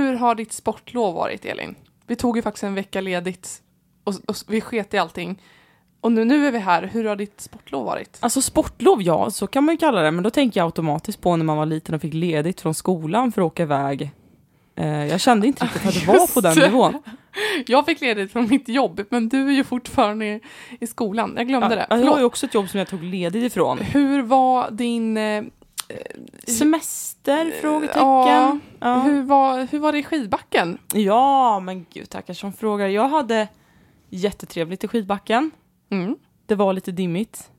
Hur 0.00 0.14
har 0.14 0.34
ditt 0.34 0.52
sportlov 0.52 1.14
varit, 1.14 1.44
Elin? 1.44 1.74
Vi 2.06 2.16
tog 2.16 2.36
ju 2.36 2.42
faktiskt 2.42 2.64
en 2.64 2.74
vecka 2.74 3.00
ledigt 3.00 3.62
och, 4.04 4.14
och 4.26 4.36
vi 4.48 4.60
sket 4.60 4.94
i 4.94 4.98
allting. 4.98 5.42
Och 6.00 6.12
nu, 6.12 6.24
nu 6.24 6.46
är 6.46 6.52
vi 6.52 6.58
här. 6.58 6.82
Hur 6.92 7.04
har 7.04 7.16
ditt 7.16 7.40
sportlov 7.40 7.84
varit? 7.84 8.18
Alltså 8.20 8.42
sportlov, 8.42 9.02
ja, 9.02 9.30
så 9.30 9.46
kan 9.46 9.64
man 9.64 9.74
ju 9.74 9.78
kalla 9.78 10.00
det, 10.00 10.10
men 10.10 10.24
då 10.24 10.30
tänker 10.30 10.60
jag 10.60 10.64
automatiskt 10.64 11.20
på 11.20 11.36
när 11.36 11.44
man 11.44 11.56
var 11.56 11.66
liten 11.66 11.94
och 11.94 12.00
fick 12.00 12.14
ledigt 12.14 12.60
från 12.60 12.74
skolan 12.74 13.32
för 13.32 13.42
att 13.42 13.46
åka 13.46 13.62
iväg. 13.62 14.10
Eh, 14.76 15.06
jag 15.06 15.20
kände 15.20 15.46
inte 15.46 15.64
riktigt 15.64 15.86
att 15.86 15.94
det 15.94 16.06
var 16.06 16.34
på 16.34 16.40
den 16.40 16.58
nivån. 16.58 17.02
Jag 17.66 17.86
fick 17.86 18.00
ledigt 18.00 18.32
från 18.32 18.48
mitt 18.48 18.68
jobb, 18.68 19.00
men 19.08 19.28
du 19.28 19.48
är 19.48 19.52
ju 19.52 19.64
fortfarande 19.64 20.26
i, 20.26 20.40
i 20.80 20.86
skolan. 20.86 21.34
Jag 21.36 21.48
glömde 21.48 21.68
det. 21.68 21.74
Ja, 21.74 21.86
jag 21.88 21.96
har 21.96 22.02
Förlåt. 22.02 22.20
ju 22.20 22.24
också 22.24 22.46
ett 22.46 22.54
jobb 22.54 22.68
som 22.68 22.78
jag 22.78 22.88
tog 22.88 23.02
ledigt 23.02 23.44
ifrån. 23.52 23.78
Hur 23.78 24.22
var 24.22 24.70
din... 24.70 25.16
Eh, 25.16 25.42
Semester? 26.46 27.50
Frågetecken. 27.60 28.60
ja. 28.80 29.00
Hur, 29.04 29.22
var, 29.22 29.66
hur 29.72 29.78
var 29.78 29.92
det 29.92 29.98
i 29.98 30.02
skidbacken? 30.02 30.78
ja, 30.94 31.60
men 31.60 31.86
gud 31.92 32.10
tackar 32.10 32.34
som 32.34 32.52
frågar. 32.52 32.88
Jag 32.88 33.08
hade 33.08 33.48
jättetrevligt 34.10 34.84
i 34.84 34.88
skidbacken. 34.88 35.50
Mm. 35.90 36.16
Det 36.46 36.54
var 36.54 36.72
lite 36.72 36.90
dimmigt. 36.92 37.50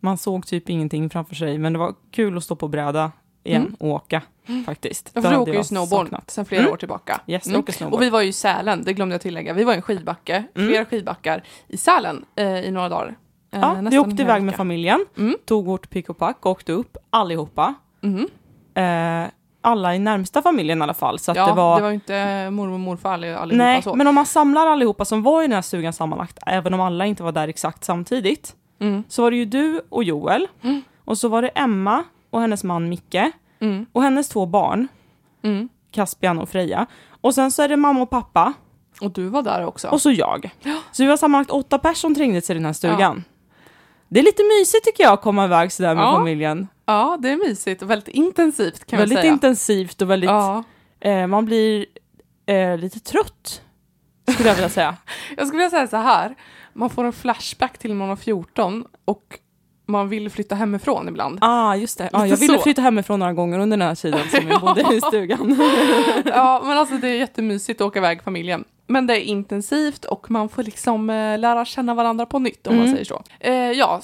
Man 0.00 0.18
såg 0.18 0.46
typ 0.46 0.70
ingenting 0.70 1.10
framför 1.10 1.34
sig, 1.34 1.58
men 1.58 1.72
det 1.72 1.78
var 1.78 1.94
kul 2.10 2.36
att 2.36 2.44
stå 2.44 2.56
på 2.56 2.68
bräda 2.68 3.12
igen 3.44 3.62
Mm. 3.62 3.74
och 3.74 3.88
åka 3.88 4.22
faktiskt. 4.66 5.10
Ja, 5.14 5.22
för 5.22 5.30
du 5.30 5.36
åker 5.36 5.52
ju 5.54 5.64
snowboard 5.64 6.06
saknat. 6.06 6.30
sedan 6.30 6.44
flera 6.44 6.60
Mm. 6.62 6.72
år 6.72 6.76
tillbaka. 6.76 7.20
Yes, 7.26 7.46
Mm. 7.46 7.92
Och 7.92 8.02
vi 8.02 8.10
var 8.10 8.20
ju 8.20 8.28
i 8.28 8.32
Sälen, 8.32 8.82
det 8.84 8.92
glömde 8.92 9.14
jag 9.14 9.20
tillägga. 9.22 9.52
Vi 9.52 9.64
var 9.64 9.72
i 9.72 9.76
en 9.76 9.82
skidbacke, 9.82 10.44
Mm. 10.54 10.68
flera 10.68 10.84
skidbackar 10.84 11.42
i 11.68 11.76
Sälen 11.76 12.24
eh, 12.36 12.60
i 12.60 12.70
några 12.70 12.88
dagar. 12.88 13.16
Eh, 13.52 13.60
Ja, 13.60 13.76
vi 13.90 13.98
åkte 13.98 14.22
iväg 14.22 14.42
med 14.42 14.54
familjen, 14.54 15.06
Mm. 15.18 15.36
tog 15.44 15.66
vårt 15.66 15.90
pick 15.90 16.08
och 16.08 16.18
pack, 16.18 16.46
åkte 16.46 16.72
upp 16.72 16.96
allihopa. 17.10 17.74
Mhm. 18.00 18.28
Eh, 18.74 19.30
alla 19.62 19.94
i 19.94 19.98
närmsta 19.98 20.42
familjen 20.42 20.78
i 20.78 20.82
alla 20.82 20.94
fall. 20.94 21.18
Så 21.18 21.32
Ja, 21.36 21.46
det 21.46 21.52
var... 21.52 21.88
ju 21.88 21.94
inte 21.94 22.50
mormor 22.50 22.74
och 22.74 22.80
morfar 22.80 23.12
all- 23.12 23.24
allihopa 23.24 23.64
Nej, 23.64 23.82
så. 23.82 23.94
men 23.94 24.06
om 24.06 24.14
man 24.14 24.26
samlar 24.26 24.66
allihopa 24.66 25.04
som 25.04 25.22
var 25.22 25.42
i 25.42 25.44
den 25.44 25.52
här 25.52 25.62
stugan 25.62 25.92
sammanlagt, 25.92 26.38
även 26.46 26.74
om 26.74 26.80
alla 26.80 27.06
inte 27.06 27.22
var 27.22 27.32
där 27.32 27.48
exakt 27.48 27.84
samtidigt, 27.84 28.56
Mm. 28.80 29.04
så 29.08 29.22
var 29.22 29.30
det 29.30 29.36
ju 29.36 29.44
du 29.44 29.80
och 29.88 30.04
Joel, 30.04 30.46
Mm. 30.62 30.82
och 31.04 31.18
så 31.18 31.28
var 31.28 31.42
det 31.42 31.48
Emma 31.48 32.04
och 32.30 32.40
hennes 32.40 32.64
man 32.64 32.88
Micke, 32.88 33.16
Mm. 33.60 33.86
och 33.92 34.02
hennes 34.02 34.28
två 34.28 34.46
barn, 34.46 34.88
Mm. 35.42 35.68
Caspian 35.90 36.38
och 36.38 36.48
Freja. 36.48 36.86
Och 37.20 37.34
sen 37.34 37.50
så 37.50 37.62
är 37.62 37.68
det 37.68 37.76
mamma 37.76 38.02
och 38.02 38.10
pappa, 38.10 38.52
Och 39.00 39.10
du 39.10 39.28
var 39.28 39.42
där 39.42 39.66
också. 39.66 39.88
och 39.88 40.00
så 40.00 40.10
jag. 40.12 40.50
Så 40.92 41.02
vi 41.02 41.08
var 41.08 41.16
sammanlagt 41.16 41.50
åtta 41.50 41.78
personer 41.78 41.94
som 41.94 42.14
trängdes 42.14 42.50
i 42.50 42.54
den 42.54 42.64
här 42.64 42.72
stugan. 42.72 43.24
Det 44.12 44.20
är 44.20 44.24
lite 44.24 44.42
mysigt 44.42 44.84
tycker 44.84 45.04
jag 45.04 45.12
att 45.12 45.22
komma 45.22 45.44
iväg 45.44 45.72
sådär 45.72 45.94
med 45.94 46.04
Ja. 46.04 46.12
familjen. 46.16 46.68
Ja, 46.86 47.18
det 47.22 47.28
är 47.30 47.36
mysigt 47.36 47.82
och 47.82 47.90
väldigt 47.90 48.08
intensivt 48.08 48.84
kan 48.86 48.98
väldigt 48.98 49.16
jag 49.16 49.22
säga. 49.22 49.32
intensivt 49.32 50.02
och 50.02 50.10
väldigt, 50.10 50.30
Ja. 50.30 50.64
eh, 51.00 51.26
man 51.26 51.44
blir 51.44 51.86
eh, 52.46 52.78
lite 52.78 53.00
trött, 53.00 53.62
skulle 54.32 54.48
jag 54.48 54.54
vilja 54.56 54.68
säga. 54.68 54.96
Jag 55.36 55.46
skulle 55.46 55.58
vilja 55.58 55.70
säga 55.70 55.86
så 55.86 55.96
här, 55.96 56.34
man 56.72 56.90
får 56.90 57.04
en 57.04 57.12
flashback 57.12 57.78
till 57.78 57.90
när 57.90 57.96
man 57.96 58.08
var 58.08 58.16
14 58.16 58.84
och 59.04 59.38
man 59.86 60.08
vill 60.08 60.30
flytta 60.30 60.54
hemifrån 60.54 61.08
ibland. 61.08 61.38
Ah, 61.40 61.74
just 61.74 61.98
det. 61.98 62.10
Ah, 62.12 62.26
jag 62.26 62.36
ville 62.36 62.58
flytta 62.58 62.82
hemifrån 62.82 63.18
några 63.18 63.32
gånger 63.32 63.58
under 63.58 63.76
den 63.76 63.88
här 63.88 63.94
tiden 63.94 64.20
som 64.30 64.40
vi 64.46 64.50
Ja. 64.52 64.58
bodde 64.60 64.94
i 64.94 65.00
stugan. 65.08 65.56
Ja, 66.24 66.62
men 66.64 66.78
alltså 66.78 66.94
det 66.96 67.08
är 67.08 67.14
jättemysigt 67.14 67.80
att 67.80 67.86
åka 67.86 67.98
iväg 67.98 68.22
familjen. 68.22 68.64
Men 68.90 69.06
det 69.06 69.14
är 69.20 69.20
intensivt 69.24 70.04
och 70.04 70.30
man 70.30 70.48
får 70.48 70.62
liksom 70.62 71.10
eh, 71.10 71.38
lära 71.38 71.64
känna 71.64 71.94
varandra 71.94 72.26
på 72.26 72.38
nytt 72.38 72.66
om 72.66 72.74
man 72.76 72.82
Mm. 72.84 72.94
säger 72.94 73.04
så. 73.04 73.22
Eh, 73.40 73.54
ja, 73.54 74.00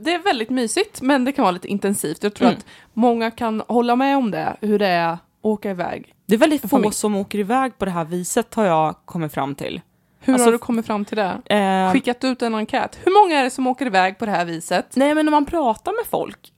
det 0.00 0.14
är 0.14 0.18
väldigt 0.18 0.50
mysigt 0.50 1.02
men 1.02 1.24
det 1.24 1.32
kan 1.32 1.42
vara 1.42 1.52
lite 1.52 1.68
intensivt. 1.68 2.22
Jag 2.22 2.34
tror 2.34 2.48
Mm. 2.48 2.58
att 2.58 2.66
många 2.92 3.30
kan 3.30 3.62
hålla 3.68 3.96
med 3.96 4.16
om 4.16 4.30
det, 4.30 4.56
hur 4.60 4.78
det 4.78 4.86
är 4.86 5.08
att 5.12 5.18
åka 5.42 5.70
iväg. 5.70 6.14
Det 6.26 6.34
är 6.34 6.38
väldigt 6.38 6.70
få 6.70 6.90
som 6.90 7.16
åker 7.16 7.38
iväg 7.38 7.78
på 7.78 7.84
det 7.84 7.90
här 7.90 8.04
viset 8.04 8.54
har 8.54 8.64
jag 8.64 8.94
kommit 9.04 9.32
fram 9.32 9.54
till. 9.54 9.80
Hur 10.20 10.32
Alltså, 10.32 10.46
har 10.46 10.52
du 10.52 10.58
kommit 10.58 10.86
fram 10.86 11.04
till 11.04 11.16
det? 11.16 11.56
Eh, 11.56 11.92
Skickat 11.92 12.24
ut 12.24 12.42
en 12.42 12.54
enkät. 12.54 12.98
Hur 13.04 13.22
många 13.24 13.38
är 13.40 13.44
det 13.44 13.50
som 13.50 13.66
åker 13.66 13.86
iväg 13.86 14.18
på 14.18 14.26
det 14.26 14.32
här 14.32 14.44
viset? 14.44 14.86
nej, 14.96 15.14
men 15.14 15.24
när 15.26 15.30
man 15.30 15.44
pratar 15.46 15.92
med 15.92 16.06
folk, 16.10 16.52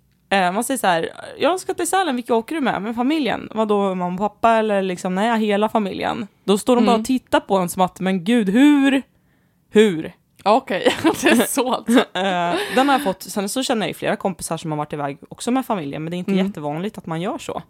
man 0.52 0.64
säger 0.64 0.78
så 0.78 0.86
här, 0.86 1.10
jag 1.38 1.60
ska 1.60 1.74
till 1.74 1.86
Sälen, 1.88 2.16
vilka 2.16 2.34
åker 2.34 2.54
du 2.54 2.60
med? 2.60 2.82
Med 2.82 2.94
familjen? 2.96 3.48
Vadå, 3.54 3.94
mamma 3.94 4.12
och 4.14 4.18
pappa 4.18 4.50
eller 4.50 4.82
liksom, 4.82 5.14
nej, 5.14 5.40
hela 5.40 5.68
familjen? 5.68 6.26
Då 6.44 6.58
står 6.58 6.76
de 6.76 6.84
bara 6.84 6.92
Mm. 6.92 7.00
och 7.00 7.06
tittar 7.06 7.40
på 7.40 7.56
en 7.58 7.68
som 7.68 7.82
att, 7.82 8.00
men 8.00 8.24
gud, 8.24 8.48
hur? 8.48 9.02
Hur? 9.70 10.12
Okej, 10.44 10.92
det 11.22 11.28
är 11.28 11.34
så 11.46 11.72
alltså. 11.74 11.98
Eh, 12.18 12.54
den 12.74 12.88
har 12.88 12.92
jag 12.94 13.02
fått, 13.04 13.22
sen 13.22 13.48
så 13.48 13.62
känner 13.62 13.82
jag 13.82 13.88
ju 13.88 13.94
flera 13.94 14.16
kompisar 14.16 14.56
som 14.56 14.70
har 14.70 14.78
varit 14.78 14.92
iväg 14.92 15.18
också 15.28 15.50
med 15.50 15.66
familjen, 15.66 16.04
men 16.04 16.10
det 16.10 16.16
är 16.16 16.18
inte 16.18 16.32
Mm. 16.32 16.46
jättevanligt 16.46 16.98
att 16.98 17.06
man 17.06 17.20
gör 17.20 17.38
så. 17.38 17.62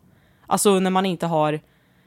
Alltså 0.46 0.78
när 0.80 0.90
man 0.90 1.06
inte 1.06 1.26
har 1.26 1.60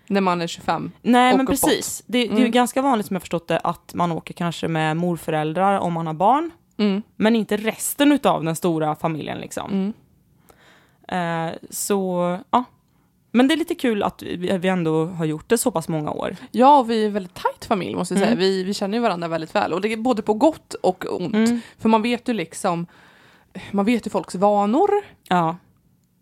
När 0.07 0.21
man 0.21 0.41
är 0.41 0.47
25. 0.47 0.91
Nej 1.01 1.31
men 1.37 1.41
uppåt. 1.47 1.61
precis. 1.61 2.03
Det, 2.05 2.17
det 2.19 2.25
är 2.25 2.29
ju 2.31 2.37
Mm. 2.37 2.51
ganska 2.51 2.81
vanligt 2.81 3.05
som 3.07 3.13
jag 3.15 3.21
förstått 3.21 3.47
det 3.47 3.57
att 3.59 3.93
man 3.93 4.11
åker 4.11 4.33
kanske 4.33 4.67
med 4.67 4.97
morföräldrar 4.97 5.79
om 5.79 5.93
man 5.93 6.07
har 6.07 6.13
barn. 6.13 6.51
Mm. 6.77 7.01
Men 7.15 7.35
inte 7.35 7.57
resten 7.57 8.11
utav 8.11 8.43
den 8.43 8.55
stora 8.55 8.95
familjen 8.95 9.37
liksom. 9.37 9.93
Mm. 11.11 11.47
Eh, 11.47 11.55
så 11.69 12.37
ja. 12.51 12.63
Men 13.31 13.47
det 13.47 13.53
är 13.53 13.57
lite 13.57 13.75
kul 13.75 14.03
att 14.03 14.21
vi, 14.21 14.67
ändå 14.67 15.05
har 15.05 15.25
gjort 15.25 15.49
det 15.49 15.57
så 15.57 15.71
pass 15.71 15.87
många 15.87 16.11
år. 16.11 16.35
Ja, 16.51 16.83
vi 16.83 17.01
är 17.03 17.07
en 17.07 17.13
väldigt 17.13 17.33
tajt 17.33 17.65
familj 17.65 17.95
måste 17.95 18.13
jag 18.13 18.19
säga. 18.19 18.31
Mm. 18.31 18.39
Vi, 18.39 18.63
vi 18.63 18.73
känner 18.73 18.97
ju 18.97 19.01
varandra 19.01 19.27
väldigt 19.27 19.55
väl 19.55 19.73
och 19.73 19.81
det 19.81 19.93
är 19.93 19.97
både 19.97 20.21
på 20.21 20.33
gott 20.33 20.73
och 20.73 21.21
ont. 21.21 21.63
För 21.77 21.89
man 21.89 22.01
vet 22.01 22.29
ju 22.29 22.33
liksom, 22.33 22.85
man 23.71 23.85
vet 23.85 24.07
ju 24.07 24.09
folks 24.09 24.35
vanor. 24.35 24.89
Ja. 25.27 25.57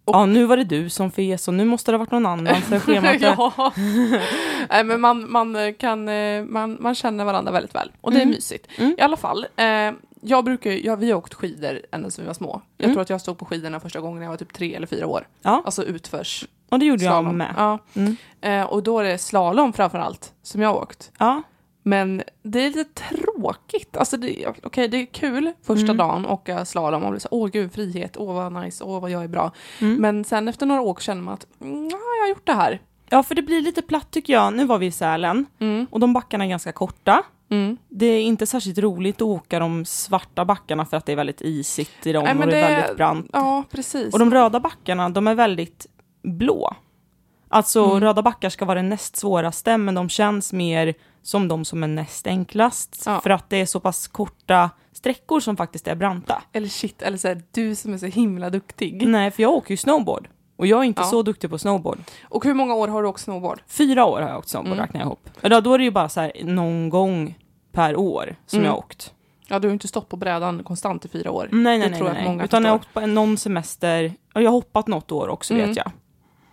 Och- 0.07 0.15
ja, 0.15 0.25
nu 0.25 0.45
var 0.45 0.57
det 0.57 0.63
du 0.63 0.89
som 0.89 1.11
fes 1.11 1.47
och 1.47 1.53
nu 1.53 1.65
måste 1.65 1.91
det 1.91 1.97
ha 1.97 1.99
varit 1.99 2.11
någon 2.11 2.25
annan 2.25 2.55
för 2.61 2.79
schemat 2.85 3.15
är... 3.15 3.19
ja. 3.21 3.73
Nej, 4.69 4.83
men 4.83 5.01
man, 5.01 5.31
man, 5.31 5.73
kan, 5.73 6.09
eh, 6.09 6.43
man, 6.43 6.77
man 6.79 6.95
känner 6.95 7.25
varandra 7.25 7.51
väldigt 7.51 7.75
väl 7.75 7.91
och 8.01 8.11
det 8.11 8.17
är 8.17 8.21
Mm. 8.21 8.35
mysigt. 8.35 8.67
Mm. 8.77 8.95
I 8.97 9.01
alla 9.01 9.17
fall, 9.17 9.45
eh, 9.55 9.65
jag 10.21 10.43
brukar, 10.45 10.71
ja, 10.71 10.95
vi 10.95 11.11
har 11.11 11.17
åkt 11.17 11.33
skidor 11.33 11.79
ända 11.91 12.09
sedan 12.09 12.23
vi 12.23 12.27
var 12.27 12.33
små. 12.33 12.61
Jag 12.77 12.85
Mm. 12.85 12.95
tror 12.95 13.01
att 13.01 13.09
jag 13.09 13.21
stod 13.21 13.37
på 13.37 13.45
skidorna 13.45 13.79
första 13.79 13.99
gången 13.99 14.15
när 14.19 14.25
jag 14.25 14.31
var 14.31 14.37
typ 14.37 14.53
tre 14.53 14.75
eller 14.75 14.87
fyra 14.87 15.07
år. 15.07 15.27
Ja, 15.41 15.61
Alltså 15.65 15.83
utförs 15.83 16.45
och 16.69 16.79
det 16.79 16.85
gjorde 16.85 17.03
jag 17.03 17.11
slalom. 17.13 17.37
med. 17.37 17.53
Ja. 17.57 17.79
Mm. 17.93 18.15
Eh, 18.41 18.63
och 18.65 18.83
då 18.83 18.99
är 18.99 19.03
det 19.03 19.17
slalom 19.17 19.73
framför 19.73 19.99
allt 19.99 20.33
som 20.43 20.61
jag 20.61 20.69
har 20.69 20.75
åkt. 20.81 21.11
Ja. 21.19 21.41
Men 21.87 22.23
det 22.43 22.59
är 22.65 22.69
lite 22.71 22.83
tråkigt. 22.93 23.97
Alltså 23.97 24.17
det, 24.17 24.45
okej, 24.63 24.87
det 24.87 24.97
är 24.97 25.05
kul 25.05 25.51
första 25.63 25.83
Mm. 25.85 25.97
dagen 25.97 26.25
åka 26.25 26.65
slalom 26.65 27.03
och 27.03 27.11
bli 27.11 27.19
så 27.19 27.27
åh 27.31 27.47
gud, 27.49 27.73
frihet, 27.73 28.17
åh 28.17 28.33
vad 28.33 28.53
nice, 28.63 28.83
åh 28.83 29.01
vad 29.01 29.11
jag 29.11 29.23
är 29.23 29.27
bra. 29.27 29.51
Mm. 29.81 29.95
Men 30.01 30.23
sen 30.23 30.47
efter 30.47 30.65
några 30.65 30.81
år 30.81 30.95
känner 30.99 31.21
man 31.21 31.33
att, 31.33 31.47
mm, 31.61 31.83
ja, 31.89 31.97
jag 32.17 32.23
har 32.23 32.29
gjort 32.29 32.45
det 32.47 32.53
här. 32.53 32.81
ja, 33.09 33.23
för 33.23 33.35
det 33.35 33.41
blir 33.41 33.61
lite 33.61 33.81
platt 33.81 34.11
tycker 34.11 34.33
jag. 34.33 34.53
Nu 34.53 34.65
var 34.65 34.77
vi 34.77 34.85
i 34.85 34.91
Sälen 34.91 35.45
Mm, 35.59 35.87
och 35.89 35.99
de 35.99 36.13
backarna 36.13 36.45
är 36.45 36.49
ganska 36.49 36.71
korta. 36.71 37.23
mm. 37.49 37.77
Det 37.89 38.05
är 38.05 38.21
inte 38.21 38.45
särskilt 38.45 38.77
roligt 38.77 39.15
att 39.15 39.21
åka 39.21 39.59
de 39.59 39.85
svarta 39.85 40.45
backarna 40.45 40.85
för 40.85 40.97
att 40.97 41.05
det 41.05 41.11
är 41.11 41.15
väldigt 41.15 41.41
isigt 41.41 42.07
i 42.07 42.11
dem 42.13 42.23
Nej, 42.23 42.35
och 42.35 42.47
det 42.47 42.57
är 42.57 42.75
väldigt 42.79 42.97
brant. 42.97 43.29
Ja, 43.33 43.63
precis. 43.71 44.13
Och 44.13 44.19
de 44.19 44.31
röda 44.31 44.59
backarna, 44.59 45.09
de 45.09 45.27
är 45.27 45.35
väldigt 45.35 45.85
blå. 46.23 46.75
Alltså 47.49 47.85
Mm. 47.85 47.99
röda 47.99 48.21
backar 48.21 48.49
ska 48.49 48.65
vara 48.65 48.81
det 48.81 48.87
näst 48.87 49.15
svåraste, 49.15 49.77
men 49.77 49.95
de 49.95 50.09
känns 50.09 50.53
mer 50.53 50.93
som 51.21 51.47
de 51.47 51.65
som 51.65 51.83
är 51.83 51.87
näst 51.87 52.27
enklast. 52.27 53.03
Ja. 53.05 53.21
För 53.21 53.29
att 53.29 53.49
det 53.49 53.57
är 53.57 53.65
så 53.65 53.79
pass 53.79 54.07
korta 54.07 54.69
sträckor 54.93 55.39
som 55.39 55.57
faktiskt 55.57 55.87
är 55.87 55.95
branta. 55.95 56.41
Eller 56.53 56.67
shit, 56.67 57.01
eller 57.01 57.17
så 57.17 57.27
här, 57.27 57.41
du 57.51 57.75
som 57.75 57.93
är 57.93 57.97
så 57.97 58.05
himla 58.05 58.49
duktig. 58.49 59.07
Nej, 59.07 59.31
för 59.31 59.43
jag 59.43 59.51
åker 59.51 59.71
ju 59.71 59.77
snowboard. 59.77 60.27
Och 60.57 60.67
jag 60.67 60.79
är 60.79 60.83
inte 60.83 61.01
Ja. 61.01 61.05
så 61.07 61.21
duktig 61.23 61.49
på 61.49 61.57
snowboard. 61.57 61.99
Och 62.29 62.45
hur 62.45 62.53
många 62.53 62.75
år 62.75 62.87
har 62.87 63.01
du 63.03 63.07
åkt 63.09 63.21
snowboard? 63.21 63.61
Fyra 63.67 64.05
år 64.05 64.21
har 64.21 64.29
jag 64.29 64.37
åkt 64.37 64.49
snowboard, 64.49 64.73
Mm. 64.73 64.85
räknar 64.85 64.99
jag 65.01 65.05
ihop. 65.07 65.29
Och 65.43 65.49
då, 65.63 65.73
är 65.73 65.77
det 65.77 65.83
ju 65.83 65.91
bara 65.91 66.09
så 66.09 66.21
här 66.21 66.31
någon 66.43 66.89
gång 66.89 67.37
per 67.71 67.95
år 67.95 68.35
som 68.45 68.57
Mm. 68.59 68.65
jag 68.65 68.71
har 68.73 68.77
åkt. 68.79 69.13
Ja, 69.47 69.59
du 69.59 69.67
har 69.67 69.69
ju 69.69 69.73
inte 69.73 69.87
stått 69.87 70.09
på 70.09 70.15
brädan 70.17 70.63
konstant 70.63 71.05
i 71.05 71.07
fyra 71.07 71.31
år. 71.31 71.49
Nej, 71.51 71.63
nej, 71.63 71.79
Det 71.79 71.89
nej. 71.89 71.99
tror 71.99 72.09
nej. 72.13 72.23
många 72.25 72.43
Utan 72.43 72.63
jag 72.63 72.71
har 72.71 72.75
åkt 72.77 72.93
på 72.93 73.05
någon 73.05 73.37
semester. 73.37 74.13
Och 74.35 74.41
jag 74.41 74.49
har 74.49 74.55
hoppat 74.55 74.87
något 74.87 75.11
år 75.11 75.27
också, 75.27 75.53
Mm. 75.53 75.67
vet 75.67 75.77
jag. 75.77 75.91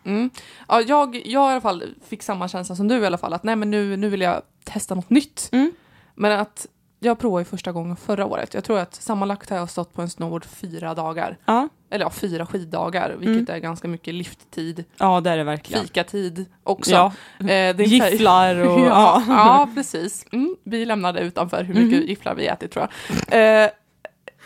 Mm. 0.05 0.31
Ja, 0.69 0.81
jag, 0.81 1.17
jag 1.17 1.51
i 1.51 1.53
alla 1.53 1.61
fall 1.61 1.85
fick 2.09 2.23
samma 2.23 2.49
känsla 2.49 2.77
som 2.77 2.89
du 2.89 2.99
i 3.03 3.07
alla 3.07 3.19
fall, 3.19 3.33
att 3.33 3.43
nej 3.45 3.57
men 3.57 3.71
nu, 3.71 3.97
nu 3.97 4.09
vill 4.09 4.21
jag 4.21 4.43
testa 4.65 4.95
något 4.95 5.11
nytt. 5.11 5.49
Mm. 5.53 5.73
Men 6.15 6.41
att 6.41 6.67
jag 7.01 7.19
provade 7.19 7.41
ju 7.41 7.45
första 7.45 7.73
gången 7.73 7.97
förra 7.97 8.27
året. 8.27 8.55
Jag 8.55 8.65
tror 8.65 8.79
att 8.79 8.95
sammanlagt 8.95 9.51
har 9.51 9.57
jag 9.57 9.71
stått 9.71 9.93
på 9.95 10.03
en 10.03 10.11
snowboard 10.11 10.45
fyra 10.45 10.95
dagar. 10.95 11.39
Ja, 11.45 11.69
Eller 11.91 12.05
ja, 12.05 12.11
fyra 12.11 12.47
skiddagar, 12.47 13.11
vilket 13.19 13.49
Mm. 13.49 13.55
är 13.55 13.59
ganska 13.59 13.89
mycket 13.89 14.15
lifttid, 14.15 14.85
ja 14.97 15.21
det 15.21 15.31
är 15.31 15.37
det 15.37 15.45
verkligen. 15.45 15.83
fikatid 15.85 16.47
också. 16.63 16.91
Ja, 16.91 17.13
Eh, 17.49 17.81
gifflar 17.81 18.57
och... 18.57 18.81
ja, 18.87 19.23
ja. 19.29 19.69
precis. 19.75 20.27
Mm, 20.33 20.57
vi 20.65 20.85
lämnade 20.85 21.21
utanför 21.21 21.65
hur 21.65 21.75
mycket 21.75 21.99
Mhm. 21.99 22.09
gifflar 22.09 22.35
vi 22.35 22.47
ätit 22.47 22.71
tror 22.73 22.89
jag. 23.31 23.65
Eh, 23.65 23.71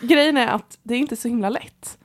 grejen 0.01 0.37
är 0.37 0.47
att 0.47 0.77
det 0.83 0.93
är 0.93 0.97
inte 0.99 1.15
så 1.15 1.27
himla 1.27 1.49
lätt 1.49 1.97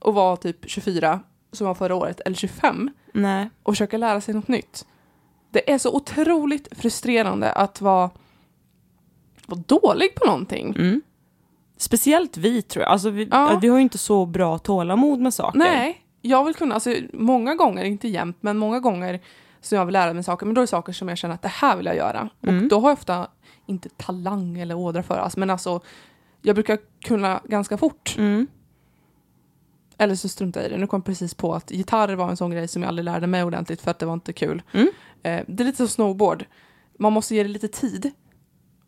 att 0.00 0.14
vara 0.14 0.36
typ 0.36 0.58
24, 0.70 1.20
som 1.52 1.66
var 1.66 1.74
förra 1.74 1.94
året, 1.94 2.20
eller 2.20 2.36
25 2.36 2.90
Nej. 3.12 3.50
och 3.62 3.72
försöka 3.74 3.96
lära 3.98 4.20
sig 4.20 4.34
något 4.34 4.48
nytt. 4.48 4.86
Det 5.50 5.72
är 5.72 5.78
så 5.78 5.96
otroligt 5.96 6.68
frustrerande 6.78 7.52
att 7.52 7.80
vara, 7.80 8.10
vara 9.46 9.60
dålig 9.66 10.14
på 10.14 10.26
någonting. 10.26 10.74
Mm. 10.78 11.02
Speciellt 11.76 12.36
vi 12.36 12.62
tror 12.62 12.82
jag. 12.82 12.92
Alltså 12.92 13.10
vi, 13.10 13.28
Ja. 13.30 13.58
vi 13.62 13.68
har 13.68 13.76
ju 13.76 13.82
inte 13.82 13.98
så 13.98 14.26
bra 14.26 14.58
tålamod 14.58 15.20
med 15.20 15.34
saker. 15.34 15.58
Nej, 15.58 16.02
jag 16.22 16.44
vill 16.44 16.54
kunna, 16.54 16.74
alltså 16.74 16.94
många 17.12 17.54
gånger, 17.54 17.84
inte 17.84 18.08
jämt, 18.08 18.36
men 18.40 18.58
många 18.58 18.80
gånger 18.80 19.20
Så 19.60 19.74
jag 19.74 19.86
vill 19.86 19.92
lära 19.92 20.12
mig 20.12 20.24
saker, 20.24 20.46
men 20.46 20.54
då 20.54 20.60
är 20.60 20.62
det 20.62 20.66
saker 20.66 20.92
som 20.92 21.08
jag 21.08 21.18
känner 21.18 21.34
att 21.34 21.42
det 21.42 21.48
här 21.48 21.76
vill 21.76 21.86
jag 21.86 21.96
göra. 21.96 22.28
Mm. 22.42 22.62
Och 22.62 22.68
då 22.68 22.80
har 22.80 22.88
jag 22.88 22.98
ofta, 22.98 23.26
inte 23.66 23.88
talang 23.88 24.58
eller 24.58 24.74
ådra 24.74 25.02
för 25.02 25.18
alltså, 25.18 25.38
men 25.40 25.50
alltså 25.50 25.80
jag 26.42 26.54
brukar 26.56 26.78
kunna 27.04 27.40
ganska 27.44 27.76
fort. 27.76 28.14
Mm. 28.18 28.46
Eller 30.02 30.14
så 30.14 30.28
struntar 30.28 30.60
jag 30.60 30.70
i 30.70 30.72
det. 30.72 30.78
Nu 30.78 30.86
kom 30.86 30.98
jag 30.98 31.04
precis 31.04 31.34
på 31.34 31.54
att 31.54 31.70
gitarr 31.70 32.14
var 32.14 32.28
en 32.30 32.36
sån 32.36 32.50
grej 32.50 32.68
som 32.68 32.82
jag 32.82 32.88
aldrig 32.88 33.04
lärde 33.04 33.26
mig 33.26 33.44
ordentligt 33.44 33.80
för 33.80 33.90
att 33.90 33.98
det 33.98 34.06
var 34.06 34.12
inte 34.14 34.32
kul. 34.32 34.62
Mm. 34.72 34.88
Eh, 35.22 35.40
det 35.48 35.62
är 35.62 35.64
lite 35.64 35.76
som 35.76 35.88
snowboard. 35.88 36.44
Man 36.98 37.12
måste 37.12 37.34
ge 37.34 37.42
det 37.42 37.48
lite 37.48 37.68
tid. 37.68 38.10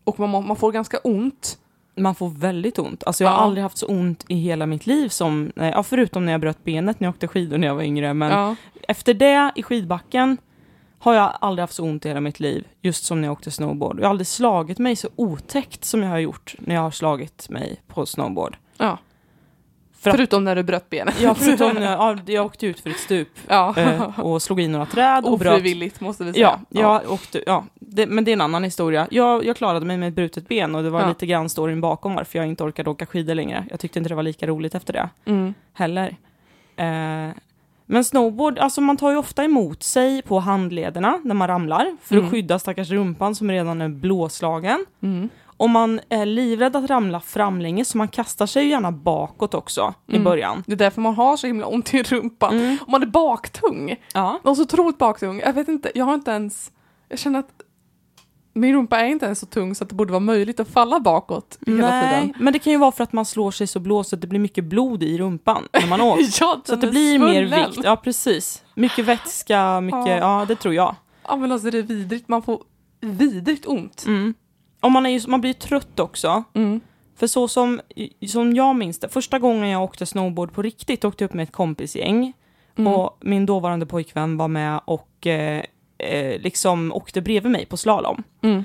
Och 0.05 0.21
man, 0.21 0.47
man 0.47 0.57
får 0.57 0.73
ganska 0.73 0.99
ont. 0.99 1.59
Man 1.97 2.15
får 2.15 2.29
väldigt 2.29 2.79
ont. 2.79 3.05
Alltså 3.05 3.25
jag 3.25 3.31
har 3.31 3.37
Ja. 3.39 3.43
aldrig 3.43 3.63
haft 3.63 3.79
så 3.79 3.87
ont 3.87 4.25
i 4.29 4.35
hela 4.35 4.67
mitt 4.67 4.87
liv 4.87 5.09
som, 5.09 5.53
eh, 5.57 5.69
ja 5.69 5.83
förutom 5.83 6.25
när 6.27 6.33
jag 6.33 6.41
bröt 6.41 6.65
benet 6.65 7.01
när 7.01 7.07
jag 7.07 7.13
åkte 7.15 7.29
skidor 7.29 7.59
när 7.59 7.67
jag 7.67 7.75
var 7.75 7.83
yngre. 7.83 8.15
Men 8.15 8.31
Ja. 8.31 8.57
efter 8.89 9.15
det 9.15 9.53
i 9.57 9.63
skidbacken 9.63 10.37
har 10.99 11.15
jag 11.15 11.33
aldrig 11.41 11.63
haft 11.63 11.75
så 11.75 11.85
ont 11.85 12.05
i 12.05 12.09
hela 12.09 12.21
mitt 12.21 12.41
liv, 12.41 12.67
just 12.83 13.05
som 13.05 13.21
när 13.21 13.29
jag 13.29 13.33
åkte 13.33 13.51
snowboard. 13.51 13.99
Jag 13.99 14.05
har 14.05 14.11
aldrig 14.11 14.27
slagit 14.27 14.79
mig 14.79 14.97
så 14.97 15.09
otäckt 15.17 15.85
som 15.85 16.03
jag 16.03 16.11
har 16.11 16.19
gjort 16.19 16.55
när 16.59 16.75
jag 16.75 16.83
har 16.83 16.91
slagit 16.91 17.49
mig 17.51 17.81
på 17.87 18.07
snowboard. 18.07 18.57
ja. 18.79 18.99
För 20.05 20.11
att- 20.11 20.17
Förutom 20.17 20.45
när 20.45 20.57
du 20.57 20.63
bröt 20.63 20.91
benet. 20.91 21.21
Ja, 21.21 21.35
förutom 21.35 21.75
när 21.75 21.83
jag, 21.93 21.93
ja, 22.01 22.17
jag 22.33 22.47
åkte 22.47 22.67
ut 22.67 22.81
för 22.81 22.91
ett 22.91 22.97
stup 22.99 23.29
ja. 23.49 23.75
eh, 23.77 24.21
och 24.21 24.43
slog 24.43 24.61
in 24.61 24.73
några 24.73 24.87
träd 24.87 25.25
och 25.25 25.39
bröt. 25.39 25.53
Ofrivilligt 25.53 26.01
måste 26.01 26.25
vi 26.25 26.33
säga. 26.33 26.61
Ja, 26.69 26.81
jag 27.03 27.13
åkte, 27.13 27.43
ja 27.47 27.65
det, 27.75 28.07
men 28.07 28.25
det 28.25 28.31
är 28.31 28.33
en 28.33 28.41
annan 28.41 28.65
historia. 28.65 29.07
Jag, 29.11 29.45
jag 29.45 29.57
klarade 29.57 29.87
mig 29.87 29.97
med 29.97 30.09
ett 30.09 30.15
brutet 30.15 30.49
ben 30.49 30.75
och 30.75 30.83
det 30.83 30.91
var 30.91 31.01
Ja. 31.01 31.09
lite 31.09 31.27
grann 31.27 31.49
storyn 31.49 31.81
bakom 31.81 32.15
varför 32.15 32.39
jag 32.39 32.49
inte 32.49 32.65
orkade 32.65 32.91
åka 32.91 33.07
skidor 33.07 33.35
längre. 33.35 33.65
Jag 33.71 33.81
tyckte 33.81 33.99
inte 33.99 34.09
det 34.09 34.15
var 34.15 34.23
lika 34.23 34.47
roligt 34.47 34.75
efter 34.75 34.93
det 34.93 35.09
Mm. 35.25 35.55
heller. 35.73 36.17
Eh, 36.77 37.31
men 37.87 38.05
snowboard, 38.05 38.59
alltså 38.59 38.81
man 38.81 38.97
tar 38.97 39.11
ju 39.11 39.17
ofta 39.17 39.45
emot 39.45 39.83
sig 39.83 40.23
på 40.23 40.39
handlederna 40.39 41.21
när 41.25 41.35
man 41.35 41.49
ramlar 41.49 41.97
för 42.03 42.15
Mm. 42.15 42.25
att 42.27 42.31
skydda 42.31 42.59
stackars 42.59 42.91
rumpan 42.91 43.35
som 43.35 43.51
redan 43.51 43.81
är 43.81 43.89
blåslagen. 43.89 44.87
Mm. 45.03 45.29
Och 45.65 45.71
man 45.71 46.01
är 46.09 46.27
livrädd 46.27 46.77
att 46.77 46.91
ramla 46.91 47.21
framlänges 47.21 47.89
så 47.89 47.99
man 47.99 48.09
kastar 48.09 48.47
sig 48.47 48.69
gärna 48.69 48.93
bakåt 48.93 49.55
också 49.55 49.95
i 50.07 50.13
Mm. 50.13 50.25
början. 50.25 50.63
Det 50.67 50.73
är 50.73 50.77
därför 50.77 51.01
man 51.01 51.15
har 51.15 51.37
så 51.37 51.47
himla 51.47 51.67
ont 51.67 51.95
i 51.95 52.03
rumpan. 52.03 52.59
Mm. 52.61 52.79
Och 52.83 52.89
man 52.89 53.03
är 53.03 53.07
baktung. 53.07 53.97
Ja. 54.15 54.41
Man 54.45 54.51
är 54.51 54.55
så 54.55 54.63
otroligt 54.63 54.99
baktung. 54.99 55.41
Jag 55.41 55.53
vet 55.53 55.69
inte, 55.69 55.93
jag 55.95 56.05
har 56.05 56.15
inte 56.15 56.31
ens... 56.31 56.73
Jag 57.09 57.19
känner 57.19 57.39
att 57.39 57.49
min 58.55 58.75
rumpa 58.75 59.01
är 59.01 59.07
inte 59.07 59.25
ens 59.27 59.39
så 59.41 59.47
tung 59.47 59.75
så 59.75 59.85
att 59.85 59.89
det 59.91 59.95
borde 59.97 60.13
vara 60.13 60.21
möjligt 60.21 60.61
att 60.61 60.69
falla 60.69 61.01
bakåt 61.01 61.59
hela 61.67 61.91
Nej, 61.91 62.09
tiden. 62.23 62.35
men 62.39 62.53
det 62.53 62.59
kan 62.59 62.73
ju 62.73 62.79
vara 62.79 62.93
för 62.93 63.05
att 63.05 63.13
man 63.13 63.25
slår 63.25 63.51
sig 63.51 63.67
så 63.67 63.81
blåst 63.81 64.13
att 64.13 64.21
det 64.21 64.27
blir 64.27 64.41
mycket 64.41 64.65
blod 64.65 65.03
i 65.03 65.19
rumpan 65.19 65.69
när 65.73 65.87
man 65.87 66.01
åker. 66.11 66.23
Ja, 66.41 66.61
Så 66.65 66.75
att 66.75 66.81
det 66.81 66.87
blir 66.91 67.19
mer 67.19 67.49
svullen. 67.49 67.71
vikt. 67.71 67.81
Ja, 67.85 67.97
precis. 67.97 68.63
Mycket 68.75 69.05
vätska, 69.05 69.81
mycket, 69.81 70.07
Ja. 70.07 70.17
ja 70.41 70.45
det 70.49 70.57
tror 70.57 70.75
jag. 70.75 70.95
Ja 71.29 71.37
men 71.37 71.53
alltså 71.53 71.71
det 71.71 71.79
är 71.79 71.83
vidrigt, 71.83 72.29
man 72.29 72.43
får 72.43 72.63
vidrigt 73.01 73.67
ont. 73.67 74.05
Mm. 74.07 74.35
Och 74.85 74.93
man, 74.93 75.07
är 75.07 75.11
ju, 75.11 75.21
man 75.29 75.41
blir 75.41 75.51
ju 75.51 75.55
trött 75.55 76.01
också. 76.01 76.45
Mm. 76.55 76.81
För 77.17 77.27
så 77.27 77.49
som, 77.49 77.81
som 78.27 78.55
jag 78.55 78.77
minns 78.77 78.99
det, 78.99 79.09
första 79.09 79.39
gången 79.39 79.69
jag 79.69 79.83
åkte 79.83 80.07
snowboard 80.07 80.53
på 80.53 80.63
riktigt 80.63 81.05
åkte 81.05 81.25
jag 81.25 81.29
upp 81.29 81.35
med 81.35 81.43
ett 81.43 81.53
kompisgäng. 81.53 82.33
Mm. 82.77 82.93
Och 82.93 83.19
min 83.21 83.47
dåvarande 83.47 83.87
pojkvän 83.87 84.37
var 84.37 84.49
med 84.49 84.81
och 84.85 85.27
eh, 85.27 85.63
eh, 85.99 86.41
liksom 86.41 86.93
åkte 86.93 87.21
bredvid 87.21 87.53
mig 87.53 87.67
på 87.67 87.77
slalom. 87.77 88.23
Mm. 88.43 88.65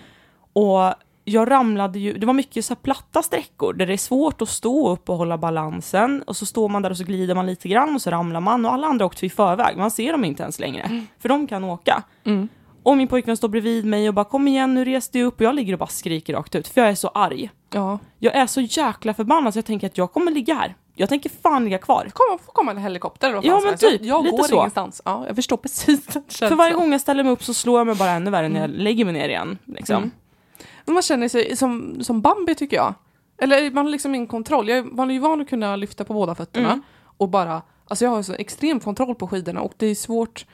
Och 0.53 0.93
jag 1.23 1.51
ramlade 1.51 1.99
ju, 1.99 2.13
det 2.13 2.25
var 2.25 2.33
mycket 2.33 2.65
så 2.65 2.75
platta 2.75 3.23
sträckor 3.23 3.73
där 3.73 3.87
det 3.87 3.93
är 3.93 3.97
svårt 3.97 4.41
att 4.41 4.49
stå 4.49 4.89
upp 4.89 5.09
och 5.09 5.17
hålla 5.17 5.37
balansen. 5.37 6.21
Och 6.21 6.37
så 6.37 6.45
står 6.45 6.69
man 6.69 6.81
där 6.81 6.89
och 6.89 6.97
så 6.97 7.03
glider 7.03 7.35
man 7.35 7.45
lite 7.45 7.67
grann 7.67 7.95
och 7.95 8.01
så 8.01 8.09
ramlar 8.09 8.39
man 8.39 8.65
och 8.65 8.73
alla 8.73 8.87
andra 8.87 9.05
åkte 9.05 9.25
i 9.25 9.29
förväg. 9.29 9.77
Man 9.77 9.91
ser 9.91 10.11
dem 10.11 10.25
inte 10.25 10.43
ens 10.43 10.59
längre, 10.59 11.03
för 11.19 11.29
de 11.29 11.47
kan 11.47 11.63
åka. 11.63 12.03
Mm. 12.23 12.49
Och 12.89 12.97
min 12.97 13.07
pojkvän 13.07 13.37
står 13.37 13.47
bredvid 13.47 13.85
mig 13.85 14.07
och 14.07 14.13
bara 14.13 14.25
kom 14.25 14.47
igen 14.47 14.73
nu 14.73 14.85
res 14.85 15.09
dig 15.09 15.23
upp 15.23 15.35
och 15.35 15.41
jag 15.41 15.55
ligger 15.55 15.73
och 15.73 15.79
bara 15.79 15.87
skriker 15.89 16.33
rakt 16.33 16.55
ut 16.55 16.67
för 16.67 16.81
jag 16.81 16.89
är 16.89 16.95
så 16.95 17.07
arg. 17.07 17.49
Ja. 17.73 17.99
Jag 18.19 18.35
är 18.35 18.47
så 18.47 18.61
jäkla 18.61 19.13
förbannad 19.13 19.53
så 19.53 19.57
jag 19.57 19.65
tänker 19.65 19.87
att 19.87 19.97
jag 19.97 20.13
kommer 20.13 20.31
ligga 20.31 20.53
här. 20.53 20.75
Jag 20.95 21.09
tänker 21.09 21.29
fan 21.29 21.63
ligga 21.63 21.77
kvar. 21.77 22.09
Kom, 22.13 22.39
får 22.45 22.51
komma 22.53 22.71
en 22.71 22.77
helikopter 22.77 23.27
eller 23.27 23.35
vad 23.35 23.45
Ja, 23.45 23.55
men 23.59 23.69
helst. 23.69 23.83
Jag- 23.83 23.91
typ, 23.91 24.01
Jag 24.05 24.23
lite 24.23 24.37
går 24.37 24.43
så. 24.43 24.55
ingenstans. 24.55 25.01
Ja, 25.05 25.23
jag 25.27 25.35
förstår 25.35 25.57
precis 25.57 26.05
den 26.05 26.23
känslan. 26.27 26.49
För 26.49 26.55
varje 26.55 26.73
gång 26.73 26.91
jag 26.91 27.01
ställer 27.01 27.23
mig 27.23 27.31
upp 27.33 27.43
så 27.43 27.53
slår 27.53 27.79
jag 27.79 27.87
mig 27.87 27.95
bara 27.95 28.11
ännu 28.11 28.31
värre 28.31 28.49
när 28.49 28.61
jag 28.61 28.69
lägger 28.69 29.05
mig 29.05 29.13
ner 29.13 29.29
igen. 29.29 29.57
Liksom. 29.65 29.95
Mm. 29.97 30.11
Men 30.85 30.93
Man 30.93 31.03
känner 31.03 31.27
sig 31.29 31.55
som, 31.57 32.03
som 32.03 32.21
Bambi 32.21 32.55
tycker 32.55 32.77
jag. 32.77 32.93
Eller 33.41 33.71
man 33.71 33.85
har 33.85 33.91
liksom 33.91 34.15
ingen 34.15 34.27
kontroll. 34.27 34.69
Jag, 34.69 34.93
man 34.93 35.09
är 35.09 35.13
ju 35.13 35.19
van 35.19 35.41
att 35.41 35.49
kunna 35.49 35.75
lyfta 35.75 36.03
på 36.03 36.13
båda 36.13 36.35
fötterna. 36.35 36.67
Mm. 36.67 36.81
Och 37.17 37.29
bara, 37.29 37.61
alltså 37.87 38.05
jag 38.05 38.11
har 38.11 38.23
så 38.23 38.33
extrem 38.33 38.79
kontroll 38.79 39.15
på 39.15 39.27
skidorna 39.27 39.61
och 39.61 39.73
det 39.77 39.85
är 39.85 39.95
svårt. 39.95 40.45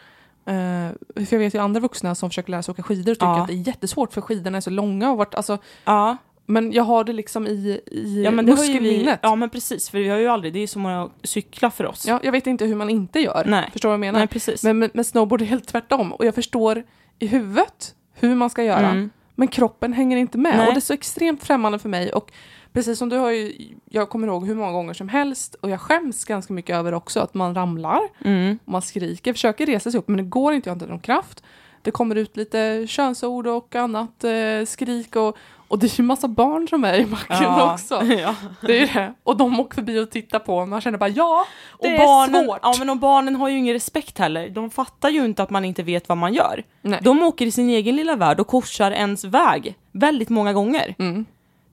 Eh, 0.47 1.23
för 1.25 1.33
jag 1.35 1.39
vet 1.39 1.53
ju 1.55 1.59
andra 1.59 1.79
vuxna 1.79 2.15
som 2.15 2.29
försöker 2.29 2.51
lära 2.51 2.63
sig 2.63 2.71
åka 2.71 2.83
skidor 2.83 3.11
och 3.11 3.17
tycker 3.17 3.25
Ja. 3.27 3.41
att 3.41 3.47
det 3.47 3.53
är 3.53 3.67
jättesvårt 3.67 4.13
för 4.13 4.21
skidorna 4.21 4.57
är 4.57 4.61
så 4.61 4.69
långa 4.69 5.11
och 5.11 5.17
vart, 5.17 5.35
alltså, 5.35 5.57
Ja, 5.85 6.17
men 6.45 6.71
jag 6.71 6.83
har 6.83 7.03
det 7.03 7.13
liksom 7.13 7.47
i, 7.47 7.81
i 7.91 8.23
ja, 8.25 8.31
men 8.31 8.45
muskelminnet. 8.45 9.19
ja 9.23 9.35
men 9.35 9.49
precis, 9.49 9.89
för 9.89 9.97
vi 9.97 10.09
har 10.09 10.17
ju 10.17 10.27
aldrig, 10.27 10.53
det 10.53 10.59
är 10.59 10.61
ju 10.61 10.67
som 10.67 10.85
att 10.85 11.11
cykla 11.23 11.71
för 11.71 11.85
oss. 11.85 12.07
Ja, 12.07 12.19
jag 12.23 12.31
vet 12.31 12.47
inte 12.47 12.65
hur 12.65 12.75
man 12.75 12.89
inte 12.89 13.19
gör. 13.19 13.43
Nej. 13.47 13.69
Förstår 13.71 13.89
vad 13.89 13.93
jag 13.93 13.99
menar? 13.99 14.19
Nej, 14.19 14.27
precis. 14.27 14.63
Men 14.63 14.79
med, 14.79 14.91
med 14.93 15.05
snowboard 15.05 15.41
är 15.41 15.45
det 15.45 15.49
helt 15.49 15.67
tvärtom. 15.67 16.13
Och 16.13 16.25
jag 16.25 16.35
förstår 16.35 16.83
i 17.19 17.27
huvudet 17.27 17.95
hur 18.13 18.35
man 18.35 18.49
ska 18.49 18.63
göra. 18.63 18.89
Mm. 18.89 19.09
Men 19.35 19.47
kroppen 19.47 19.93
hänger 19.93 20.17
inte 20.17 20.37
med. 20.37 20.57
Nej. 20.57 20.67
Och 20.67 20.73
det 20.73 20.79
är 20.79 20.81
så 20.81 20.93
extremt 20.93 21.43
främmande 21.43 21.79
för 21.79 21.89
mig. 21.89 22.13
Och 22.13 22.31
precis 22.75 22.99
som 22.99 23.09
du 23.09 23.17
har 23.17 23.31
ju, 23.31 23.53
jag 23.89 24.09
kommer 24.09 24.27
ihåg 24.27 24.47
hur 24.47 24.55
många 24.55 24.71
gånger 24.71 24.93
som 24.93 25.09
helst. 25.09 25.55
Och 25.61 25.69
jag 25.69 25.81
skäms 25.81 26.25
ganska 26.25 26.53
mycket 26.53 26.75
över 26.75 26.93
också 26.93 27.19
att 27.19 27.33
man 27.33 27.55
ramlar. 27.55 27.99
Mm. 28.25 28.59
Och 28.65 28.71
man 28.71 28.81
skriker, 28.81 29.33
försöker 29.33 29.65
resa 29.65 29.91
sig 29.91 29.97
upp. 29.99 30.07
Men 30.07 30.17
det 30.17 30.23
går 30.23 30.53
inte, 30.53 30.69
jag 30.69 30.71
har 30.71 30.75
inte 30.75 30.87
någon 30.87 30.99
kraft. 30.99 31.43
Det 31.81 31.91
kommer 31.91 32.15
ut 32.15 32.37
lite 32.37 32.85
könsord 32.87 33.47
och 33.47 33.75
annat 33.75 34.23
eh, 34.23 34.65
skrik. 34.65 35.15
Och, 35.15 35.37
och 35.67 35.79
det 35.79 35.85
är 35.85 35.97
ju 35.99 36.03
massa 36.03 36.27
barn 36.27 36.67
som 36.67 36.83
är 36.83 36.99
i 36.99 37.05
backen 37.05 37.37
Ja. 37.43 37.73
också. 37.73 38.05
ja. 38.05 38.35
Det 38.61 38.79
är 38.79 38.93
det. 38.93 39.13
Och 39.23 39.37
de 39.37 39.59
åker 39.59 39.75
förbi 39.75 39.99
och 39.99 40.09
tittar 40.11 40.39
på 40.39 40.57
och 40.57 40.67
man 40.67 40.81
känner 40.81 40.97
bara 40.97 41.09
ja, 41.09 41.45
Och 41.69 41.87
det 41.87 41.97
barnen, 41.97 42.35
är 42.35 42.45
svårt. 42.45 42.59
Ja, 42.61 42.75
men 42.79 42.89
och 42.89 42.97
barnen 42.97 43.35
har 43.35 43.49
ju 43.49 43.57
ingen 43.57 43.73
respekt 43.73 44.17
heller. 44.19 44.49
De 44.49 44.69
fattar 44.69 45.09
ju 45.09 45.25
inte 45.25 45.43
att 45.43 45.49
man 45.49 45.65
inte 45.65 45.83
vet 45.83 46.09
vad 46.09 46.17
man 46.17 46.33
gör. 46.33 46.63
Nej. 46.81 46.99
De 47.03 47.23
åker 47.23 47.45
i 47.45 47.51
sin 47.51 47.69
egen 47.69 47.95
lilla 47.95 48.15
värld 48.15 48.39
och 48.39 48.47
korsar 48.47 48.91
ens 48.91 49.23
väg 49.23 49.75
väldigt 49.91 50.29
många 50.29 50.53
gånger. 50.53 50.95
Mm. 50.99 51.25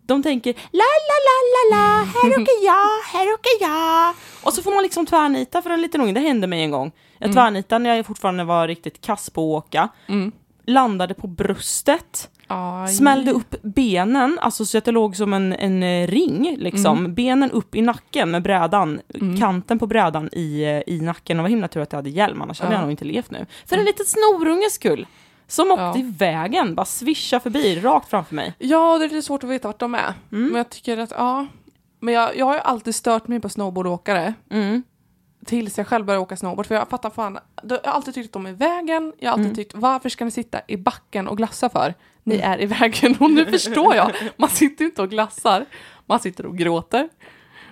De 0.07 0.23
tänker 0.23 0.53
la 0.53 0.85
la 1.09 1.19
la 1.29 1.37
la 1.53 1.77
la, 1.77 2.05
här 2.05 2.31
åker 2.43 2.65
jag, 2.65 3.19
här 3.19 3.33
åker 3.33 3.61
jag. 3.61 4.15
Och 4.43 4.53
så 4.53 4.63
får 4.63 4.75
man 4.75 4.83
liksom 4.83 5.07
tvärnita 5.07 5.63
för 5.63 5.71
en 5.71 5.83
liten 5.83 6.01
unge. 6.01 6.13
Det 6.13 6.21
hände 6.21 6.47
mig 6.47 6.63
en 6.63 6.71
gång. 6.71 6.93
Jag 7.19 7.33
tvärnitade 7.33 7.79
när 7.83 7.97
jag 7.97 8.07
fortfarande 8.07 8.45
var 8.45 8.69
riktigt 8.69 9.01
kass 9.01 9.31
på 9.31 9.57
att 9.57 9.65
åka. 9.65 9.89
Mm. 10.09 10.33
Landade 10.67 11.15
på 11.15 11.27
bröstet, 11.27 12.31
Aj. 12.47 12.89
smällde 12.95 13.31
upp 13.33 13.55
benen, 13.63 14.39
alltså 14.43 14.65
så 14.65 14.79
att 14.79 14.87
jag 14.87 14.95
låg 14.95 15.17
som 15.17 15.33
en, 15.35 15.53
en 15.53 15.83
eh, 15.83 16.07
ring 16.07 16.57
liksom. 16.59 17.15
Benen 17.15 17.51
upp 17.51 17.75
i 17.75 17.81
nacken 17.83 18.31
med 18.31 18.43
brädan, 18.43 19.01
kanten 19.41 19.79
på 19.79 19.87
brädan 19.87 20.29
i, 20.33 20.63
eh, 20.63 20.95
i 20.95 21.01
nacken. 21.01 21.39
Och 21.39 21.43
var 21.43 21.49
himla 21.51 21.69
tur 21.69 21.81
att 21.81 21.93
jag 21.93 21.99
hade 21.99 22.11
hjälm, 22.11 22.43
annars 22.43 22.61
hade 22.61 22.73
Ja. 22.73 22.77
jag 22.79 22.83
nog 22.83 22.91
inte 22.91 23.05
levt 23.05 23.31
nu. 23.31 23.47
För 23.67 23.79
en 23.79 23.85
liten 23.85 24.07
snorunges 24.07 24.75
skull. 24.75 25.07
Som 25.53 25.71
åkte 25.71 25.83
Ja. 25.83 25.99
i 25.99 26.03
vägen, 26.19 26.75
bara 26.75 26.85
svischa 26.87 27.41
förbi, 27.41 27.81
rakt 27.81 28.11
framför 28.11 28.35
mig. 28.35 28.55
Ja, 28.59 28.99
det 28.99 29.05
är 29.05 29.09
lite 29.09 29.23
svårt 29.23 29.45
att 29.45 29.51
veta 29.51 29.69
vart 29.69 29.79
de 29.79 29.95
är. 29.95 30.15
Mm. 30.33 30.47
Men 30.47 30.55
jag 30.55 30.71
tycker 30.71 30.99
att, 30.99 31.11
ja. 31.11 31.47
Men 32.01 32.15
jag, 32.15 32.37
jag 32.37 32.47
har 32.47 32.55
ju 32.55 32.61
alltid 32.61 32.95
stört 32.95 33.29
mig 33.29 33.41
på 33.41 33.49
snowboardåkare. 33.49 34.35
Mm. 34.51 34.83
Tills 35.47 35.79
jag 35.79 35.87
själv 35.87 36.05
började 36.07 36.23
åka 36.23 36.37
snowboard. 36.37 36.67
För 36.67 36.75
jag 36.75 36.89
fattar 36.89 37.11
fan, 37.11 37.39
jag 37.63 37.71
har 37.85 37.93
alltid 37.93 38.15
tyckt 38.15 38.27
att 38.27 38.33
de 38.33 38.47
är 38.47 38.51
i 38.51 38.53
vägen. 38.53 39.13
Jag 39.19 39.29
har 39.29 39.33
alltid 39.33 39.45
Mm. 39.47 39.57
tyckt, 39.57 39.75
varför 39.75 40.09
ska 40.09 40.25
ni 40.25 40.31
sitta 40.31 40.61
i 40.69 40.77
backen 40.77 41.29
och 41.29 41.37
glassa 41.37 41.69
för? 41.69 41.95
Ni 42.23 42.37
är 42.37 42.61
i 42.61 42.67
vägen. 42.67 43.17
Och 43.21 43.31
nu 43.31 43.47
förstår 43.51 43.95
jag. 43.95 44.13
Man 44.37 44.49
sitter 44.51 44.85
inte 44.85 45.03
och 45.03 45.11
glassar. 45.11 45.67
Man 46.07 46.21
sitter 46.21 46.47
och 46.47 46.59
gråter. 46.59 47.09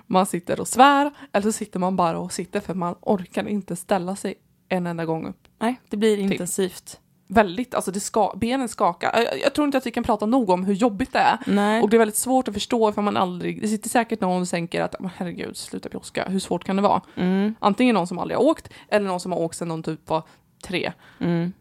Man 0.07 0.25
sitter 0.25 0.59
och 0.59 0.67
svär. 0.67 1.11
Eller 1.33 1.43
så 1.43 1.51
sitter 1.51 1.79
man 1.79 1.95
bara 1.95 2.19
och 2.19 2.31
sitter 2.33 2.59
för 2.59 2.73
man 2.73 2.95
orkar 3.01 3.47
inte 3.47 3.75
ställa 3.75 4.15
sig 4.15 4.35
en 4.69 4.87
enda 4.87 5.05
gång 5.05 5.27
upp. 5.27 5.47
Nej, 5.59 5.79
det 5.89 5.97
blir 5.97 6.17
intensivt. 6.17 6.99
Väldigt, 7.33 7.73
alltså 7.75 7.91
det 7.91 7.99
ska, 7.99 8.33
benen 8.37 8.69
skakar. 8.69 9.11
Jag, 9.15 9.39
jag 9.41 9.53
tror 9.53 9.65
inte 9.65 9.77
att 9.77 9.85
vi 9.85 9.91
kan 9.91 10.03
prata 10.03 10.25
nog 10.25 10.49
om 10.49 10.65
hur 10.65 10.73
jobbigt 10.73 11.13
det 11.13 11.19
är. 11.19 11.37
Nej. 11.47 11.81
Och 11.81 11.89
det 11.89 11.97
är 11.97 11.99
väldigt 11.99 12.15
svårt 12.17 12.47
att 12.47 12.53
förstå 12.53 12.91
för 12.91 13.01
man 13.01 13.17
aldrig, 13.17 13.61
det 13.61 13.67
sitter 13.67 13.89
säkert 13.89 14.21
någon 14.21 14.41
och 14.41 14.49
tänker 14.49 14.81
att 14.81 14.95
"Men 14.99 15.11
herregud, 15.17 15.57
sluta 15.57 15.89
pjoska, 15.89 16.25
hur 16.29 16.39
svårt 16.39 16.63
kan 16.63 16.75
det 16.75 16.81
vara? 16.81 17.01
Mm. 17.15 17.55
Antingen 17.59 17.93
någon 17.95 18.07
som 18.07 18.19
aldrig 18.19 18.37
har 18.37 18.45
åkt 18.45 18.69
eller 18.89 19.07
någon 19.07 19.19
som 19.19 19.31
har 19.31 19.39
åkt 19.39 19.57
sedan 19.57 19.67
någon 19.67 19.83
typ 19.83 20.09
var 20.09 20.23
tre. 20.63 20.91
Mm. 21.19 21.53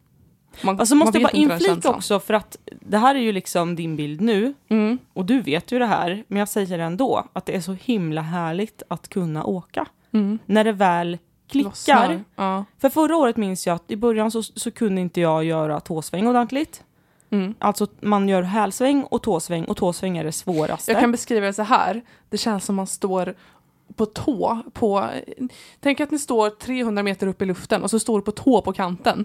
Man, 0.63 0.81
Alltså 0.81 0.95
måste 0.95 1.21
man 1.21 1.33
jag 1.33 1.49
bara 1.49 1.55
inflika 1.57 1.91
också 1.91 2.21
för 2.21 2.35
att 2.35 2.57
det 2.81 2.99
här 2.99 3.15
är 3.15 3.21
ju 3.21 3.33
liksom 3.33 3.77
din 3.77 3.97
bild 3.97 4.21
nu 4.21 4.55
Mm. 4.69 4.99
och 5.13 5.25
du 5.25 5.41
vet 5.41 5.73
ju 5.73 5.79
det 5.79 5.87
här 5.87 6.25
men 6.29 6.39
jag 6.39 6.49
säger 6.49 6.79
det 6.79 6.85
ändå 6.85 7.25
att 7.33 7.47
det 7.47 7.57
är 7.57 7.61
så 7.61 7.73
himla 7.73 8.23
härligt 8.23 8.83
att 8.89 9.09
kunna 9.09 9.45
åka 9.45 9.87
Mm. 10.13 10.39
när 10.47 10.65
det 10.65 10.73
väl 10.73 11.19
klickar. 11.51 12.25
Ja. 12.37 12.65
För 12.79 12.89
förra 12.89 13.17
året 13.17 13.37
minns 13.37 13.67
jag 13.67 13.75
att 13.75 13.91
i 13.91 13.97
början 13.97 14.31
så, 14.31 14.43
så 14.43 14.71
kunde 14.71 15.01
inte 15.01 15.21
jag 15.21 15.45
göra 15.45 15.81
tåsväng 15.81 16.27
ordentligt. 16.27 16.85
Mm. 17.31 17.55
Alltså 17.59 17.87
man 18.01 18.29
gör 18.29 18.43
hälsväng 18.43 19.03
och 19.03 19.23
tåsväng 19.23 19.65
och 19.65 19.77
tåsväng 19.77 20.19
är 20.19 20.25
det 20.25 20.33
svåraste. 20.33 20.93
Jag 20.93 21.01
kan 21.01 21.13
beskriva 21.13 21.47
det 21.47 21.53
så 21.53 21.63
här. 21.63 22.03
Det 22.29 22.39
känns 22.39 22.65
som 22.65 22.77
man 22.77 22.87
står 22.87 23.35
på 23.97 24.07
tå 24.07 24.63
på... 24.73 25.09
Tänk 25.81 26.01
att 26.01 26.11
ni 26.11 26.19
står 26.19 26.51
300 26.51 27.03
meter 27.03 27.27
upp 27.27 27.43
i 27.43 27.45
luften 27.45 27.83
och 27.83 27.91
så 27.91 27.99
står 27.99 28.19
du 28.19 28.25
på 28.25 28.33
tå 28.33 28.63
på 28.63 28.73
kanten. 28.73 29.25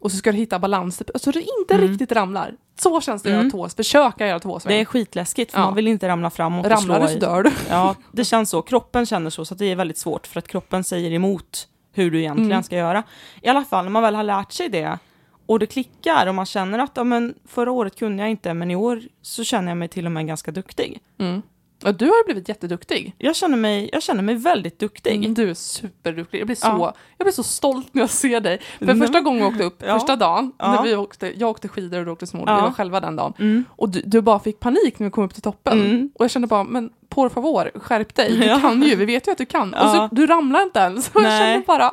Och 0.00 0.10
så 0.10 0.16
ska 0.16 0.32
du 0.32 0.38
hitta 0.38 0.58
balans, 0.58 0.98
typ, 0.98 1.10
så 1.14 1.30
du 1.30 1.40
inte 1.40 1.74
Mm. 1.74 1.88
riktigt 1.88 2.12
ramlar. 2.12 2.54
Så 2.80 3.00
känns 3.00 3.22
det 3.22 3.28
att 3.28 3.32
Mm. 3.32 3.46
göra 3.46 3.50
tås, 3.50 3.74
försöka 3.74 4.26
göra 4.26 4.38
Det 4.38 4.42
tåsväng. 4.42 4.80
är 4.80 4.84
skitläskigt 4.84 5.52
för 5.52 5.58
Ja. 5.58 5.64
man 5.64 5.74
vill 5.74 5.88
inte 5.88 6.08
ramla 6.08 6.30
framåt 6.30 6.64
och 6.66 6.70
Ramlar 6.72 6.96
slå 6.98 7.06
du 7.06 7.12
så 7.12 7.18
dör 7.18 7.42
du. 7.42 7.50
Ja, 7.68 7.94
det 8.12 8.24
känns 8.24 8.50
så. 8.50 8.62
Kroppen 8.62 9.06
känner 9.06 9.30
så, 9.30 9.44
så 9.44 9.54
att 9.54 9.58
det 9.58 9.66
är 9.66 9.76
väldigt 9.76 9.98
svårt 9.98 10.26
för 10.26 10.38
att 10.38 10.48
kroppen 10.48 10.84
säger 10.84 11.12
emot 11.12 11.68
hur 11.92 12.10
du 12.10 12.18
egentligen 12.20 12.52
Mm. 12.52 12.62
ska 12.62 12.76
göra. 12.76 13.02
I 13.42 13.48
alla 13.48 13.64
fall 13.64 13.84
när 13.84 13.90
man 13.92 14.02
väl 14.02 14.14
har 14.14 14.22
lärt 14.22 14.52
sig 14.52 14.68
det 14.68 14.98
och 15.46 15.58
det 15.58 15.66
klickar 15.66 16.26
och 16.26 16.34
man 16.34 16.46
känner 16.46 16.78
att 16.78 16.92
ja, 16.94 17.04
men 17.04 17.34
förra 17.48 17.70
året 17.72 17.98
kunde 17.98 18.22
jag 18.22 18.30
inte, 18.30 18.54
men 18.54 18.70
i 18.70 18.76
år 18.76 19.02
så 19.22 19.44
känner 19.44 19.68
jag 19.70 19.76
mig 19.78 19.88
till 19.88 20.06
och 20.06 20.12
med 20.12 20.26
ganska 20.26 20.50
duktig. 20.50 21.00
Mm. 21.18 21.42
Och 21.84 21.94
du 21.94 22.04
har 22.06 22.24
blivit 22.24 22.48
jätteduktig. 22.48 23.14
Jag 23.18 23.36
känner 23.36 23.56
mig, 23.56 23.90
jag 23.92 24.02
känner 24.02 24.22
mig 24.22 24.34
väldigt 24.34 24.78
duktig. 24.78 25.14
Mm, 25.16 25.34
du 25.34 25.50
är 25.50 25.54
superduktig. 25.54 26.38
Jag 26.40 26.46
blir, 26.46 26.56
så, 26.56 26.66
Ja. 26.66 26.94
jag 27.18 27.24
blir 27.24 27.32
så 27.32 27.42
stolt 27.42 27.94
när 27.94 28.02
jag 28.02 28.10
ser 28.10 28.40
dig. 28.40 28.60
För 28.78 28.84
Mm. 28.84 29.00
första 29.00 29.20
gången 29.20 29.40
jag 29.40 29.48
åkte 29.48 29.64
upp, 29.64 29.82
Ja. 29.86 29.94
första 29.98 30.16
dagen, 30.16 30.52
Ja. 30.58 30.72
när 30.72 30.82
vi 30.82 30.96
åkte, 30.96 31.32
jag 31.40 31.50
åkte 31.50 31.68
skidor 31.68 31.98
och 31.98 32.04
du 32.04 32.10
åkte 32.10 32.26
snowboard, 32.26 32.48
Ja. 32.50 32.56
vi 32.56 32.62
var 32.62 32.70
själva 32.70 33.00
den 33.00 33.16
dagen. 33.16 33.32
Mm. 33.38 33.64
Och 33.76 33.88
du, 33.88 34.02
du 34.04 34.20
bara 34.20 34.38
fick 34.40 34.60
panik 34.60 34.98
när 34.98 35.04
vi 35.06 35.10
kom 35.10 35.24
upp 35.24 35.34
till 35.34 35.42
toppen. 35.42 35.80
Mm. 35.86 36.10
Och 36.14 36.24
jag 36.24 36.30
kände 36.30 36.48
bara, 36.48 36.64
men 36.64 36.90
por 37.08 37.28
favor, 37.28 37.70
skärp 37.74 38.14
dig. 38.14 38.36
Du 38.36 38.44
Ja. 38.46 38.60
kan 38.60 38.82
ju, 38.82 38.96
vi 38.96 39.04
vet 39.04 39.28
ju 39.28 39.32
att 39.32 39.38
du 39.38 39.46
kan. 39.46 39.74
Och 39.74 39.90
så, 39.90 39.96
Ja. 39.96 40.08
du 40.12 40.26
ramlar 40.26 40.62
inte 40.62 40.78
ens. 40.78 41.10
Och 41.14 41.22
jag 41.22 41.38
kände 41.38 41.62
bara, 41.66 41.92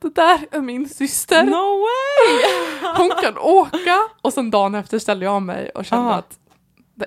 det 0.00 0.14
där 0.14 0.38
är 0.50 0.60
min 0.60 0.88
syster. 0.88 1.44
No 1.44 1.80
way! 1.80 2.92
Hon 2.96 3.10
kan 3.22 3.38
åka. 3.38 3.98
Och 4.22 4.32
sen 4.32 4.50
dagen 4.50 4.74
efter 4.74 4.98
ställde 4.98 5.24
jag 5.24 5.42
mig 5.42 5.70
och 5.70 5.84
kände 5.84 6.10
Ja. 6.10 6.14
att 6.14 6.38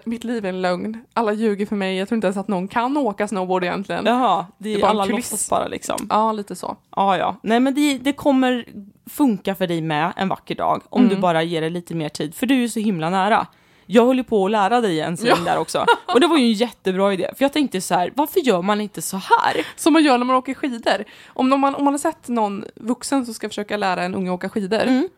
mitt 0.05 0.23
liv 0.23 0.45
är 0.45 0.49
en 0.49 0.61
lögn. 0.61 1.05
Alla 1.13 1.33
ljuger 1.33 1.65
för 1.65 1.75
mig. 1.75 1.97
Jag 1.97 2.07
tror 2.07 2.15
inte 2.15 2.27
ens 2.27 2.37
att 2.37 2.47
någon 2.47 2.67
kan 2.67 2.97
åka 2.97 3.27
snowboard 3.27 3.63
egentligen. 3.63 4.05
Ja, 4.05 4.11
Jaha, 4.11 4.45
det 4.57 4.69
Det 4.69 4.73
är 4.73 4.77
är 4.77 4.81
bara 4.81 4.89
alla 4.91 5.05
låtsas 5.05 5.49
bara 5.49 5.67
liksom. 5.67 6.09
lite 6.35 6.55
så. 6.55 6.77
Ja, 6.95 7.17
ja. 7.17 7.35
Nej, 7.43 7.59
men 7.59 7.73
det, 7.73 7.97
det 7.97 8.13
kommer 8.13 8.65
funka 9.09 9.55
för 9.55 9.67
dig 9.67 9.81
med 9.81 10.13
en 10.17 10.29
vacker 10.29 10.55
dag 10.55 10.81
om 10.89 11.01
Mm. 11.01 11.15
du 11.15 11.21
bara 11.21 11.43
ger 11.43 11.61
det 11.61 11.69
lite 11.69 11.95
mer 11.95 12.09
tid, 12.09 12.35
för 12.35 12.45
du 12.45 12.53
är 12.55 12.59
ju 12.59 12.69
så 12.69 12.79
himla 12.79 13.09
nära. 13.09 13.47
Jag 13.85 14.05
höll 14.05 14.17
ju 14.17 14.23
på 14.23 14.45
att 14.45 14.51
lära 14.51 14.81
dig 14.81 15.01
en 15.01 15.17
sväng 15.17 15.43
där 15.45 15.57
också. 15.57 15.85
Och 16.13 16.19
det 16.19 16.27
var 16.27 16.37
ju 16.37 16.43
en 16.45 16.53
jättebra 16.53 17.13
idé, 17.13 17.29
för 17.37 17.45
jag 17.45 17.53
tänkte 17.53 17.81
så 17.81 17.93
här, 17.95 18.11
varför 18.15 18.39
gör 18.39 18.61
man 18.61 18.81
inte 18.81 19.01
så 19.01 19.17
här? 19.17 19.65
Som 19.75 19.93
man 19.93 20.03
gör 20.03 20.17
när 20.17 20.25
man 20.25 20.35
åker 20.35 20.53
skidor. 20.53 21.03
Om 21.27 21.49
man, 21.49 21.75
om 21.75 21.83
man 21.83 21.93
har 21.93 21.97
sett 21.99 22.27
någon 22.27 22.65
vuxen 22.75 23.25
som 23.25 23.33
ska 23.33 23.49
försöka 23.49 23.77
lära 23.77 24.03
en 24.03 24.15
unge 24.15 24.29
åka 24.31 24.49
skidor 24.49 24.79
Mm. 24.79 25.09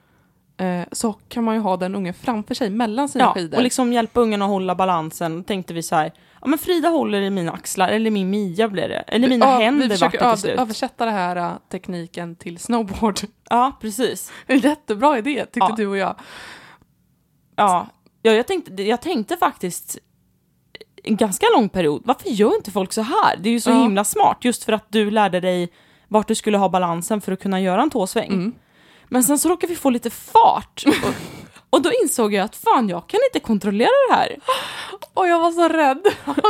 Eh, 0.58 0.82
så 0.92 1.14
kan 1.14 1.44
man 1.44 1.56
ju 1.56 1.62
ha 1.62 1.78
den 1.78 1.96
unge 1.96 2.14
framför 2.14 2.56
sig 2.56 2.70
mellan 2.70 3.10
sina 3.10 3.24
Ja, 3.24 3.34
skidor. 3.34 3.58
och 3.58 3.64
liksom 3.64 3.94
hjälpa 3.94 4.20
ungen 4.22 4.42
att 4.42 4.48
hålla 4.50 4.76
balansen. 4.76 5.44
Tänkte 5.44 5.74
vi 5.74 5.84
så 5.84 5.96
här, 5.96 6.12
ja 6.42 6.48
men 6.48 6.60
Frida 6.60 6.90
håller 6.90 7.22
i 7.22 7.30
mina 7.30 7.52
axlar, 7.52 7.88
eller 7.90 8.12
min 8.12 8.30
Mia 8.30 8.68
blir 8.70 8.90
det, 8.90 9.04
eller 9.08 9.28
mina 9.30 9.46
Ja, 9.46 9.58
händer 9.60 9.84
Vi 9.84 9.90
försöker 9.90 10.20
det 10.20 10.32
till 10.32 10.42
slut. 10.42 10.60
översätta 10.60 11.06
den 11.06 11.14
här 11.14 11.38
uh, 11.38 11.54
tekniken 11.72 12.36
till 12.36 12.60
snowboard. 12.60 13.20
Ja, 13.50 13.72
precis. 13.82 14.32
En 14.48 14.60
jättebra 14.60 15.18
idé 15.18 15.46
tyckte 15.46 15.60
Ja. 15.70 15.76
du 15.78 15.88
och 15.88 15.98
jag. 15.98 16.16
Ja, 17.56 17.88
ja 18.22 18.32
jag, 18.32 18.48
tänkte, 18.48 18.84
jag 18.84 19.02
tänkte 19.02 19.38
faktiskt 19.38 19.98
en 21.04 21.16
ganska 21.16 21.46
lång 21.56 21.70
period, 21.70 22.02
varför 22.06 22.30
gör 22.30 22.56
inte 22.56 22.72
folk 22.72 22.94
så 22.94 23.02
här? 23.02 23.38
Det 23.38 23.50
är 23.50 23.54
ju 23.54 23.60
så 23.60 23.70
Ja. 23.70 23.82
himla 23.84 24.04
smart, 24.04 24.38
just 24.42 24.64
för 24.64 24.74
att 24.74 24.86
du 24.90 25.12
lärde 25.12 25.40
dig 25.40 25.70
vart 26.08 26.28
du 26.28 26.36
skulle 26.36 26.58
ha 26.58 26.70
balansen 26.70 27.22
för 27.22 27.32
att 27.32 27.40
kunna 27.42 27.62
göra 27.62 27.82
en 27.82 27.90
tåsväng. 27.90 28.28
Mm. 28.32 28.54
Men 29.14 29.24
sen 29.24 29.40
så 29.40 29.50
råkade 29.50 29.74
vi 29.74 29.80
få 29.80 29.90
lite 29.90 30.10
fart. 30.10 30.84
Och, 30.88 31.14
och 31.70 31.82
då 31.82 31.92
insåg 32.04 32.34
jag 32.34 32.46
att 32.46 32.56
fan, 32.56 32.90
jag 32.90 33.08
kan 33.08 33.20
inte 33.30 33.40
kontrollera 33.46 33.90
det 34.10 34.14
här. 34.16 34.38
Och 35.14 35.28
jag 35.28 35.40
var 35.40 35.52
så 35.52 35.68
rädd. 35.70 36.02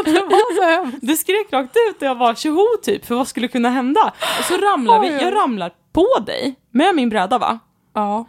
det 0.06 0.12
var 0.22 0.56
så 0.56 0.64
hemskt. 0.64 0.98
Det 1.02 1.18
skrek 1.18 1.54
rakt 1.54 1.76
ut 1.90 1.96
och 2.02 2.08
jag 2.08 2.16
var 2.16 2.36
tjoho 2.36 2.66
typ, 2.84 3.06
för 3.06 3.16
vad 3.16 3.28
skulle 3.28 3.48
kunna 3.48 3.70
hända? 3.70 4.14
Och 4.40 4.46
så 4.46 4.58
ramlar 4.58 5.00
vi, 5.00 5.08
jag 5.22 5.36
ramlar 5.36 5.72
på 5.94 6.08
dig 6.26 6.56
med 6.72 6.96
min 6.96 7.10
bräda 7.10 7.38
va? 7.38 7.60
Ja. 7.94 8.26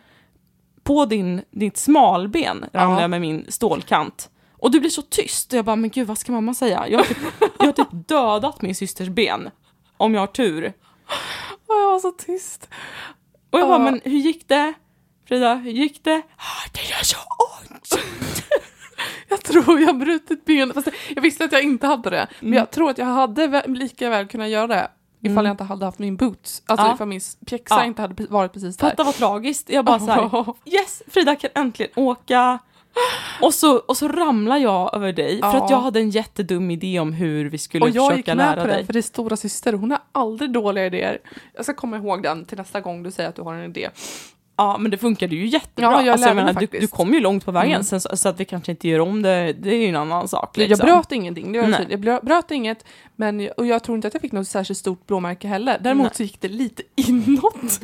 på 0.84 1.04
din, 1.06 1.42
ditt 1.50 1.76
smalben 1.76 2.64
ramlar 2.72 2.96
Ja. 2.96 3.00
jag 3.00 3.10
med 3.10 3.20
min 3.20 3.46
stålkant. 3.48 4.30
Och 4.58 4.70
du 4.70 4.80
blir 4.80 4.90
så 4.90 5.02
tyst 5.02 5.52
och 5.52 5.58
jag 5.58 5.64
bara, 5.64 5.76
men 5.76 5.90
gud 5.90 6.06
vad 6.06 6.18
ska 6.18 6.32
mamma 6.32 6.54
säga? 6.54 6.88
Jag 6.88 6.98
har 6.98 7.04
typ, 7.04 7.18
jag 7.58 7.66
har 7.66 7.72
typ 7.72 7.88
dödat 8.08 8.62
min 8.62 8.74
systers 8.74 9.08
ben. 9.08 9.50
Om 9.96 10.14
jag 10.14 10.20
har 10.20 10.26
tur. 10.26 10.72
Och 11.66 11.74
jag 11.74 11.90
var 11.90 11.98
så 11.98 12.10
tyst. 12.10 12.68
Och 13.54 13.60
jag 13.60 13.64
Ja. 13.66 13.68
bara, 13.68 13.78
men 13.78 14.00
hur 14.04 14.18
gick 14.18 14.48
det? 14.48 14.72
Frida, 15.28 15.54
hur 15.54 15.70
gick 15.70 16.04
det? 16.04 16.22
Ah, 16.36 16.68
det 16.72 16.80
gör 16.90 17.04
så 17.04 17.16
ont! 17.18 18.04
Jag 19.28 19.44
tror 19.44 19.80
jag 19.80 19.86
har 19.86 19.94
brutit 19.94 20.44
benet. 20.44 20.74
Fast 20.74 20.88
jag 21.14 21.22
visste 21.22 21.44
att 21.44 21.52
jag 21.52 21.62
inte 21.62 21.86
hade 21.86 22.10
det. 22.10 22.26
Men 22.40 22.46
Mm. 22.48 22.58
jag 22.58 22.70
tror 22.70 22.90
att 22.90 22.98
jag 22.98 23.06
hade 23.06 23.62
lika 23.66 24.10
väl 24.10 24.26
kunnat 24.26 24.48
göra 24.48 24.66
det. 24.66 24.88
Ifall 25.20 25.32
Mm. 25.32 25.44
jag 25.46 25.52
inte 25.52 25.64
hade 25.64 25.84
haft 25.84 25.98
min 25.98 26.16
boots. 26.16 26.62
Alltså 26.66 26.86
Ja. 26.86 26.94
ifall 26.94 27.08
min 27.08 27.20
pjäxa 27.46 27.74
Ja. 27.74 27.84
inte 27.84 28.02
hade 28.02 28.26
varit 28.26 28.52
precis 28.52 28.76
där. 28.76 28.90
Fatta 28.90 29.04
vad 29.04 29.14
tragiskt. 29.14 29.70
Jag 29.70 29.84
bara 29.84 29.98
så 30.00 30.06
här, 30.10 30.44
yes, 30.64 31.02
Frida 31.08 31.36
kan 31.36 31.50
äntligen 31.54 31.92
åka. 31.96 32.58
Och 33.42 33.54
så, 33.54 33.76
och 33.78 33.96
så 33.96 34.08
ramlar 34.08 34.56
jag 34.56 34.94
över 34.96 35.12
dig 35.12 35.40
för 35.40 35.46
Ja. 35.48 35.64
att 35.64 35.70
jag 35.70 35.80
hade 35.80 36.00
en 36.00 36.10
jättedum 36.10 36.70
idé 36.70 37.00
om 37.00 37.12
hur 37.12 37.44
vi 37.50 37.58
skulle 37.58 37.84
Och 37.84 37.90
jag 37.90 38.02
gick 38.04 38.10
försöka 38.26 38.34
med 38.34 38.46
lära 38.46 38.60
på 38.62 38.66
det, 38.66 38.72
dig. 38.74 38.86
för 38.86 38.92
det 38.92 38.98
är 38.98 39.02
stora 39.02 39.36
syster. 39.36 39.72
Hon 39.72 39.90
har 39.90 40.00
aldrig 40.12 40.52
dåliga 40.52 40.86
idéer. 40.86 41.18
Jag 41.54 41.64
ska 41.64 41.74
komma 41.74 41.96
ihåg 41.96 42.22
den 42.22 42.44
till 42.44 42.58
nästa 42.58 42.80
gång 42.80 43.02
du 43.02 43.10
säger 43.10 43.28
att 43.28 43.36
du 43.36 43.42
har 43.42 43.54
en 43.54 43.64
idé. 43.70 43.88
Ja, 44.56 44.76
men 44.78 44.90
det 44.90 44.98
funkade 44.98 45.36
ju 45.36 45.46
jättebra. 45.46 45.90
Ja, 45.92 46.02
jag 46.02 46.12
alltså, 46.12 46.28
jag 46.28 46.36
menar, 46.36 46.52
du, 46.52 46.66
du 46.80 46.86
kom 46.86 47.14
ju 47.14 47.20
långt 47.20 47.44
på 47.44 47.50
vägen, 47.52 47.70
Mm. 47.72 47.84
sen, 47.84 48.00
så, 48.00 48.16
så 48.16 48.28
att 48.28 48.40
vi 48.40 48.44
kanske 48.44 48.70
inte 48.72 48.88
gör 48.88 49.00
om 49.00 49.22
det, 49.22 49.52
det 49.52 49.70
är 49.74 49.78
ju 49.78 49.86
en 49.86 49.96
annan 49.96 50.28
sak. 50.28 50.58
Jag 50.58 50.68
Liksom. 50.68 50.86
bröt 50.86 51.12
ingenting, 51.12 51.52
det 51.52 51.58
jag, 51.58 51.86
jag 51.90 52.00
bröt, 52.00 52.22
bröt 52.22 52.50
inget. 52.50 52.84
Men, 53.16 53.40
jag- 53.40 53.52
och 53.58 53.66
jag 53.66 53.82
tror 53.84 53.96
inte 53.96 54.08
att 54.08 54.14
jag 54.14 54.20
fick 54.20 54.32
något 54.32 54.48
särskilt 54.48 54.78
stort 54.78 55.06
blåmärke 55.06 55.48
heller. 55.48 55.78
Däremot 55.80 56.04
Nej. 56.04 56.14
så 56.16 56.22
gick 56.22 56.40
det 56.40 56.48
lite 56.48 56.82
inåt. 56.96 57.54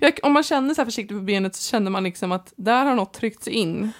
jag, 0.00 0.18
om 0.22 0.32
man 0.32 0.42
känner 0.42 0.74
så 0.74 0.80
här 0.80 0.86
försiktigt 0.86 1.16
på 1.16 1.22
benet 1.22 1.56
så 1.56 1.70
känner 1.70 1.90
man 1.90 2.04
liksom 2.04 2.32
att 2.32 2.52
där 2.56 2.84
har 2.84 2.94
något 2.94 3.12
tryckts 3.12 3.48
in. 3.48 3.92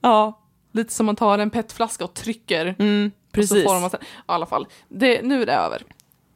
Ja, 0.00 0.40
Lite 0.72 0.92
som 0.92 1.06
man 1.06 1.16
tar 1.16 1.38
en 1.38 1.50
petflaska 1.50 2.04
och 2.04 2.14
trycker. 2.14 2.74
mm, 2.78 3.10
Och 3.26 3.32
precis. 3.32 3.62
så 3.62 3.68
får 3.68 3.80
man 3.80 3.90
i 3.90 4.04
alla 4.26 4.46
fall, 4.46 4.66
det, 4.88 5.22
nu 5.22 5.42
är 5.42 5.46
det 5.46 5.52
över. 5.54 5.82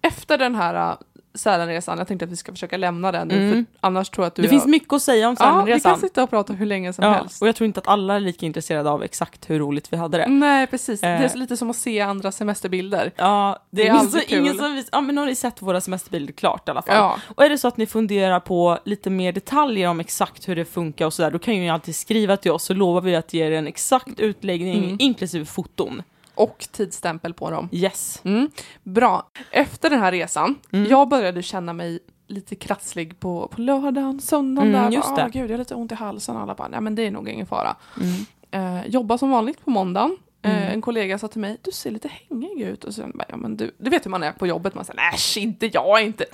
Efter 0.03 0.39
den 0.39 0.55
här 0.55 0.91
uh, 0.93 0.99
Sälenresan, 1.35 1.99
jag 1.99 2.09
tänkte 2.09 2.25
att 2.25 2.31
vi 2.31 2.37
ska 2.37 2.53
försöka 2.53 2.77
lämna 2.77 3.13
den 3.13 3.29
nu, 3.29 3.35
Mm. 3.37 3.53
för 3.81 3.87
annars 3.87 4.11
tror 4.11 4.25
jag 4.25 4.29
att 4.29 4.35
du 4.35 4.43
det 4.43 4.49
finns 4.49 4.67
mycket 4.67 4.93
att 4.93 5.03
säga 5.03 5.29
om 5.29 5.37
Ja, 5.39 5.63
vi 5.67 5.73
kan 5.73 5.81
Sälenresan. 5.81 6.01
sitta 6.09 6.23
och 6.23 6.31
prata 6.31 6.53
hur 6.53 6.67
länge 6.67 6.93
som 6.93 7.05
Ja, 7.05 7.11
helst. 7.13 7.43
och 7.43 7.49
jag 7.49 7.57
tror 7.57 7.67
inte 7.67 7.81
att 7.81 7.89
alla 7.89 8.15
är 8.15 8.21
lika 8.21 8.47
intresserade 8.47 8.91
av 8.91 9.03
exakt 9.03 9.51
hur 9.51 9.59
roligt 9.59 9.93
vi 9.93 9.97
hade 9.97 10.19
det. 10.19 10.27
Nej, 10.29 10.67
precis. 10.67 11.01
Det 11.01 11.07
är 11.07 11.25
Eh. 11.25 11.35
lite 11.37 11.57
som 11.57 11.71
att 11.71 11.77
se 11.77 12.01
andra 12.01 12.33
semesterbilder. 12.33 13.13
Ja, 13.17 13.59
det 13.71 13.83
är 13.83 13.87
ingen 13.87 13.97
alltså 13.97 14.19
så 14.19 14.27
kul. 14.27 14.39
ingen 14.39 14.55
som 14.59 14.75
vis- 14.75 14.89
Ja, 14.93 15.01
men 15.01 15.15
nu 15.15 15.21
har 15.21 15.29
ni 15.29 15.35
sett 15.35 15.63
våra 15.63 15.81
semesterbilder 15.81 16.33
klart 16.33 16.69
i 16.69 16.71
alla 16.71 16.83
fall. 16.83 16.95
Ja. 16.97 17.17
Och 17.35 17.45
är 17.45 17.49
det 17.51 17.59
så 17.59 17.69
att 17.69 17.77
ni 17.77 17.87
funderar 17.87 18.41
på 18.41 18.79
lite 18.85 19.11
mer 19.11 19.33
detaljer 19.33 19.89
om 19.89 20.01
exakt 20.01 20.49
hur 20.49 20.57
det 20.57 20.65
funkar 20.65 21.07
och 21.07 21.13
sådär, 21.15 21.31
då 21.31 21.39
kan 21.39 21.55
ju 21.55 21.61
ni 21.61 21.71
alltid 21.71 21.97
skriva 21.97 22.37
till 22.37 22.51
oss 22.51 22.65
så 22.65 22.75
lovar 22.75 23.01
vi 23.01 23.17
att 23.17 23.35
ge 23.35 23.47
er 23.47 23.53
en 23.53 23.67
exakt 23.67 24.21
utläggning 24.21 24.85
Mm. 24.85 24.97
inklusive 25.01 25.45
foton. 25.45 26.03
Och 26.35 26.67
tidsstämpel 26.73 27.35
på 27.35 27.51
dem. 27.51 27.69
Yes. 27.73 28.21
Mm. 28.25 28.51
Bra. 28.83 29.31
Efter 29.51 29.91
den 29.91 30.01
här 30.01 30.13
resan, 30.13 30.55
Mm. 30.73 30.91
jag 30.91 31.09
började 31.09 31.43
känna 31.43 31.73
mig 31.73 31.99
lite 32.29 32.55
krasslig 32.55 33.21
på, 33.21 33.49
på 33.49 33.61
lördagen, 33.61 34.21
söndagen 34.21 34.69
Mm, 34.75 34.83
där. 34.85 34.91
just 34.97 35.09
Bara, 35.09 35.17
det. 35.17 35.23
"Åh, 35.25 35.31
gud, 35.33 35.51
jag 35.51 35.55
har 35.55 35.59
lite 35.59 35.75
ont 35.75 35.93
i 35.93 35.95
halsen. 35.95 36.37
Alla 36.37 36.55
bara, 36.55 36.69
nej 36.69 36.81
men 36.81 36.95
det 36.95 37.07
är 37.07 37.11
nog 37.11 37.29
ingen 37.29 37.47
fara. 37.47 37.77
Mm. 38.01 38.79
Eh, 38.81 38.87
jobba 38.87 39.19
som 39.19 39.31
vanligt 39.31 39.65
på 39.65 39.71
måndagen. 39.71 40.17
Eh, 40.43 40.57
Mm. 40.57 40.73
en 40.73 40.81
kollega 40.81 41.19
sa 41.19 41.29
till 41.29 41.41
mig, 41.41 41.57
du 41.63 41.71
ser 41.73 41.91
lite 41.91 42.09
hängig 42.29 42.61
ut. 42.61 42.85
Och 42.85 42.95
så 42.95 43.03
bara, 43.15 43.25
ja, 43.29 43.37
men 43.37 43.57
du, 43.57 43.75
du 43.79 43.91
vet 43.91 44.07
hur 44.07 44.11
man 44.11 44.23
är 44.23 44.33
på 44.33 44.47
jobbet, 44.47 44.75
man 44.75 44.85
säger, 44.85 45.01
äsch, 45.15 45.37
inte 45.37 45.67
jag 45.67 46.03
inte. 46.03 46.25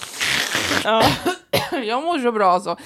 Ja. 0.85 1.02
jag 1.85 2.02
mår 2.02 2.19
så 2.19 2.33
bra 2.33 2.61
så. 2.61 2.76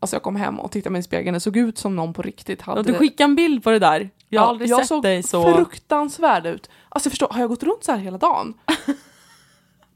Alltså 0.00 0.16
jag 0.16 0.22
kom 0.22 0.36
hem 0.36 0.60
och 0.60 0.70
tittade 0.70 0.90
mig 0.92 0.98
i 1.00 1.02
spegeln, 1.02 1.34
det 1.34 1.40
såg 1.40 1.56
ut 1.56 1.78
som 1.78 1.96
någon 1.96 2.12
på 2.12 2.22
riktigt 2.22 2.62
hade... 2.62 2.80
Och 2.80 2.86
du 2.86 2.94
skickade 2.94 3.24
en 3.24 3.34
bild 3.36 3.64
på 3.64 3.70
det 3.70 3.78
där. 3.78 4.10
Jag 4.28 4.40
har 4.40 4.48
aldrig 4.48 4.70
jag 4.70 4.78
sett 4.78 4.88
såg 4.88 5.02
dig 5.02 5.22
så... 5.22 5.54
fruktansvärd 5.54 6.46
ut. 6.46 6.70
Alltså 6.88 7.06
jag 7.06 7.12
förstår, 7.12 7.28
har 7.30 7.40
jag 7.40 7.48
gått 7.48 7.62
runt 7.62 7.84
så 7.84 7.92
här 7.92 7.98
hela 7.98 8.18
dagen? 8.18 8.54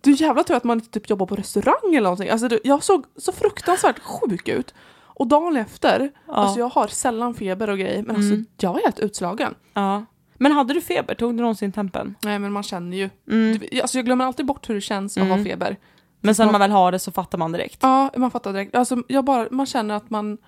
Du 0.00 0.12
jävla 0.12 0.44
tur 0.44 0.54
att 0.54 0.64
man 0.64 0.78
inte 0.78 0.90
typ 0.90 1.10
jobbar 1.10 1.26
på 1.26 1.36
restaurang 1.36 1.88
eller 1.94 2.00
någonting. 2.02 2.28
Alltså 2.28 2.48
du, 2.48 2.60
jag 2.64 2.82
såg 2.82 3.04
så 3.16 3.32
fruktansvärt 3.32 3.98
sjuk 3.98 4.48
ut. 4.48 4.74
Och 5.14 5.26
dagen 5.26 5.56
efter, 5.56 6.10
Ja. 6.26 6.34
alltså 6.34 6.58
jag 6.58 6.68
har 6.68 6.86
sällan 6.86 7.34
feber 7.34 7.70
och 7.70 7.78
grejer, 7.78 8.02
men 8.02 8.16
alltså 8.16 8.32
Mm. 8.34 8.46
jag 8.60 8.78
är 8.78 8.82
helt 8.84 8.98
utslagen. 8.98 9.54
Ja. 9.74 10.04
Men 10.34 10.52
hade 10.52 10.74
du 10.74 10.80
feber? 10.80 11.14
Tog 11.14 11.32
du 11.36 11.40
någonsin 11.40 11.72
tempen? 11.72 12.14
Nej 12.24 12.38
men 12.38 12.52
man 12.52 12.62
känner 12.62 12.96
ju. 12.96 13.10
Mm. 13.30 13.58
Du, 13.58 13.80
alltså 13.80 13.98
jag 13.98 14.04
glömmer 14.04 14.24
alltid 14.24 14.46
bort 14.46 14.68
hur 14.70 14.74
det 14.74 14.80
känns 14.80 15.16
att 15.16 15.22
Mm. 15.24 15.38
ha 15.38 15.44
feber. 15.44 15.76
Men 16.20 16.34
sen 16.34 16.46
när 16.46 16.52
man 16.52 16.60
väl 16.60 16.70
har 16.70 16.92
det 16.92 16.98
så 16.98 17.12
fattar 17.12 17.38
man 17.38 17.52
direkt. 17.52 17.78
Ja, 17.82 18.10
man 18.16 18.30
fattar 18.30 18.52
direkt. 18.52 18.74
Alltså 18.74 18.96
jag 19.08 19.24
bara, 19.24 19.48
man 19.50 19.66
känner 19.66 19.94
att 19.94 20.10
man 20.10 20.38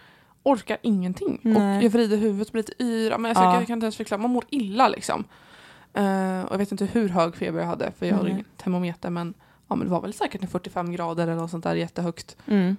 orkar 0.45 0.79
ingenting. 0.83 1.39
Nej. 1.43 1.79
Och 1.79 1.85
jag 1.85 1.91
vrider 1.91 2.17
huvudet, 2.17 2.53
blir 2.53 2.63
lite 2.63 2.83
yra, 2.85 3.19
men 3.19 3.29
jag, 3.35 3.45
Ja. 3.45 3.55
jag 3.55 3.67
kan 3.67 3.75
inte 3.75 3.85
ens 3.85 3.97
förklara, 3.97 4.21
man 4.23 4.31
mår 4.31 4.45
illa 4.51 4.89
liksom. 4.89 5.25
Eh, 5.95 6.41
och 6.45 6.53
jag 6.53 6.59
vet 6.59 6.73
inte 6.73 6.85
hur 6.85 7.09
hög 7.09 7.37
feber 7.37 7.59
jag 7.61 7.67
hade, 7.67 7.93
för 7.99 8.07
jag 8.07 8.17
har 8.17 8.27
ingen 8.29 8.45
termometer, 8.57 9.11
men, 9.11 9.35
ja, 9.69 9.75
men 9.75 9.87
det 9.87 9.91
var 9.93 10.01
väl 10.01 10.13
säkert 10.15 10.43
en 10.43 10.49
45 10.49 10.93
grader 10.93 11.23
eller 11.23 11.35
något 11.35 11.51
sånt 11.51 11.65
där 11.65 11.75
jättehögt. 11.75 12.37
Mm. 12.47 12.77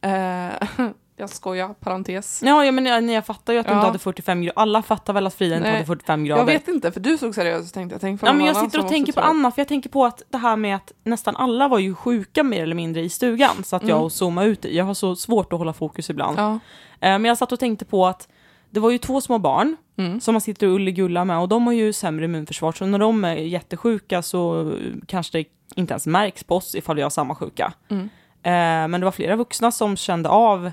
Eh, 0.00 0.68
Jag 1.18 1.30
skojar, 1.30 1.68
parentes. 1.80 2.42
Ja, 2.44 2.64
ja 2.64 2.72
men 2.72 2.86
jag, 2.86 3.10
jag 3.10 3.26
fattar 3.26 3.52
ju 3.52 3.58
att 3.58 3.66
du 3.66 3.72
Ja. 3.72 3.76
inte 3.78 3.86
hade 3.86 3.98
45 3.98 4.42
grader. 4.42 4.60
Alla 4.60 4.82
fattar 4.82 5.12
väl 5.12 5.26
att 5.26 5.34
Frida 5.34 5.56
inte 5.56 5.68
Nej. 5.68 5.72
hade 5.76 5.86
45 5.86 6.24
grader. 6.24 6.40
Jag 6.40 6.46
vet 6.46 6.68
inte, 6.68 6.92
för 6.92 7.00
du 7.00 7.18
såg 7.18 7.34
seriös 7.34 7.66
och 7.68 7.74
tänkte 7.74 7.94
jag 7.94 8.00
tänk 8.00 8.22
Ja, 8.22 8.32
men 8.32 8.46
jag 8.46 8.56
sitter 8.56 8.78
och 8.80 8.88
tänker 8.88 9.12
på 9.12 9.20
Anna, 9.20 9.50
för 9.50 9.60
jag 9.60 9.68
tänker 9.68 9.90
på 9.90 10.04
att 10.04 10.22
det 10.30 10.38
här 10.38 10.56
med 10.56 10.76
att 10.76 10.92
nästan 11.04 11.36
alla 11.36 11.68
var 11.68 11.78
ju 11.78 11.94
sjuka 11.94 12.42
mer 12.42 12.62
eller 12.62 12.74
mindre 12.74 13.02
i 13.02 13.08
stugan, 13.08 13.64
så 13.64 13.76
att 13.76 13.82
jag 13.82 13.90
Mm. 13.90 14.02
och 14.04 14.12
zooma 14.12 14.44
ut. 14.44 14.64
Jag 14.64 14.84
har 14.84 14.94
så 14.94 15.16
svårt 15.16 15.52
att 15.52 15.58
hålla 15.58 15.72
fokus 15.72 16.10
ibland. 16.10 16.38
Ja. 16.38 16.50
Eh, 16.52 16.58
Men 17.00 17.24
jag 17.24 17.38
satt 17.38 17.52
och 17.52 17.60
tänkte 17.60 17.84
på 17.84 18.06
att 18.06 18.28
det 18.70 18.80
var 18.80 18.90
ju 18.90 18.98
två 18.98 19.20
små 19.20 19.38
barn 19.38 19.76
Mm. 19.98 20.20
som 20.20 20.34
man 20.34 20.40
sitter 20.40 20.66
och 20.66 20.72
ullegullar 20.74 21.24
med 21.24 21.38
och 21.38 21.48
de 21.48 21.66
har 21.66 21.72
ju 21.74 21.92
sämre 21.92 22.24
immunförsvar, 22.24 22.72
så 22.72 22.86
när 22.86 22.98
de 22.98 23.24
är 23.24 23.34
jättesjuka 23.34 24.22
så 24.22 24.72
kanske 25.06 25.38
det 25.38 25.44
inte 25.74 25.92
ens 25.92 26.06
märks 26.06 26.44
på 26.44 26.56
oss 26.56 26.74
ifall 26.74 26.96
vi 26.96 27.02
har 27.02 27.10
samma 27.10 27.34
sjuka. 27.34 27.72
Mm. 27.88 28.02
Eh, 28.42 28.88
Men 28.88 29.00
det 29.00 29.04
var 29.04 29.12
flera 29.12 29.36
vuxna 29.36 29.72
som 29.72 29.96
kände 29.96 30.28
av 30.28 30.70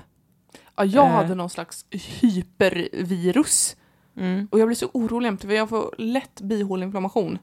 Ja, 0.76 0.84
jag 0.84 1.06
Eh. 1.06 1.10
hade 1.12 1.34
någon 1.34 1.50
slags 1.50 1.84
hypervirus. 1.90 3.76
mm. 4.16 4.48
Och 4.50 4.58
jag 4.58 4.68
blir 4.68 4.76
så 4.76 4.88
orolig 4.92 5.40
för 5.40 5.52
jag 5.52 5.68
får 5.68 5.94
lätt 5.98 6.40
bihåleinflammation. 6.40 7.38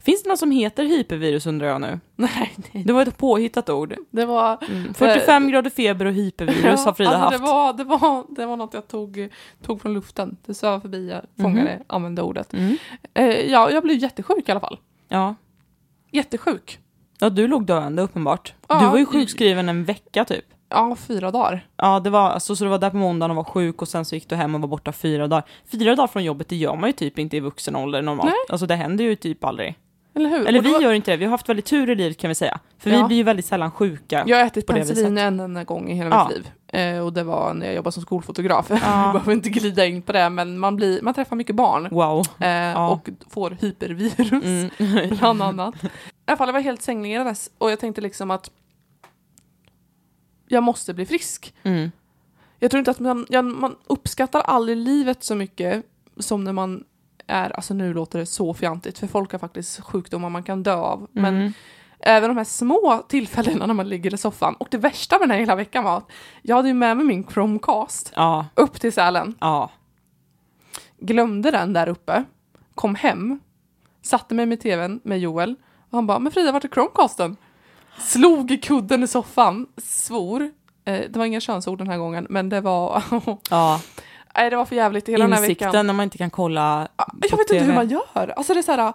Finns 0.00 0.22
det 0.22 0.28
något 0.28 0.38
som 0.38 0.50
heter 0.50 0.84
hypervirus 0.84 1.46
undrar 1.46 1.66
jag 1.68 1.80
nu? 1.80 2.00
Nej, 2.16 2.54
nej. 2.72 2.84
Det 2.84 2.92
var 2.92 3.02
ett 3.02 3.16
påhittat 3.18 3.70
ord. 3.70 3.94
Det 4.10 4.26
var... 4.26 4.58
Mm. 4.68 4.94
45 4.94 5.48
grader 5.48 5.70
feber 5.70 6.06
och 6.06 6.12
hypervirus 6.12 6.84
har 6.84 6.92
Frida 6.92 7.10
alltså 7.10 7.24
haft. 7.24 7.38
Det 7.38 7.44
var, 7.52 7.72
det, 7.72 7.84
var, 7.84 8.24
det 8.36 8.46
var 8.46 8.56
något 8.56 8.74
jag 8.74 8.88
tog, 8.88 9.28
tog 9.62 9.80
från 9.82 9.94
luften. 9.94 10.36
Det 10.46 10.54
svävade 10.54 10.80
förbi, 10.80 11.08
jag 11.08 11.22
fångade, 11.44 11.82
använde 11.86 12.22
ordet. 12.22 12.52
Mm. 12.52 12.76
Eh, 13.14 13.24
ja, 13.50 13.70
jag 13.70 13.82
blev 13.82 13.96
jättesjuk 13.98 14.48
i 14.48 14.50
alla 14.50 14.60
fall. 14.60 14.78
Ja. 15.08 15.34
Jättesjuk. 16.10 16.78
ja, 17.20 17.30
du 17.30 17.48
låg 17.48 17.66
döende 17.66 18.02
uppenbart. 18.02 18.54
Ja, 18.68 18.80
du 18.80 18.86
var 18.86 18.98
ju 18.98 19.06
sjukskriven 19.06 19.68
en 19.68 19.84
vecka 19.84 20.24
typ. 20.24 20.44
Ja, 20.70 20.96
fyra 20.96 21.30
dagar. 21.30 21.66
Ja, 21.76 22.00
det 22.00 22.10
var, 22.10 22.30
alltså, 22.30 22.56
så 22.56 22.64
du 22.64 22.70
var 22.70 22.78
där 22.78 22.90
på 22.90 22.96
måndagen 22.96 23.30
och 23.30 23.36
var 23.36 23.44
sjuk 23.44 23.82
och 23.82 23.88
sen 23.88 24.04
så 24.04 24.14
gick 24.14 24.28
du 24.28 24.36
hem 24.36 24.54
och 24.54 24.60
var 24.60 24.68
borta 24.68 24.92
fyra 24.92 25.26
dagar. 25.26 25.44
Fyra 25.72 25.94
dagar 25.94 26.06
från 26.06 26.24
jobbet, 26.24 26.48
det 26.48 26.56
gör 26.56 26.76
man 26.76 26.88
ju 26.88 26.92
typ 26.92 27.18
inte 27.18 27.36
i 27.36 27.40
vuxen 27.40 27.76
ålder 27.76 28.02
normalt. 28.02 28.26
Nej. 28.26 28.34
Alltså 28.48 28.66
det 28.66 28.74
händer 28.74 29.04
ju 29.04 29.16
typ 29.16 29.44
aldrig. 29.44 29.74
Eller 30.14 30.30
hur? 30.30 30.46
Eller 30.46 30.58
Och 30.58 30.64
vi 30.66 30.72
var, 30.72 30.80
gör 30.80 30.92
inte 30.92 31.10
det, 31.10 31.16
vi 31.16 31.24
har 31.24 31.30
haft 31.30 31.48
väldigt 31.48 31.66
tur 31.66 31.90
i 31.90 31.94
livet 31.94 32.18
kan 32.18 32.28
vi 32.28 32.34
säga. 32.34 32.58
För 32.78 32.90
Ja. 32.90 32.96
vi 32.96 33.04
blir 33.04 33.16
ju 33.16 33.22
väldigt 33.22 33.46
sällan 33.46 33.70
sjuka. 33.70 34.24
Jag 34.26 34.36
har 34.36 34.44
ätit 34.44 34.66
på 34.66 34.72
det 34.72 34.80
penicillin 34.80 35.18
en 35.18 35.40
enda 35.40 35.64
gång 35.64 35.90
i 35.90 35.94
hela 35.94 36.10
Ja. 36.10 36.28
mitt 36.28 36.36
liv. 36.36 36.50
Eh, 36.80 36.98
och 37.04 37.12
det 37.12 37.22
var 37.24 37.54
när 37.54 37.66
jag 37.66 37.74
jobbade 37.74 37.92
som 37.92 38.02
skolfotograf. 38.02 38.66
Ja. 38.70 38.76
Jag 39.04 39.12
behöver 39.12 39.32
inte 39.32 39.48
glida 39.48 39.86
in 39.86 40.02
på 40.02 40.12
det, 40.12 40.30
men 40.30 40.58
man, 40.58 40.76
blir, 40.76 41.02
man 41.02 41.14
träffar 41.14 41.36
mycket 41.36 41.56
barn. 41.56 41.88
Wow. 41.90 42.26
Eh, 42.46 42.90
Och 42.92 43.08
får 43.30 43.56
hypervirus. 43.60 44.18
Mm. 44.78 45.08
bland 45.18 45.42
annat. 45.42 45.74
I 45.84 45.88
alla 46.26 46.36
fall, 46.36 46.48
jag 46.48 46.52
var 46.52 46.60
helt 46.60 46.82
sängliggandes 46.82 47.50
och 47.58 47.70
jag 47.70 47.80
tänkte 47.80 48.00
liksom 48.00 48.30
att 48.30 48.50
jag 50.48 50.62
måste 50.62 50.94
bli 50.94 51.06
frisk. 51.06 51.54
Mm. 51.62 51.90
Jag 52.58 52.70
tror 52.70 52.78
inte 52.78 52.90
att 52.90 53.00
man, 53.00 53.26
jag, 53.28 53.44
man 53.44 53.76
uppskattar 53.86 54.40
aldrig 54.40 54.76
livet 54.76 55.24
så 55.24 55.34
mycket 55.34 55.84
som 56.16 56.44
när 56.44 56.52
man 56.52 56.84
är, 57.26 57.50
alltså 57.56 57.74
nu 57.74 57.94
låter 57.94 58.18
det 58.18 58.26
så 58.26 58.54
fjantigt, 58.54 58.98
för 58.98 59.06
folk 59.06 59.32
har 59.32 59.38
faktiskt 59.38 59.80
sjukdomar 59.80 60.28
man 60.30 60.42
kan 60.42 60.62
dö 60.62 60.74
av. 60.74 61.06
Men 61.12 61.34
Mm. 61.36 61.52
även 62.00 62.28
de 62.30 62.36
här 62.36 62.44
små 62.44 63.04
tillfällena 63.08 63.66
när 63.66 63.74
man 63.74 63.88
ligger 63.88 64.14
i 64.14 64.18
soffan. 64.18 64.54
Och 64.54 64.68
det 64.70 64.78
värsta 64.78 65.18
med 65.18 65.28
den 65.28 65.30
här 65.30 65.38
hela 65.40 65.54
veckan 65.56 65.84
var 65.84 65.96
att 65.96 66.10
jag 66.42 66.56
hade 66.56 66.68
ju 66.68 66.74
med 66.74 66.96
mig 66.96 67.06
min 67.06 67.26
Chromecast 67.26 68.12
Ja, 68.16 68.46
upp 68.54 68.80
till 68.80 68.92
Sälen. 68.92 69.34
ja. 69.40 69.70
glömde 70.98 71.50
den 71.50 71.72
där 71.72 71.88
uppe, 71.88 72.24
kom 72.74 72.94
hem, 72.94 73.40
satte 74.02 74.34
mig 74.34 74.46
med 74.46 74.60
tvn 74.60 75.00
med 75.04 75.18
Joel 75.20 75.54
och 75.90 75.98
han 75.98 76.06
bara, 76.06 76.18
men 76.18 76.32
Frida 76.32 76.52
vart 76.52 76.64
är 76.64 76.68
Chromecasten? 76.68 77.36
Slog 78.00 78.62
kudden 78.62 79.02
i 79.02 79.06
soffan, 79.06 79.66
svor. 79.76 80.42
Eh, 80.84 81.00
det 81.10 81.16
var 81.18 81.24
inga 81.24 81.40
könsord 81.40 81.78
den 81.78 81.88
här 81.88 81.98
gången, 81.98 82.26
men 82.30 82.48
det 82.48 82.60
var, 82.60 83.02
ja. 83.50 83.80
nej 84.36 84.50
det 84.50 84.56
var 84.56 84.64
för 84.64 84.76
jävligt 84.76 85.08
hela 85.08 85.24
den 85.24 85.32
här 85.32 85.40
Insikten 85.42 85.68
veckan. 85.68 85.86
när 85.86 85.94
man 85.94 86.04
inte 86.04 86.18
kan 86.18 86.30
kolla 86.30 86.88
Ah, 86.96 87.04
Jag 87.22 87.30
vet 87.30 87.40
inte 87.40 87.44
TV. 87.52 87.64
hur 87.64 87.74
man 87.74 87.88
gör. 87.88 88.32
Alltså 88.36 88.54
det 88.54 88.60
är 88.60 88.62
så 88.62 88.72
här, 88.72 88.92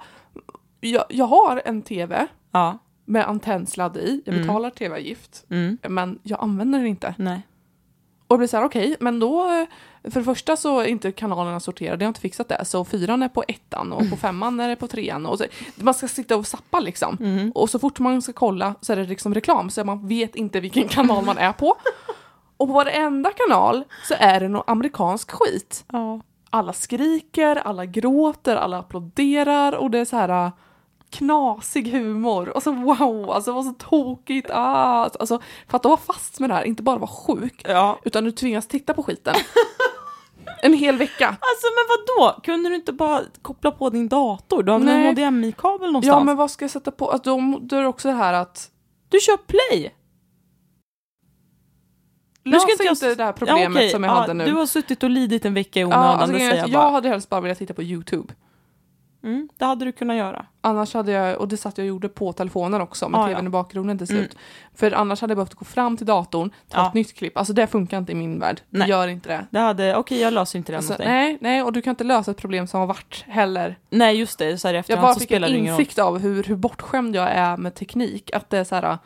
jag, 0.79 1.03
jag 1.10 1.25
har 1.25 1.62
en 1.65 1.81
tv 1.81 2.27
Ja. 2.51 2.77
med 3.05 3.27
antennsladd 3.29 3.98
i, 3.98 4.22
jag 4.25 4.33
Mm. 4.35 4.48
betalar 4.48 4.70
tv-avgift, 4.70 5.46
Mm. 5.50 5.77
men 5.89 6.20
jag 6.24 6.39
använder 6.44 6.79
den 6.79 6.87
inte. 6.87 7.16
Nej. 7.18 7.42
Och 8.27 8.35
det 8.35 8.37
blir 8.37 8.48
så 8.48 8.57
här, 8.57 8.63
okej, 8.66 8.96
men 9.00 9.20
då, 9.20 9.50
eh, 9.51 9.66
för 10.11 10.20
det 10.20 10.24
första 10.24 10.55
så 10.55 10.79
är 10.79 10.85
inte 10.85 11.11
kanalerna 11.11 11.59
sorterade, 11.59 12.03
jag 12.03 12.07
har 12.07 12.09
inte 12.09 12.20
fixat 12.20 12.50
det. 12.50 12.66
Så 12.66 12.85
fyran 12.85 13.24
är 13.24 13.29
på 13.29 13.44
ettan 13.48 13.94
och 13.94 14.09
på 14.09 14.16
femman 14.22 14.59
är 14.59 14.70
det 14.70 14.75
på 14.75 14.87
trean. 14.87 15.25
Och 15.25 15.37
så, 15.37 15.46
man 15.75 15.94
ska 15.94 16.07
sitta 16.07 16.37
och 16.37 16.48
sappa 16.48 16.79
liksom. 16.79 17.18
Mm. 17.20 17.51
Och 17.51 17.70
så 17.70 17.79
fort 17.79 18.00
man 18.00 18.22
ska 18.22 18.33
kolla 18.33 18.75
så 18.81 18.94
är 18.94 18.98
det 18.98 19.03
liksom 19.03 19.33
reklam, 19.33 19.70
så 19.70 19.83
man 19.83 20.07
vet 20.07 20.35
inte 20.35 20.59
vilken 20.59 20.87
kanal 20.87 21.25
man 21.25 21.37
är 21.37 21.53
på. 21.53 21.75
Och 22.57 22.68
på 22.68 22.74
varenda 22.74 23.31
kanal 23.31 23.83
så 24.07 24.16
är 24.20 24.39
det 24.39 24.48
någon 24.48 24.63
amerikansk 24.68 25.31
skit. 25.31 25.85
Ja. 25.92 26.22
Alla 26.50 26.74
skriker, 26.74 27.55
alla 27.55 27.85
gråter, 27.85 28.55
alla 28.55 28.77
applåderar 28.77 29.72
och 29.75 29.92
det 29.92 30.00
är 30.00 30.05
så 30.05 30.16
här 30.16 30.46
äh, 30.46 30.51
knasig 31.09 31.92
humor. 31.92 32.50
Och 32.50 32.63
så 32.63 32.72
wow, 32.72 33.31
alltså 33.31 33.51
var 33.53 33.63
så 33.63 33.74
tokigt. 33.74 34.50
Ah, 34.53 35.09
alltså, 35.20 35.39
för 35.68 35.77
att 35.77 35.85
vara 35.85 35.98
fast 35.98 36.39
med 36.39 36.50
det 36.50 36.53
här, 36.53 36.63
inte 36.63 36.83
bara 36.83 36.98
vara 36.98 37.09
sjuk, 37.09 37.61
ja. 37.68 38.00
utan 38.03 38.24
du 38.24 38.31
tvingas 38.31 38.68
titta 38.68 38.94
på 38.94 39.03
skiten. 39.03 39.35
En 40.66 40.74
hel 40.74 40.98
vecka. 40.98 41.28
Alltså 41.28 41.68
men 41.76 41.86
vad 41.90 42.34
då? 42.36 42.42
Kunde 42.42 42.70
du 42.70 42.76
inte 42.76 42.94
bara 42.94 43.22
koppla 43.42 43.72
på 43.72 43.90
din 43.90 44.08
dator? 44.08 44.64
Du 44.64 44.72
har 44.72 44.80
väl 44.80 44.88
en. 44.90 45.16
HDMI-kabel 45.16 45.92
någonstans? 45.92 46.18
Ja 46.18 46.24
men 46.24 46.36
vad 46.38 46.52
ska 46.52 46.64
jag 46.64 46.72
sätta 46.72 46.92
på? 46.92 47.12
Alltså, 47.12 47.38
då, 47.38 47.60
då 47.62 47.76
är 47.76 47.82
det 47.82 47.88
också 47.88 48.08
det 48.08 48.14
här 48.14 48.34
att 48.34 48.72
Du 49.10 49.20
kör 49.20 49.38
play! 49.38 49.96
löser 52.46 52.60
ska 52.60 52.72
inte, 52.72 52.84
inte 52.84 53.06
jag- 53.06 53.18
det 53.18 53.24
här 53.24 53.34
problemet 53.34 53.70
okej. 53.70 53.90
som 53.90 54.04
jag 54.04 54.12
ja, 54.12 54.20
hade 54.20 54.34
nu. 54.34 54.46
Du 54.46 54.54
har 54.54 54.66
suttit 54.66 55.04
och 55.04 55.10
lidit 55.10 55.46
en 55.46 55.54
vecka 55.54 55.80
i 55.80 55.82
ja, 55.84 55.88
onödan, 55.88 56.06
alltså, 56.06 56.34
det 56.34 56.40
säger 56.40 56.56
jag 56.56 56.68
jag 56.68 56.72
bara. 56.74 56.90
hade 56.92 57.10
helst 57.10 57.30
bara 57.30 57.42
velat 57.42 57.58
titta 57.58 57.74
på 57.74 57.84
YouTube. 57.84 58.34
Mm, 59.24 59.50
det 59.57 59.66
hade 59.66 59.86
du 59.86 59.92
kunnat 59.92 60.16
göra. 60.18 60.46
Annars 60.62 60.94
hade 60.94 61.12
jag, 61.12 61.38
och 61.38 61.48
det 61.48 61.57
satt 61.57 61.77
jag 61.77 61.86
och 61.86 61.88
gjorde 61.90 62.09
på 62.09 62.33
telefonen 62.33 62.81
också 62.81 63.09
med 63.09 63.20
Ah, 63.20 63.27
tvn 63.27 63.44
ja. 63.44 63.48
i 63.48 63.50
bakgrunden 63.50 63.98
till 63.98 64.07
slut. 64.07 64.33
Mm. 64.33 64.38
För 64.75 64.92
annars 64.92 65.22
hade 65.22 65.31
jag 65.31 65.38
behövt 65.38 65.53
gå 65.53 65.66
fram 65.66 65.98
till 65.98 66.05
datorn, 66.05 66.50
ta 66.50 66.77
Ja. 66.79 66.88
ett 66.88 66.94
nytt 66.94 67.14
klipp. 67.14 67.38
Alltså 67.38 67.53
det 67.53 67.68
funkar 67.68 67.98
inte 67.98 68.12
i 68.12 68.16
min 68.16 68.40
värld. 68.40 68.62
Nej. 68.70 68.90
gör 68.90 69.07
inte 69.07 69.29
det. 69.29 69.46
Det 69.50 69.59
hade, 69.59 69.96
okej 69.96 70.20
jag 70.20 70.33
löser 70.33 70.59
inte 70.59 70.72
det 70.72 70.77
Alltså, 70.77 70.94
dig. 70.94 71.07
nej, 71.07 71.38
nej, 71.42 71.64
och 71.64 71.74
du 71.74 71.81
kan 71.81 71.92
inte 71.92 72.03
lösa 72.03 72.31
ett 72.31 72.38
problem 72.38 72.68
som 72.68 72.79
har 72.79 72.88
varit 72.88 73.24
heller. 73.27 73.77
Nej 73.90 74.16
just 74.20 74.40
det, 74.40 74.57
så 74.57 74.68
här 74.68 74.83
Jag 74.88 75.01
bara 75.01 75.16
fick 75.16 75.31
en 75.31 75.44
insikt 75.44 76.00
av 76.00 76.20
hur, 76.20 76.44
hur 76.44 76.55
bortskämd 76.55 77.16
jag 77.16 77.29
är 77.31 77.57
med 77.57 77.75
teknik. 77.75 78.31
Att 78.33 78.50
det 78.50 78.57
är 78.57 78.64
så 78.64 78.75
här, 78.75 78.98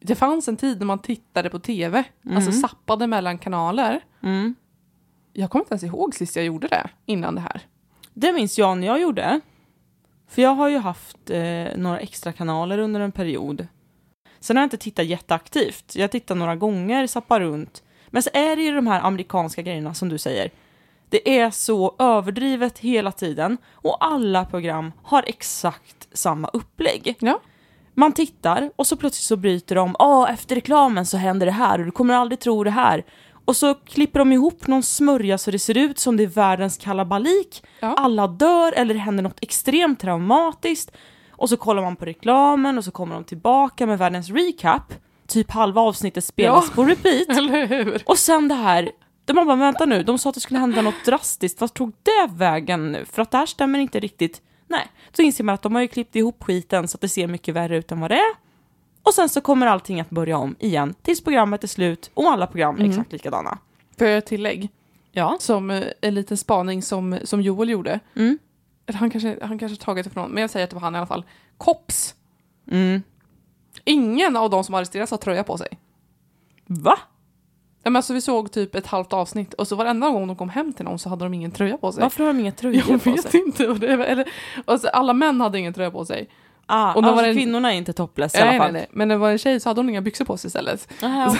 det 0.00 0.14
fanns 0.14 0.48
en 0.48 0.56
tid 0.56 0.78
när 0.78 0.86
man 0.86 0.98
tittade 0.98 1.50
på 1.50 1.58
tv, 1.58 2.04
alltså 2.34 2.50
Mm. 2.50 2.52
sappade 2.60 3.06
mellan 3.06 3.38
kanaler. 3.38 4.00
Mm. 4.22 4.54
Jag 5.32 5.50
kommer 5.50 5.62
inte 5.64 5.72
ens 5.72 5.82
ihåg 5.82 6.14
sist 6.14 6.36
jag 6.36 6.44
gjorde 6.44 6.68
det, 6.68 6.90
innan 7.06 7.34
det 7.34 7.40
här. 7.40 7.60
Det 8.14 8.32
minns 8.32 8.58
jag 8.58 8.78
när 8.78 8.86
jag 8.86 9.00
gjorde. 9.00 9.40
För 10.28 10.42
jag 10.42 10.54
har 10.54 10.68
ju 10.68 10.78
haft 10.78 11.30
eh, 11.30 11.66
några 11.76 11.98
extra 11.98 12.32
kanaler 12.32 12.78
under 12.78 13.00
en 13.00 13.12
period. 13.12 13.66
Sen 14.40 14.56
har 14.56 14.62
jag 14.62 14.66
inte 14.66 14.76
tittat 14.76 15.06
jätteaktivt. 15.06 15.96
Jag 15.96 16.10
tittar 16.10 16.34
några 16.34 16.56
gånger, 16.56 17.06
zappar 17.06 17.40
runt. 17.40 17.82
Men 18.10 18.22
så 18.22 18.30
är 18.32 18.56
det 18.56 18.62
ju 18.62 18.72
de 18.72 18.86
här 18.86 19.00
amerikanska 19.00 19.62
grejerna 19.62 19.94
som 19.94 20.08
du 20.08 20.18
säger. 20.18 20.50
Det 21.08 21.38
är 21.38 21.50
så 21.50 21.94
överdrivet 21.98 22.78
hela 22.78 23.12
tiden 23.12 23.58
och 23.72 24.04
alla 24.04 24.44
program 24.44 24.92
har 25.02 25.24
exakt 25.26 26.08
samma 26.12 26.48
upplägg. 26.48 27.16
Ja. 27.18 27.40
Man 27.94 28.12
tittar 28.12 28.70
och 28.76 28.86
så 28.86 28.96
plötsligt 28.96 29.24
så 29.24 29.36
bryter 29.36 29.74
de. 29.74 29.96
Ja, 29.98 30.28
efter 30.28 30.54
reklamen 30.54 31.06
så 31.06 31.16
händer 31.16 31.46
det 31.46 31.52
här 31.52 31.78
och 31.78 31.84
du 31.84 31.90
kommer 31.90 32.14
aldrig 32.14 32.40
tro 32.40 32.64
det 32.64 32.70
här. 32.70 33.04
Och 33.48 33.56
så 33.56 33.74
klipper 33.74 34.18
de 34.18 34.32
ihop 34.32 34.66
någon 34.66 34.82
smörja 34.82 35.38
så 35.38 35.50
det 35.50 35.58
ser 35.58 35.76
ut 35.78 35.98
som 35.98 36.16
det 36.16 36.22
är 36.22 36.26
världens 36.26 36.76
kalabalik. 36.76 37.62
Ja. 37.80 37.94
Alla 37.94 38.26
dör 38.26 38.72
eller 38.72 38.94
det 38.94 39.00
händer 39.00 39.22
något 39.22 39.38
extremt 39.42 40.00
traumatiskt. 40.00 40.90
Och 41.30 41.48
så 41.48 41.56
kollar 41.56 41.82
man 41.82 41.96
på 41.96 42.04
reklamen 42.04 42.78
och 42.78 42.84
så 42.84 42.90
kommer 42.90 43.14
de 43.14 43.24
tillbaka 43.24 43.86
med 43.86 43.98
världens 43.98 44.30
recap. 44.30 44.94
Typ 45.28 45.50
halva 45.50 45.80
avsnittet 45.80 46.24
spelas 46.24 46.64
Ja. 46.68 46.74
på 46.74 46.84
repeat. 46.84 47.28
Eller 47.38 47.66
hur? 47.66 48.02
Och 48.06 48.18
sen 48.18 48.48
det 48.48 48.54
här, 48.54 48.90
de 49.24 49.32
man 49.32 49.46
bara 49.46 49.56
vänta 49.56 49.84
nu, 49.86 50.02
de 50.02 50.18
sa 50.18 50.28
att 50.28 50.34
det 50.34 50.40
skulle 50.40 50.60
hända 50.60 50.82
något 50.82 51.04
drastiskt, 51.04 51.60
vad 51.60 51.74
tog 51.74 51.92
det 52.02 52.34
vägen 52.34 52.92
nu? 52.92 53.04
För 53.04 53.22
att 53.22 53.30
det 53.30 53.38
här 53.38 53.46
stämmer 53.46 53.78
inte 53.78 54.00
riktigt. 54.00 54.42
Nej, 54.66 54.86
så 55.16 55.22
inser 55.22 55.44
man 55.44 55.54
att 55.54 55.62
de 55.62 55.74
har 55.74 55.82
ju 55.82 55.88
klippt 55.88 56.16
ihop 56.16 56.44
skiten 56.44 56.88
så 56.88 56.96
att 56.96 57.00
det 57.00 57.08
ser 57.08 57.26
mycket 57.26 57.54
värre 57.54 57.76
ut 57.76 57.92
än 57.92 58.00
vad 58.00 58.10
det 58.10 58.16
är. 58.16 58.47
Och 59.08 59.14
sen 59.14 59.28
så 59.28 59.40
kommer 59.40 59.66
allting 59.66 60.00
att 60.00 60.10
börja 60.10 60.38
om 60.38 60.56
igen 60.58 60.94
tills 61.02 61.24
programmet 61.24 61.64
är 61.64 61.68
slut 61.68 62.10
och 62.14 62.24
alla 62.30 62.46
program 62.46 62.74
är 62.74 62.78
Mm. 62.80 62.90
exakt 62.90 63.12
likadana. 63.12 63.58
Får 63.98 64.06
jag 64.06 64.26
tillägg? 64.26 64.68
Ja. 65.12 65.36
Som 65.40 65.70
eh, 65.70 65.84
en 66.00 66.14
liten 66.14 66.36
spaning 66.36 66.82
som, 66.82 67.18
som 67.24 67.40
Joel 67.42 67.68
gjorde. 67.70 68.00
Mm. 68.16 68.38
Han 68.94 69.10
kanske, 69.10 69.38
han 69.42 69.58
kanske 69.58 69.84
tagit 69.84 70.04
det 70.04 70.10
från, 70.10 70.30
men 70.30 70.40
jag 70.40 70.50
säger 70.50 70.64
att 70.64 70.70
det 70.70 70.76
var 70.76 70.80
han 70.80 70.94
i 70.94 70.98
alla 70.98 71.06
fall. 71.06 71.24
Kops. 71.58 72.14
Mm. 72.70 73.02
Ingen 73.84 74.36
av 74.36 74.50
de 74.50 74.64
som 74.64 74.74
arresterats 74.74 75.10
har 75.10 75.18
tröja 75.18 75.44
på 75.44 75.58
sig. 75.58 75.68
Va? 76.66 76.98
Ja, 77.82 77.90
men 77.90 77.96
alltså, 77.96 78.14
vi 78.14 78.20
såg 78.20 78.52
typ 78.52 78.74
ett 78.74 78.86
halvt 78.86 79.12
avsnitt 79.12 79.54
och 79.54 79.68
så 79.68 79.76
varenda 79.76 80.08
gång 80.10 80.26
de 80.26 80.36
kom 80.36 80.48
hem 80.48 80.72
till 80.72 80.84
någon 80.84 80.98
så 80.98 81.08
hade 81.08 81.24
de 81.24 81.34
ingen 81.34 81.50
tröja 81.50 81.76
på 81.78 81.92
sig. 81.92 82.02
Varför 82.02 82.24
har 82.24 82.32
de 82.34 82.40
inga 82.40 82.52
tröjor 82.52 82.84
Jag 82.88 83.04
på 83.04 83.10
vet 83.10 83.30
sig? 83.30 83.40
inte. 83.46 83.68
Och 83.68 83.78
det, 83.78 83.86
eller, 84.06 84.28
och 84.64 84.80
så 84.80 84.88
alla 84.88 85.12
män 85.12 85.40
hade 85.40 85.58
ingen 85.58 85.74
tröja 85.74 85.90
på 85.90 86.04
sig. 86.04 86.28
Ah, 86.70 86.94
Och 86.94 87.04
alltså 87.04 87.24
en- 87.24 87.34
kvinnorna 87.34 87.72
är 87.72 87.76
inte 87.76 87.92
topless 87.92 88.34
i 88.34 88.38
alla 88.38 88.46
Nej, 88.50 88.58
nej, 88.58 88.66
fall. 88.66 88.72
nej. 88.72 88.86
Men 88.92 89.08
det 89.08 89.16
var 89.16 89.30
en 89.30 89.38
tjej 89.38 89.60
så 89.60 89.68
hade 89.70 89.80
hon 89.80 89.88
inga 89.90 90.00
byxor 90.00 90.24
på 90.24 90.36
sig 90.36 90.48
istället. 90.48 90.88
Aha, 91.02 91.30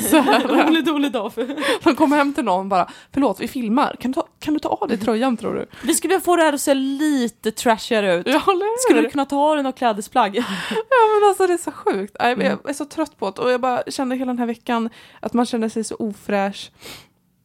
så 0.00 0.16
här. 0.16 0.48
Rolig, 0.66 0.84
dålig 0.84 1.12
dag. 1.12 1.32
för- 1.34 1.56
De 1.84 1.94
kom 1.94 2.12
hem 2.12 2.34
till 2.34 2.44
någon 2.44 2.60
och 2.60 2.66
bara, 2.66 2.90
förlåt 3.12 3.40
vi 3.40 3.48
filmar, 3.48 3.96
kan 4.00 4.10
du 4.10 4.14
ta, 4.14 4.28
kan 4.40 4.54
du 4.54 4.60
ta 4.60 4.68
av 4.68 4.78
Mm. 4.82 4.88
dig 4.88 4.98
tröjan 5.06 5.36
tror 5.36 5.54
du? 5.54 5.66
Vi 5.86 5.94
skulle 5.94 6.20
få 6.20 6.36
det 6.36 6.42
här 6.42 6.52
att 6.52 6.60
se 6.60 6.74
lite 6.74 7.50
trashigare 7.50 8.14
ut. 8.14 8.26
Håller 8.26 8.78
Skulle 8.88 9.00
du 9.02 9.10
kunna 9.10 9.24
ta 9.24 9.54
den 9.54 9.66
och 9.66 9.76
klädesplagg? 9.76 10.36
Ja 10.90 11.20
men 11.20 11.28
alltså 11.28 11.46
det 11.46 11.52
är 11.52 11.58
så 11.58 11.70
sjukt. 11.72 12.16
Jag, 12.18 12.32
Mm. 12.32 12.46
jag 12.46 12.70
är 12.70 12.74
så 12.74 12.84
trött 12.84 13.18
på 13.18 13.30
det 13.30 13.42
och 13.42 13.50
jag 13.50 13.60
bara 13.60 13.82
kände 13.88 14.16
hela 14.16 14.26
den 14.26 14.38
här 14.38 14.46
veckan 14.46 14.90
att 15.20 15.32
man 15.32 15.46
kände 15.46 15.70
sig 15.70 15.84
så 15.84 15.94
ofräsch. 15.98 16.70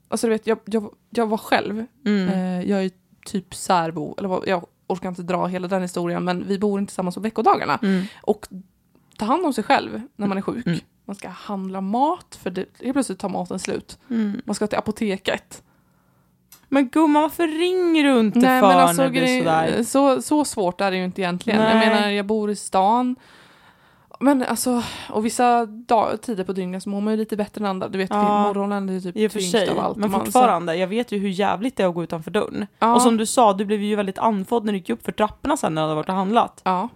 Alltså 0.10 0.28
du 0.28 0.32
vet, 0.34 0.48
jag, 0.48 0.60
jag, 0.66 0.90
jag 1.10 1.28
var 1.28 1.38
själv. 1.38 1.86
Mm. 2.06 2.30
Eh, 2.30 2.70
jag 2.70 2.84
är 2.86 2.92
typ 3.26 3.56
särbo, 3.56 4.16
eller 4.18 4.30
vad, 4.30 4.48
jag 4.48 4.66
orkar 4.94 5.10
inte 5.10 5.24
dra 5.24 5.48
hela 5.48 5.68
den 5.68 5.82
historien 5.82 6.24
men 6.24 6.48
vi 6.48 6.60
bor 6.60 6.80
inte 6.80 6.92
tillsammans 6.92 7.16
på 7.16 7.22
veckodagarna. 7.22 7.80
Mm. 7.82 8.06
Och 8.22 8.48
ta 9.18 9.26
hand 9.26 9.46
om 9.46 9.54
sig 9.54 9.64
själv 9.64 10.02
när 10.16 10.28
man 10.28 10.38
är 10.38 10.42
sjuk. 10.42 10.66
Mm. 10.66 10.80
Man 11.06 11.16
ska 11.16 11.30
handla 11.30 11.82
mat 11.82 12.40
för 12.42 12.50
det, 12.50 12.66
helt 12.80 12.94
plötsligt 12.94 13.20
tar 13.20 13.30
maten 13.30 13.60
slut. 13.60 14.00
Mm. 14.10 14.42
Man 14.46 14.56
ska 14.56 14.68
till 14.68 14.78
apoteket. 14.78 15.64
Men 16.70 16.90
gumman, 16.90 17.22
varför 17.22 17.48
ringer 17.48 18.04
du 18.04 18.20
inte 18.20 18.40
Nej 18.40 18.62
för 18.62 18.72
alltså 18.72 19.02
när 19.02 19.04
det 19.04 19.12
blir 19.12 19.22
grej, 19.22 19.40
sådär? 19.40 19.84
så, 19.84 20.22
så 20.22 20.46
svårt 20.46 20.82
är 20.82 20.92
det 20.92 20.98
ju 20.98 21.06
inte 21.06 21.22
egentligen. 21.22 21.62
Jag 21.62 21.76
Nej. 21.76 21.90
menar 21.90 22.10
jag 22.10 22.26
bor 22.26 22.52
i 22.52 22.56
stan. 22.56 23.16
Men 24.20 24.44
alltså, 24.44 24.84
och 25.10 25.26
vissa 25.26 25.66
dag, 25.66 26.22
tider 26.22 26.44
på 26.44 26.54
dygnet 26.54 26.84
så 26.84 26.90
mår 26.90 27.02
man 27.02 27.14
ju 27.14 27.18
lite 27.18 27.38
bättre 27.38 27.62
än 27.62 27.66
andra. 27.70 27.88
Du 27.88 27.98
vet, 27.98 28.10
Ja, 28.10 28.44
morgonen 28.44 28.90
är 28.90 29.00
typ 29.00 29.18
I 29.18 29.28
och 29.28 29.32
för 29.32 29.40
tyngst 29.40 29.52
sig, 29.52 29.70
av 29.70 29.80
allt. 29.80 29.98
men 29.98 30.12
Man- 30.12 30.26
fortfarande, 30.26 30.76
jag 30.76 30.88
vet 30.88 31.12
ju 31.12 31.18
hur 31.18 31.30
jävligt 31.30 31.78
det 31.78 31.84
är 31.84 31.88
att 31.88 31.96
gå 31.96 32.04
utanför 32.04 32.32
dörren. 32.32 32.68
ja, 32.80 32.94
Och 32.96 33.02
som 33.02 33.18
du 33.18 33.26
sa, 33.26 33.54
du 33.54 33.66
blev 33.66 33.82
ju 33.82 33.96
väldigt 33.96 34.18
andfådd 34.18 34.66
när 34.66 34.74
du 34.74 34.78
gick 34.80 34.90
upp 34.90 35.06
för 35.06 35.12
trapporna 35.12 35.58
sen 35.58 35.76
när 35.76 35.82
du 35.82 35.84
hade 35.86 35.96
varit 35.96 36.10
och 36.10 36.16
handlat. 36.16 36.62
ja. 36.64 36.90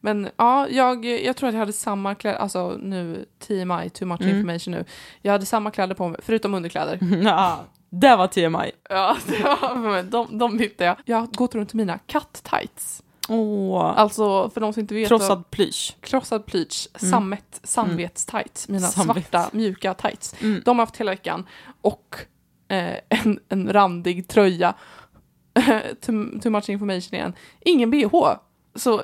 Men 0.00 0.28
ja, 0.36 0.68
jag, 0.68 1.04
jag 1.04 1.36
tror 1.36 1.48
att 1.48 1.54
jag 1.54 1.60
hade 1.60 1.72
samma 1.72 2.14
kläder, 2.14 2.38
alltså 2.38 2.76
nu 2.80 3.24
TMI, 3.46 3.90
too 3.90 4.08
much 4.08 4.20
Mm. 4.20 4.36
information 4.36 4.72
nu. 4.74 4.84
Jag 5.22 5.32
hade 5.32 5.46
samma 5.46 5.70
kläder 5.70 5.94
på 5.94 6.08
mig, 6.08 6.20
förutom 6.24 6.54
underkläder. 6.54 6.98
ja, 7.24 7.58
det 7.90 8.16
var 8.16 8.26
TMI. 8.26 8.70
Ja, 8.90 9.16
det 9.26 9.42
var- 9.42 9.74
men 9.74 10.10
de, 10.10 10.38
de 10.38 10.56
bytte 10.56 10.84
jag. 10.84 10.96
Jag 11.04 11.16
har 11.16 11.26
gått 11.26 11.54
runt 11.54 11.74
i 11.74 11.76
mina 11.76 11.98
katt-tights. 12.06 13.02
Åh, 13.28 13.92
Alltså 13.96 14.50
för 14.50 14.60
de 14.60 14.72
som 14.72 14.80
inte 14.80 14.94
vet. 14.94 15.08
krossad 15.08 15.50
plysch. 15.50 15.96
krossad 16.00 16.46
plysch, 16.46 16.88
Mm. 17.02 17.10
sammet, 17.10 17.60
samvetstights, 17.62 18.68
mina 18.68 18.86
Samvets. 18.88 19.28
svarta 19.30 19.50
mjuka 19.56 19.94
tights. 19.94 20.34
Mm. 20.42 20.62
De 20.64 20.78
har 20.78 20.86
haft 20.86 20.96
hela 20.96 21.12
veckan. 21.12 21.46
Och 21.80 22.16
eh, 22.68 22.96
en, 23.08 23.40
en 23.48 23.72
randig 23.72 24.28
tröja. 24.28 24.74
too, 26.00 26.40
too 26.42 26.50
much 26.50 26.70
information 26.70 27.14
igen. 27.14 27.32
Ingen 27.60 27.90
bh. 27.90 28.32
Så 28.74 29.02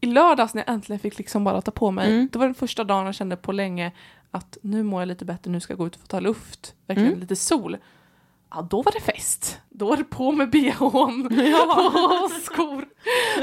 i 0.00 0.06
lördags 0.06 0.54
när 0.54 0.62
jag 0.66 0.74
äntligen 0.74 1.00
fick 1.00 1.18
liksom 1.18 1.44
bara 1.44 1.60
ta 1.60 1.70
på 1.70 1.90
mig, 1.90 2.08
Mm. 2.12 2.28
det 2.32 2.38
var 2.38 2.46
den 2.46 2.54
första 2.54 2.84
dagen 2.84 3.06
jag 3.06 3.14
kände 3.14 3.36
på 3.36 3.52
länge 3.52 3.92
att 4.30 4.58
nu 4.62 4.82
mår 4.82 5.00
jag 5.00 5.06
lite 5.06 5.24
bättre, 5.24 5.50
nu 5.50 5.60
ska 5.60 5.72
jag 5.72 5.78
gå 5.78 5.86
ut 5.86 5.94
och 5.94 6.00
få 6.00 6.06
ta 6.06 6.20
luft, 6.20 6.74
verkligen 6.86 7.08
Mm. 7.08 7.20
lite 7.20 7.36
sol. 7.36 7.76
Ja, 8.50 8.66
då 8.70 8.82
var 8.82 8.92
det 8.92 9.00
fest. 9.00 9.60
Då 9.70 9.86
var 9.88 9.96
det 9.96 10.04
på 10.04 10.32
med 10.32 10.50
bhn 10.50 11.28
Ja. 11.52 11.90
och 12.24 12.30
skor. 12.30 12.84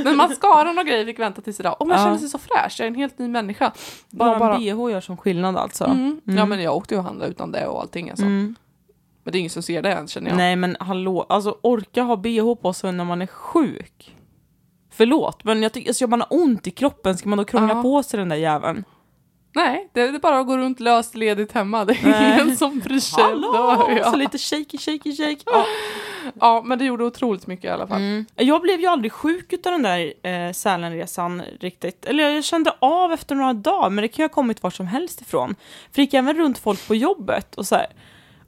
Men 0.03 0.15
mascaran 0.17 0.77
och 0.77 0.85
grejer 0.85 1.05
fick 1.05 1.19
vänta 1.19 1.41
tills 1.41 1.59
idag. 1.59 1.75
Och 1.79 1.87
man 1.87 1.97
Ja. 1.97 2.03
känner 2.05 2.17
sig 2.17 2.29
så 2.29 2.37
fräsch, 2.37 2.75
jag 2.79 2.85
är 2.85 2.87
en 2.89 2.95
helt 2.95 3.19
ny 3.19 3.27
människa. 3.27 3.71
Bara, 4.09 4.39
Bara- 4.39 4.57
bh 4.57 4.63
gör 4.91 5.01
som 5.01 5.17
skillnad 5.17 5.57
alltså. 5.57 5.83
Mm. 5.85 6.21
Ja 6.23 6.31
Mm. 6.33 6.49
men 6.49 6.61
jag 6.61 6.75
åkte 6.75 6.93
ju 6.93 6.97
och 6.97 7.03
handlade 7.05 7.31
utan 7.31 7.51
det 7.51 7.67
och 7.67 7.81
allting 7.81 8.09
alltså. 8.09 8.25
Mm. 8.25 8.55
Men 9.23 9.31
det 9.31 9.37
är 9.37 9.39
ingen 9.39 9.49
som 9.49 9.63
ser 9.63 9.81
det 9.81 9.91
än 9.93 10.07
känner 10.07 10.29
jag. 10.29 10.37
Nej 10.37 10.55
men 10.55 10.77
hallå, 10.79 11.25
alltså 11.29 11.57
orka 11.61 12.03
ha 12.03 12.15
bh 12.15 12.55
på 12.61 12.73
sig 12.73 12.91
när 12.91 13.03
man 13.05 13.21
är 13.21 13.27
sjuk. 13.27 14.15
Förlåt, 14.91 15.43
men 15.43 15.63
jag 15.63 15.73
tycker, 15.73 15.89
alltså, 15.89 16.05
om 16.05 16.09
man 16.09 16.21
har 16.21 16.27
ont 16.31 16.67
i 16.67 16.71
kroppen, 16.71 17.17
ska 17.17 17.29
man 17.29 17.37
då 17.37 17.43
krångla 17.45 17.73
Ja. 17.73 17.81
på 17.81 18.03
sig 18.03 18.17
den 18.19 18.29
där 18.29 18.35
jäveln? 18.35 18.83
Nej, 19.55 19.89
det 19.93 20.01
är 20.01 20.19
bara 20.19 20.39
att 20.39 20.47
gå 20.47 20.57
runt 20.57 20.79
löst 20.79 21.15
ledigt 21.15 21.51
hemma. 21.51 21.85
Det 21.85 21.93
är 21.93 22.09
Nej. 22.09 22.41
ingen 22.41 22.57
som 22.57 22.79
bryr 22.79 22.99
sig. 22.99 23.23
Hallå! 23.23 23.51
Då, 23.53 23.85
Så 23.85 23.99
ja. 23.99 24.15
lite 24.15 24.37
shaky, 24.37 24.77
shaky, 24.77 25.15
shake. 25.15 25.41
Ja. 25.45 25.65
ja, 26.39 26.61
men 26.65 26.79
det 26.79 26.85
gjorde 26.85 27.03
otroligt 27.03 27.47
mycket 27.47 27.65
i 27.65 27.69
alla 27.69 27.87
fall. 27.87 27.97
Mm. 27.97 28.25
Jag 28.35 28.61
blev 28.61 28.79
ju 28.79 28.87
aldrig 28.87 29.11
sjuk 29.11 29.53
utav 29.53 29.71
den 29.71 29.81
där 29.81 30.13
eh, 30.23 30.51
Sälenresan 30.53 31.41
riktigt. 31.59 32.05
Eller 32.05 32.29
jag 32.29 32.43
kände 32.43 32.73
av 32.79 33.11
efter 33.11 33.35
några 33.35 33.53
dagar, 33.53 33.89
men 33.89 34.01
det 34.01 34.07
kan 34.07 34.23
ju 34.23 34.27
ha 34.27 34.33
kommit 34.33 34.63
var 34.63 34.69
som 34.69 34.87
helst 34.87 35.21
ifrån. 35.21 35.55
För 35.91 35.95
det 35.95 36.01
gick 36.01 36.13
även 36.13 36.37
runt 36.37 36.57
folk 36.57 36.87
på 36.87 36.95
jobbet 36.95 37.55
och 37.55 37.67
så 37.67 37.75
här. 37.75 37.87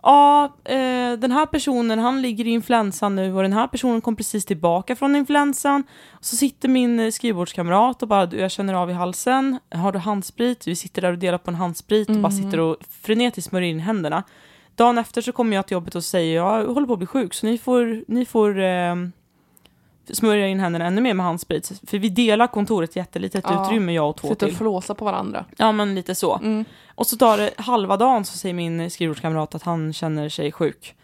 Ja, 0.03 0.45
eh, 0.65 1.11
den 1.19 1.31
här 1.31 1.45
personen 1.45 1.99
han 1.99 2.21
ligger 2.21 2.47
i 2.47 2.49
influensan 2.49 3.15
nu 3.15 3.35
och 3.35 3.41
den 3.41 3.53
här 3.53 3.67
personen 3.67 4.01
kom 4.01 4.15
precis 4.15 4.45
tillbaka 4.45 4.95
från 4.95 5.15
influensan. 5.15 5.83
Så 6.19 6.35
sitter 6.35 6.69
min 6.69 6.99
eh, 6.99 7.09
skrivbordskamrat 7.11 8.01
och 8.01 8.07
bara, 8.07 8.25
"Du, 8.25 8.37
jag 8.37 8.51
känner 8.51 8.73
av 8.73 8.89
i 8.89 8.93
halsen, 8.93 9.59
har 9.71 9.91
du 9.91 9.99
handsprit? 9.99 10.67
Vi 10.67 10.75
sitter 10.75 11.01
där 11.01 11.11
och 11.11 11.17
delar 11.17 11.37
på 11.37 11.51
en 11.51 11.55
handsprit 11.55 12.09
och 12.09 12.15
bara 12.15 12.31
Mm. 12.33 12.43
sitter 12.43 12.59
och 12.59 12.77
frenetiskt 13.03 13.49
smörjer 13.49 13.69
in 13.69 13.79
händerna. 13.79 14.23
Dagen 14.75 14.97
efter 14.97 15.21
så 15.21 15.31
kommer 15.31 15.55
jag 15.55 15.67
till 15.67 15.75
jobbet 15.75 15.95
och 15.95 16.03
säger 16.03 16.35
jag 16.35 16.65
håller 16.65 16.87
på 16.87 16.93
att 16.93 16.99
bli 16.99 17.05
sjuk 17.07 17.33
så 17.33 17.45
ni 17.45 17.57
får, 17.57 18.03
ni 18.11 18.25
får 18.25 18.59
eh, 18.59 18.95
smörja 20.13 20.47
in 20.47 20.59
händerna 20.59 20.85
ännu 20.85 21.01
mer 21.01 21.13
med 21.13 21.25
handsprit. 21.25 21.81
För 21.87 21.97
vi 21.99 22.09
delar 22.09 22.47
kontoret 22.47 22.95
jättelitet 22.95 23.45
Ja. 23.47 23.65
utrymme 23.65 23.93
jag 23.93 24.09
och 24.09 24.17
två 24.17 24.27
Sitta 24.27 24.45
och 24.45 24.49
till. 24.49 24.57
flåsa 24.57 24.95
på 24.95 25.05
varandra. 25.05 25.45
Ja 25.57 25.71
men 25.71 25.95
lite 25.95 26.15
så. 26.15 26.35
Mm. 26.35 26.65
Och 26.95 27.07
så 27.07 27.17
tar 27.17 27.37
det 27.37 27.51
halva 27.57 27.97
dagen 27.97 28.25
så 28.25 28.37
säger 28.37 28.55
min 28.55 28.89
skrivbordskamrat 28.91 29.55
att 29.55 29.63
han 29.63 29.93
känner 29.93 30.29
sig 30.29 30.51
sjuk. 30.51 30.95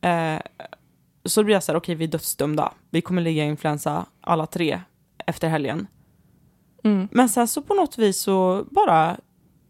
Eh, 0.00 0.38
så 1.24 1.44
blir 1.44 1.54
jag 1.54 1.62
så 1.62 1.72
här, 1.72 1.76
okej 1.78 1.94
vi 1.94 2.04
är 2.04 2.08
dödsdömda. 2.08 2.72
Vi 2.90 3.00
kommer 3.00 3.22
ligga 3.22 3.44
i 3.44 3.46
influensa 3.46 4.06
alla 4.20 4.46
tre 4.46 4.80
efter 5.26 5.48
helgen. 5.48 5.86
Mm. 6.84 7.08
Men 7.12 7.28
sen 7.28 7.48
så 7.48 7.62
på 7.62 7.74
något 7.74 7.98
vis 7.98 8.20
så 8.20 8.64
bara 8.70 9.16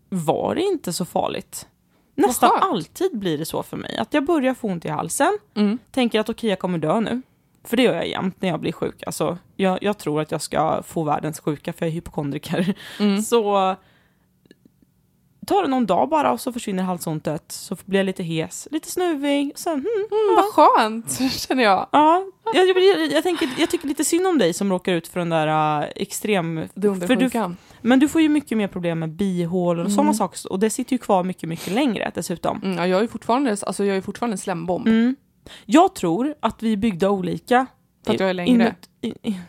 var 0.09 0.55
det 0.55 0.63
inte 0.63 0.93
så 0.93 1.05
farligt. 1.05 1.67
Nästan 2.15 2.51
alltid 2.61 3.19
blir 3.19 3.39
det 3.39 3.45
så 3.45 3.63
för 3.63 3.77
mig. 3.77 3.97
Att 3.97 4.15
jag 4.15 4.25
börjar 4.25 4.55
få 4.55 4.69
ont 4.69 4.85
i 4.85 4.89
halsen, 4.89 5.39
Mm. 5.55 5.79
tänker 5.91 6.21
att 6.21 6.29
okej 6.29 6.51
jag 6.51 6.59
kommer 6.59 6.79
dö 6.79 7.01
nu. 7.01 7.23
För 7.65 7.77
det 7.77 7.83
gör 7.83 7.95
jag 7.95 8.09
jämt 8.09 8.37
när 8.43 8.49
jag 8.49 8.61
blir 8.61 8.73
sjuk. 8.73 9.03
Alltså, 9.07 9.39
jag, 9.57 9.79
jag 9.83 9.99
tror 9.99 10.21
att 10.21 10.31
jag 10.31 10.43
ska 10.43 10.83
få 10.83 11.03
världens 11.05 11.41
sjuka 11.41 11.73
för 11.73 11.87
jag 11.87 11.91
är 11.91 11.95
hypokondriker. 11.95 12.75
Mm. 13.01 13.23
Så 13.23 13.77
tar 15.47 15.63
det 15.63 15.69
någon 15.69 15.87
dag 15.87 16.09
bara 16.09 16.33
och 16.33 16.41
så 16.41 16.53
försvinner 16.53 16.83
halsontet. 16.83 17.45
Så 17.53 17.77
blir 17.85 17.99
jag 17.99 18.07
lite 18.07 18.23
hes, 18.23 18.69
lite 18.71 18.91
snuvig. 18.91 19.53
Sen, 19.57 19.73
hmm, 19.75 19.87
Mm, 20.11 20.37
vad 20.37 20.45
skönt, 20.55 21.33
känner 21.49 21.63
jag. 21.65 21.87
ja, 21.93 22.25
jag, 22.55 22.69
jag, 22.69 23.13
jag, 23.13 23.23
tänker, 23.23 23.49
jag 23.59 23.71
tycker 23.71 23.89
lite 23.89 24.05
synd 24.05 24.27
om 24.27 24.39
dig 24.39 24.53
som 24.53 24.71
råkar 24.73 24.93
ut 24.93 25.09
för 25.09 25.21
den 25.21 25.29
där 25.29 25.81
uh, 25.83 25.89
extrem... 25.97 26.69
För 27.07 27.17
du, 27.17 27.31
men 27.83 27.99
du 27.99 28.09
får 28.09 28.21
ju 28.21 28.29
mycket 28.29 28.59
mer 28.59 28.69
problem 28.69 28.99
med 28.99 29.11
bihålor 29.11 29.75
och 29.85 29.87
Mm. 29.91 29.97
sådana 29.97 30.15
saker. 30.15 30.53
Och 30.53 30.59
det 30.59 30.71
sitter 30.71 30.93
ju 30.93 30.99
kvar 30.99 31.25
mycket, 31.25 31.49
mycket 31.49 31.73
längre 31.73 32.11
dessutom. 32.15 32.61
Mm, 32.63 32.79
ja, 32.79 32.87
jag 32.87 33.03
är 33.03 33.07
fortfarande, 33.07 33.51
alltså 33.63 33.85
jag 33.85 33.97
är 33.97 34.01
fortfarande 34.01 34.35
en 34.35 34.39
slembomb. 34.39 34.89
Mm. 34.89 35.17
Jag 35.67 35.95
tror 35.95 36.35
att 36.41 36.63
vi 36.63 36.73
är 36.73 36.77
byggda 36.77 37.11
olika. 37.11 37.67
För 38.07 38.15
att 38.15 38.21
jag 38.21 38.31
är 38.31 38.35
längre. 38.35 38.65
Inut- 38.65 38.89
i- 39.01 39.29
i- 39.31 39.41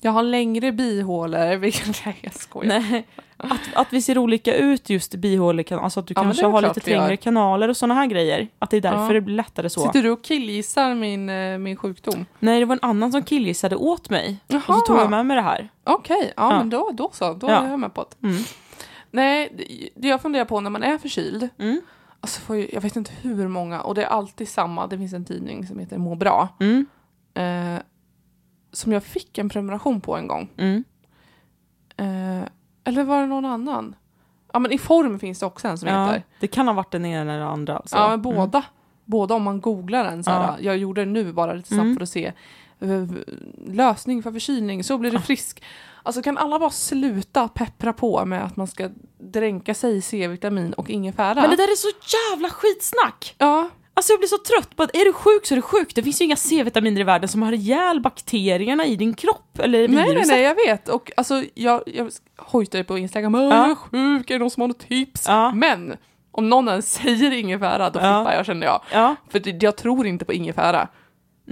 Jag 0.00 0.10
har 0.12 0.22
längre 0.22 0.72
bihålor, 0.72 1.56
vilket 1.56 2.04
nej 2.04 2.16
jag 2.20 2.34
skojar. 2.34 2.68
Nej, 2.80 3.06
att, 3.36 3.60
att 3.74 3.92
vi 3.92 4.02
ser 4.02 4.18
olika 4.18 4.54
ut 4.54 4.90
just 4.90 5.14
i 5.14 5.18
bihålekan, 5.18 5.78
alltså 5.78 6.00
att 6.00 6.06
du 6.06 6.14
Ja, 6.16 6.22
kanske 6.22 6.46
har 6.46 6.62
lite 6.62 6.80
trängre 6.80 7.16
kanaler 7.16 7.68
och 7.68 7.76
sådana 7.76 7.94
här 7.94 8.06
grejer. 8.06 8.48
Att 8.58 8.70
det 8.70 8.76
är 8.76 8.80
därför 8.80 9.06
Ja. 9.06 9.12
det 9.12 9.20
blir 9.20 9.34
lättare 9.34 9.70
så. 9.70 9.80
Sitter 9.80 10.02
du 10.02 10.10
och 10.10 10.24
killgissar 10.24 10.94
min, 10.94 11.28
eh, 11.28 11.58
min 11.58 11.76
sjukdom? 11.76 12.26
Nej, 12.38 12.60
det 12.60 12.66
var 12.66 12.74
en 12.76 12.82
annan 12.82 13.12
som 13.12 13.22
killgissade 13.22 13.76
åt 13.76 14.10
mig. 14.10 14.36
Jaha. 14.48 14.62
Och 14.68 14.74
så 14.74 14.80
tog 14.80 14.96
jag 14.98 15.10
med 15.10 15.26
mig 15.26 15.36
det 15.36 15.42
här. 15.42 15.68
Okej, 15.84 16.32
ja, 16.36 16.50
Ja. 16.52 16.58
men 16.58 16.70
då, 16.70 16.90
då 16.92 17.10
så, 17.12 17.32
då 17.34 17.48
Ja. 17.48 17.54
är 17.64 17.70
jag 17.70 17.78
med 17.78 17.94
på 17.94 18.06
det. 18.20 18.26
Mm. 18.28 18.42
Nej, 19.10 19.52
det- 19.58 19.88
det 20.02 20.08
jag 20.08 20.22
funderar 20.22 20.44
på 20.44 20.60
när 20.60 20.70
man 20.70 20.82
är 20.82 20.98
förkyld, 20.98 21.48
Mm. 21.58 21.80
Alltså 22.20 22.56
jag 22.56 22.80
vet 22.80 22.96
inte 22.96 23.12
hur 23.22 23.48
många, 23.48 23.80
och 23.80 23.94
det 23.94 24.02
är 24.02 24.06
alltid 24.08 24.48
samma, 24.48 24.86
det 24.86 24.98
finns 24.98 25.12
en 25.12 25.24
tidning 25.24 25.66
som 25.66 25.78
heter 25.78 25.98
Må 25.98 26.14
bra, 26.14 26.48
Mm. 26.60 26.86
eh, 27.34 27.82
som 28.72 28.92
jag 28.92 29.02
fick 29.04 29.38
en 29.38 29.48
prenumeration 29.48 30.00
på 30.00 30.16
en 30.16 30.26
gång. 30.28 30.48
Mm. 30.56 30.84
Eh, 31.96 32.48
eller 32.84 33.04
var 33.04 33.20
det 33.20 33.26
någon 33.26 33.44
annan? 33.44 33.94
Ja 34.52 34.58
men 34.58 34.72
i 34.72 34.78
form 34.78 35.18
finns 35.18 35.38
det 35.40 35.46
också 35.46 35.68
en 35.68 35.78
som 35.78 35.88
Ja, 35.88 36.06
heter. 36.06 36.22
det 36.40 36.46
kan 36.46 36.66
ha 36.66 36.74
varit 36.74 36.92
den 36.92 37.04
ena 37.06 37.20
eller 37.32 37.40
den 37.40 37.48
andra. 37.48 37.76
Alltså. 37.76 37.96
Ja 37.96 38.08
men 38.08 38.22
båda. 38.22 38.64
Båda 39.04 39.34
om 39.34 39.42
man 39.42 39.60
googlar 39.60 40.04
den 40.04 40.24
så 40.24 40.30
här. 40.30 40.40
Ja. 40.42 40.56
Jag 40.60 40.76
gjorde 40.76 41.04
det 41.04 41.10
nu 41.10 41.32
bara 41.32 41.52
lite 41.52 41.68
snabbt 41.68 41.82
Mm. 41.82 41.96
för 41.96 42.02
att 42.02 42.08
se. 42.08 42.32
Eh, 42.80 43.04
Lösning 43.66 44.22
för 44.22 44.32
förkylning, 44.32 44.84
så 44.84 44.98
blir 44.98 45.10
du 45.10 45.18
frisk. 45.20 45.62
Alltså 46.02 46.22
kan 46.22 46.38
alla 46.38 46.58
bara 46.58 46.70
sluta 46.70 47.48
peppra 47.48 47.92
på 47.92 48.24
med 48.24 48.44
att 48.44 48.56
man 48.56 48.66
ska 48.66 48.88
dränka 49.18 49.74
sig 49.74 49.96
i 49.96 50.02
C-vitamin 50.02 50.72
och 50.72 50.90
ingefära? 50.90 51.34
Men 51.40 51.50
det 51.50 51.56
där 51.56 51.70
är 51.72 51.76
så 51.76 51.88
jävla 52.32 52.48
skitsnack! 52.50 53.34
Ja, 53.38 53.68
Alltså 53.94 54.12
jag 54.12 54.20
blir 54.20 54.28
så 54.28 54.38
trött 54.38 54.76
på 54.76 54.82
att 54.82 54.96
är 54.96 55.04
du 55.04 55.12
sjuk 55.12 55.46
så 55.46 55.54
är 55.54 55.56
du 55.56 55.62
sjuk. 55.62 55.94
Det 55.94 56.02
finns 56.02 56.20
ju 56.20 56.24
inga 56.24 56.36
C-vitaminer 56.36 57.00
i 57.00 57.04
världen 57.04 57.28
som 57.28 57.42
har 57.42 57.52
ihjäl 57.52 58.00
bakterierna 58.00 58.86
i 58.86 58.96
din 58.96 59.14
kropp 59.14 59.58
eller 59.58 59.88
nej 59.88 60.04
viruset. 60.08 60.28
nej 60.28 60.36
nej 60.36 60.42
jag 60.44 60.54
vet. 60.54 60.88
Och 60.88 61.10
alltså 61.16 61.44
jag, 61.54 61.82
jag 61.86 62.10
hojtar 62.36 62.78
ju 62.78 62.84
på 62.84 62.98
Instagram, 62.98 63.34
"Åh, 63.34 63.40
Ja. 63.42 63.48
jag 63.62 63.70
är 63.70 63.74
sjuk, 63.74 64.30
är 64.30 64.34
det 64.34 64.38
någon 64.38 64.50
som 64.50 64.60
har 64.60 64.68
något 64.68 64.88
tips? 64.88 65.24
Ja. 65.28 65.52
Men 65.54 65.96
om 66.30 66.48
någon 66.48 66.68
ens 66.68 66.92
säger 67.02 67.30
ingefära 67.32 67.90
då 67.90 68.00
Ja. 68.00 68.02
flippar 68.24 68.36
jag 68.36 68.46
känner 68.46 68.66
jag. 68.66 68.82
Ja, 68.92 69.16
För 69.28 69.64
jag 69.64 69.76
tror 69.76 70.06
inte 70.06 70.24
på 70.24 70.32
ingefära. 70.32 70.88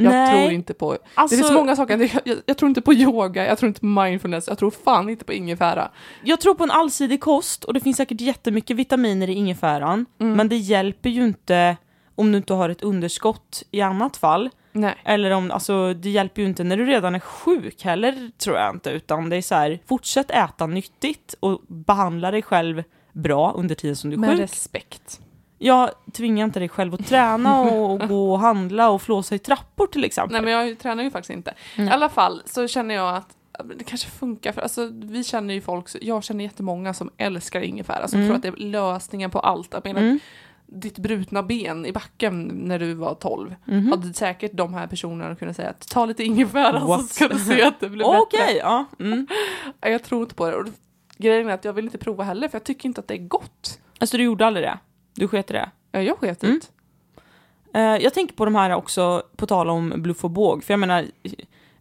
Jag 0.00 0.10
Nej. 0.10 0.30
tror 0.42 0.52
inte 0.52 0.74
på... 0.74 0.98
Alltså, 1.14 1.36
det 1.36 1.42
finns 1.42 1.52
många 1.54 1.76
saker. 1.76 1.98
Jag, 1.98 2.10
jag, 2.24 2.36
jag 2.46 2.56
tror 2.56 2.68
inte 2.68 2.80
på 2.80 2.94
yoga, 2.94 3.46
jag 3.46 3.58
tror 3.58 3.68
inte 3.68 3.80
på 3.80 3.86
mindfulness, 3.86 4.48
jag 4.48 4.58
tror 4.58 4.70
fan 4.70 5.10
inte 5.10 5.24
på 5.24 5.32
ingefära. 5.32 5.90
Jag 6.24 6.40
tror 6.40 6.54
på 6.54 6.64
en 6.64 6.70
allsidig 6.70 7.20
kost 7.20 7.64
och 7.64 7.74
det 7.74 7.80
finns 7.80 7.96
säkert 7.96 8.20
jättemycket 8.20 8.76
vitaminer 8.76 9.28
i 9.30 9.32
ingefäran. 9.32 10.06
Mm. 10.20 10.32
Men 10.36 10.48
det 10.48 10.56
hjälper 10.56 11.10
ju 11.10 11.24
inte 11.24 11.76
om 12.14 12.32
du 12.32 12.38
inte 12.38 12.54
har 12.54 12.68
ett 12.68 12.82
underskott 12.82 13.62
i 13.70 13.80
annat 13.80 14.16
fall. 14.16 14.50
Nej. 14.72 14.94
Eller 15.04 15.30
om, 15.30 15.50
alltså 15.50 15.94
det 15.94 16.10
hjälper 16.10 16.42
ju 16.42 16.48
inte 16.48 16.64
när 16.64 16.76
du 16.76 16.86
redan 16.86 17.14
är 17.14 17.20
sjuk 17.20 17.84
heller 17.84 18.30
tror 18.38 18.56
jag 18.56 18.74
inte. 18.74 18.90
Utan 18.90 19.28
det 19.28 19.36
är 19.36 19.42
så 19.42 19.54
här, 19.54 19.78
fortsätt 19.88 20.30
äta 20.30 20.66
nyttigt 20.66 21.34
och 21.40 21.60
behandla 21.68 22.30
dig 22.30 22.42
själv 22.42 22.82
bra 23.12 23.52
under 23.56 23.74
tiden 23.74 23.96
som 23.96 24.10
du 24.10 24.16
är 24.16 24.20
Med 24.20 24.30
sjuk. 24.30 24.40
respekt. 24.40 25.20
Jag 25.58 25.90
tvingar 26.12 26.44
inte 26.44 26.58
dig 26.58 26.68
själv 26.68 26.94
att 26.94 27.06
träna 27.06 27.60
och, 27.60 27.90
och 27.92 28.08
gå 28.08 28.32
och 28.32 28.40
handla 28.40 28.90
och 28.90 29.02
flåsa 29.02 29.34
i 29.34 29.38
trappor 29.38 29.86
till 29.86 30.04
exempel. 30.04 30.32
Nej 30.32 30.42
men 30.42 30.52
jag 30.68 30.78
tränar 30.78 31.02
ju 31.02 31.10
faktiskt 31.10 31.30
inte. 31.30 31.54
Nej. 31.76 31.86
I 31.86 31.90
alla 31.90 32.08
fall 32.08 32.42
så 32.46 32.68
känner 32.68 32.94
jag 32.94 33.16
att 33.16 33.36
det 33.78 33.84
kanske 33.84 34.08
funkar 34.10 34.52
för 34.52 34.60
alltså, 34.60 34.90
vi 34.92 35.24
känner 35.24 35.54
ju 35.54 35.60
folk, 35.60 35.88
jag 36.00 36.24
känner 36.24 36.44
jättemånga 36.44 36.94
som 36.94 37.10
älskar 37.16 37.60
ingefära, 37.60 38.08
som 38.08 38.18
Mm. 38.18 38.28
tror 38.28 38.36
att 38.36 38.42
det 38.42 38.48
är 38.48 38.70
lösningen 38.70 39.30
på 39.30 39.40
allt. 39.40 39.68
Jag 39.72 39.84
menar, 39.84 40.00
Mm. 40.00 40.18
ditt 40.66 40.98
brutna 40.98 41.42
ben 41.42 41.86
i 41.86 41.92
backen 41.92 42.42
när 42.48 42.78
du 42.78 42.94
var 42.94 43.14
12, 43.14 43.54
Mhm. 43.64 43.90
hade 43.90 44.14
säkert 44.14 44.50
de 44.54 44.74
här 44.74 44.86
personerna 44.86 45.34
kunnat 45.36 45.56
säga 45.56 45.70
att 45.70 45.88
ta 45.88 46.06
lite 46.06 46.24
ingefära 46.24 46.80
så 46.80 46.86
What? 46.86 47.08
ska 47.10 47.28
du 47.28 47.38
se 47.38 47.62
att 47.62 47.80
det 47.80 47.88
blir 47.88 48.06
Okej, 48.06 48.40
bättre. 48.40 48.56
ja. 48.58 48.84
Mm. 49.00 49.26
Jag 49.80 50.02
tror 50.04 50.22
inte 50.22 50.34
på 50.34 50.50
det. 50.50 50.56
Och 50.56 50.66
grejen 51.16 51.48
är 51.48 51.52
att 51.54 51.64
jag 51.64 51.72
vill 51.72 51.84
inte 51.84 51.98
prova 51.98 52.24
heller 52.24 52.48
för 52.48 52.58
jag 52.58 52.64
tycker 52.64 52.88
inte 52.88 53.00
att 53.00 53.08
det 53.08 53.14
är 53.14 53.28
gott. 53.28 53.78
Alltså 54.00 54.16
du 54.16 54.22
gjorde 54.22 54.46
aldrig 54.46 54.66
det? 54.66 54.78
Du 55.18 55.28
sket 55.28 55.50
i 55.50 55.52
det? 55.52 55.70
Ja, 55.92 56.02
Jag 56.02 56.18
sket 56.18 56.42
Mm. 56.42 56.56
ut. 56.56 56.70
Eh, 57.74 57.82
jag 57.82 58.14
tänker 58.14 58.34
på 58.34 58.44
de 58.44 58.54
här 58.54 58.70
också, 58.74 59.22
på 59.36 59.46
tal 59.46 59.70
om 59.70 59.92
bluff 59.96 60.24
och 60.24 60.30
båg, 60.30 60.64
för 60.64 60.72
jag 60.72 60.80
menar, 60.80 61.04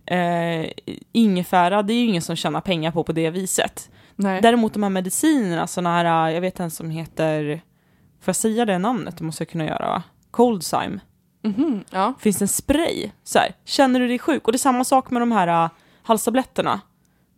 eh, 0.05 0.69
ingefära, 1.11 1.81
det 1.83 1.93
är 1.93 1.97
ju 2.01 2.07
ingen 2.07 2.21
som 2.21 2.35
tjänar 2.35 2.61
pengar 2.61 2.91
på 2.91 3.03
på 3.03 3.11
det 3.11 3.29
viset. 3.29 3.89
Nej. 4.15 4.41
Däremot 4.41 4.73
de 4.73 4.83
här 4.83 4.89
medicinerna, 4.89 5.67
såna 5.67 5.89
här, 5.89 6.29
jag 6.29 6.41
vet 6.41 6.59
en 6.59 6.71
som 6.71 6.89
heter, 6.89 7.61
får 8.21 8.29
jag 8.29 8.35
säga 8.35 8.65
det 8.65 8.77
namnet? 8.77 9.17
Det 9.17 9.23
måste 9.23 9.41
jag 9.43 9.49
kunna 9.49 9.65
göra 9.65 9.87
va? 9.89 10.03
Coldzyme. 10.31 10.99
Mhm, 11.43 11.83
ja. 11.89 12.13
Finns 12.19 12.37
det 12.37 12.43
en 12.43 12.47
spray? 12.47 13.11
Så 13.23 13.39
här, 13.39 13.55
känner 13.65 13.99
du 13.99 14.07
dig 14.07 14.19
sjuk? 14.19 14.45
Och 14.45 14.51
det 14.51 14.55
är 14.55 14.59
samma 14.59 14.83
sak 14.83 15.11
med 15.11 15.21
de 15.21 15.31
här 15.31 15.63
uh, 15.65 15.69
halstabletterna. 16.03 16.81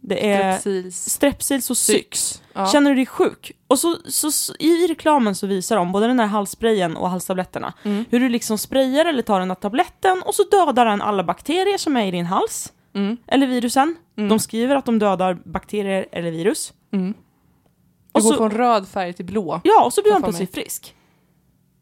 Det 0.01 0.31
är 0.31 0.57
Strepsils. 0.57 1.09
Strepsils 1.09 1.69
och 1.69 1.77
Syx. 1.77 2.41
Ja. 2.53 2.67
Känner 2.67 2.89
du 2.89 2.95
dig 2.95 3.05
sjuk? 3.05 3.51
Och 3.67 3.79
så, 3.79 3.95
så, 4.05 4.31
så 4.31 4.53
i 4.59 4.87
reklamen 4.87 5.35
så 5.35 5.47
visar 5.47 5.75
de 5.75 5.91
både 5.91 6.07
den 6.07 6.19
här 6.19 6.27
halssprayen 6.27 6.97
och 6.97 7.09
halstabletterna 7.09 7.73
Mm. 7.83 8.05
hur 8.09 8.19
du 8.19 8.29
liksom 8.29 8.57
sprayar 8.57 9.05
eller 9.05 9.21
tar 9.21 9.39
den 9.39 9.49
här 9.49 9.55
tabletten 9.55 10.21
och 10.25 10.35
så 10.35 10.43
dödar 10.43 10.85
den 10.85 11.01
alla 11.01 11.23
bakterier 11.23 11.77
som 11.77 11.97
är 11.97 12.05
i 12.05 12.11
din 12.11 12.25
hals. 12.25 12.73
Mm. 12.95 13.17
Eller 13.27 13.47
virusen. 13.47 13.95
Mm. 14.17 14.29
De 14.29 14.39
skriver 14.39 14.75
att 14.75 14.85
de 14.85 14.99
dödar 14.99 15.37
bakterier 15.45 16.05
eller 16.11 16.31
virus. 16.31 16.73
Mm. 16.93 17.13
Och 18.11 18.21
går 18.21 18.31
så, 18.31 18.37
från 18.37 18.51
röd 18.51 18.87
färg 18.87 19.13
till 19.13 19.25
blå. 19.25 19.61
ja, 19.63 19.85
och 19.85 19.93
så 19.93 20.01
blir 20.01 20.11
man 20.13 20.23
plötsligt 20.23 20.53
frisk. 20.53 20.95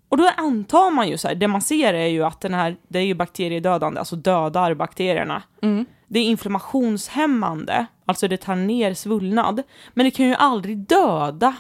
Och 0.10 0.18
då 0.18 0.30
antar 0.38 0.92
man 0.92 1.10
ju 1.10 1.18
så 1.18 1.28
här, 1.28 1.36
det 1.36 1.48
man 1.48 1.62
ser 1.62 1.94
är 1.94 2.08
ju 2.08 2.24
att 2.24 2.42
den 2.42 2.54
här, 2.54 2.78
det 2.88 3.00
är 3.00 3.04
ju 3.04 3.14
bakteriedödande, 3.14 4.00
alltså 4.00 4.16
dödar 4.16 4.74
bakterierna. 4.74 5.44
Mm. 5.62 5.86
Det 6.10 6.20
är 6.20 6.24
inflammationshämmande, 6.24 7.86
alltså 8.06 8.28
det 8.28 8.38
tar 8.38 8.56
ner 8.56 8.94
svullnad. 8.94 9.64
Men 9.94 10.04
det 10.06 10.12
kan 10.12 10.26
ju 10.28 10.34
aldrig 10.36 10.78
döda 10.78 11.56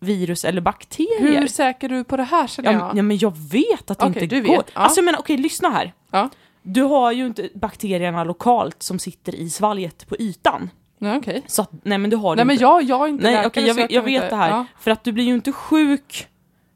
virus 0.00 0.44
eller 0.44 0.60
bakterier. 0.60 1.40
Hur 1.40 1.46
säker 1.46 1.88
är 1.90 1.94
du 1.96 2.04
på 2.04 2.16
det 2.16 2.22
här 2.24 2.46
känner 2.46 2.72
Ja, 2.72 2.78
jag? 2.78 2.86
men- 2.88 2.96
ja 2.96 3.02
men 3.02 3.18
jag 3.18 3.36
vet 3.36 3.90
att 3.90 3.98
det 3.98 4.06
Okej, 4.06 4.22
inte 4.22 4.34
du 4.36 4.42
går. 4.42 4.56
vet, 4.56 4.70
ja. 4.74 4.80
Alltså 4.80 4.98
jag 4.98 5.04
menar, 5.04 5.18
okej 5.18 5.36
lyssna 5.36 5.68
här. 5.70 5.92
Ja. 6.10 6.30
Du 6.62 6.82
har 6.82 7.12
ju 7.12 7.26
inte 7.26 7.48
bakterierna 7.54 8.24
lokalt 8.24 8.82
som 8.82 8.98
sitter 8.98 9.34
i 9.34 9.50
svalget 9.50 10.08
på 10.08 10.16
ytan. 10.18 10.70
Nej, 10.98 11.18
okej. 11.18 11.42
Så 11.46 11.62
att, 11.62 11.70
nej 11.82 11.98
men 11.98 12.10
du 12.10 12.16
har 12.16 12.36
det 12.36 12.36
Nej 12.36 12.44
men 12.46 12.52
inte. 12.54 12.62
jag, 12.64 12.82
jag 12.82 13.04
är 13.04 13.08
inte 13.08 13.22
nej 13.24 13.32
läkare, 13.32 13.46
okej 13.46 13.66
jag, 13.66 13.78
jag 13.80 13.90
kan 13.90 14.04
vet 14.04 14.30
det 14.30 14.36
här. 14.36 14.50
Ja. 14.50 14.64
För 14.78 14.90
att 14.90 15.04
du 15.04 15.12
blir 15.12 15.24
ju 15.24 15.34
inte 15.34 15.52
sjuk, 15.52 16.28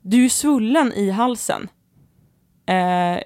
du 0.03 0.17
är 0.17 0.21
ju 0.23 0.29
svullen 0.29 0.93
i 0.93 1.11
halsen. 1.11 1.69
Eh, 2.67 3.23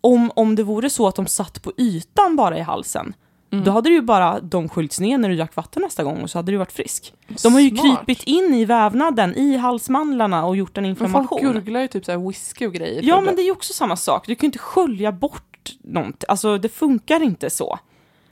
om, 0.00 0.30
om 0.36 0.54
det 0.56 0.62
vore 0.62 0.90
så 0.90 1.08
att 1.08 1.16
de 1.16 1.26
satt 1.26 1.62
på 1.62 1.72
ytan 1.78 2.36
bara 2.36 2.58
i 2.58 2.60
halsen, 2.60 3.14
Mm. 3.52 3.64
då 3.64 3.70
hade 3.70 3.88
det 3.90 3.94
ju 3.94 4.00
bara 4.02 4.40
de 4.40 4.68
sköljts 4.68 5.00
ner 5.00 5.18
när 5.18 5.28
du 5.28 5.36
drack 5.36 5.56
vatten 5.56 5.82
nästa 5.82 6.04
gång 6.04 6.22
och 6.22 6.30
så 6.30 6.38
hade 6.38 6.52
du 6.52 6.56
varit 6.58 6.72
frisk. 6.72 7.12
De 7.42 7.52
har 7.52 7.60
ju 7.60 7.70
Smart. 7.70 7.82
krypit 8.06 8.22
in 8.24 8.54
i 8.54 8.64
vävnaden, 8.64 9.34
i 9.36 9.56
halsmandlarna 9.56 10.44
och 10.46 10.56
gjort 10.56 10.78
en 10.78 10.82
Men 10.84 10.96
folk 10.96 11.06
inflammation. 11.08 11.40
gurglar 11.52 11.80
ju 11.80 11.88
typ 11.88 12.04
såhär 12.04 12.28
whisky 12.28 12.66
och 12.66 12.72
grejer. 12.72 13.02
Ja 13.04 13.20
men 13.20 13.36
det 13.36 13.42
är 13.42 13.44
ju 13.44 13.52
också 13.52 13.72
samma 13.72 13.96
sak, 13.96 14.26
du 14.26 14.34
kan 14.34 14.40
ju 14.46 14.48
inte 14.48 14.58
skölja 14.58 15.12
bort 15.12 15.72
någonting, 15.84 16.26
alltså 16.28 16.58
det 16.58 16.68
funkar 16.68 17.22
inte 17.22 17.50
så. 17.50 17.78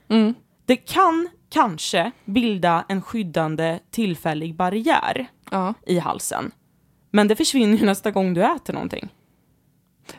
Mm. 0.09 0.33
Det 0.65 0.75
kan 0.75 1.29
kanske 1.49 2.11
bilda 2.25 2.85
en 2.87 3.01
skyddande 3.01 3.79
tillfällig 3.91 4.55
barriär 4.55 5.27
Ja. 5.51 5.73
i 5.87 5.99
halsen. 5.99 6.51
Men 7.11 7.27
det 7.27 7.35
försvinner 7.35 7.77
ju 7.77 7.85
nästa 7.91 8.11
gång 8.11 8.33
du 8.33 8.43
äter 8.43 8.73
någonting. 8.73 9.09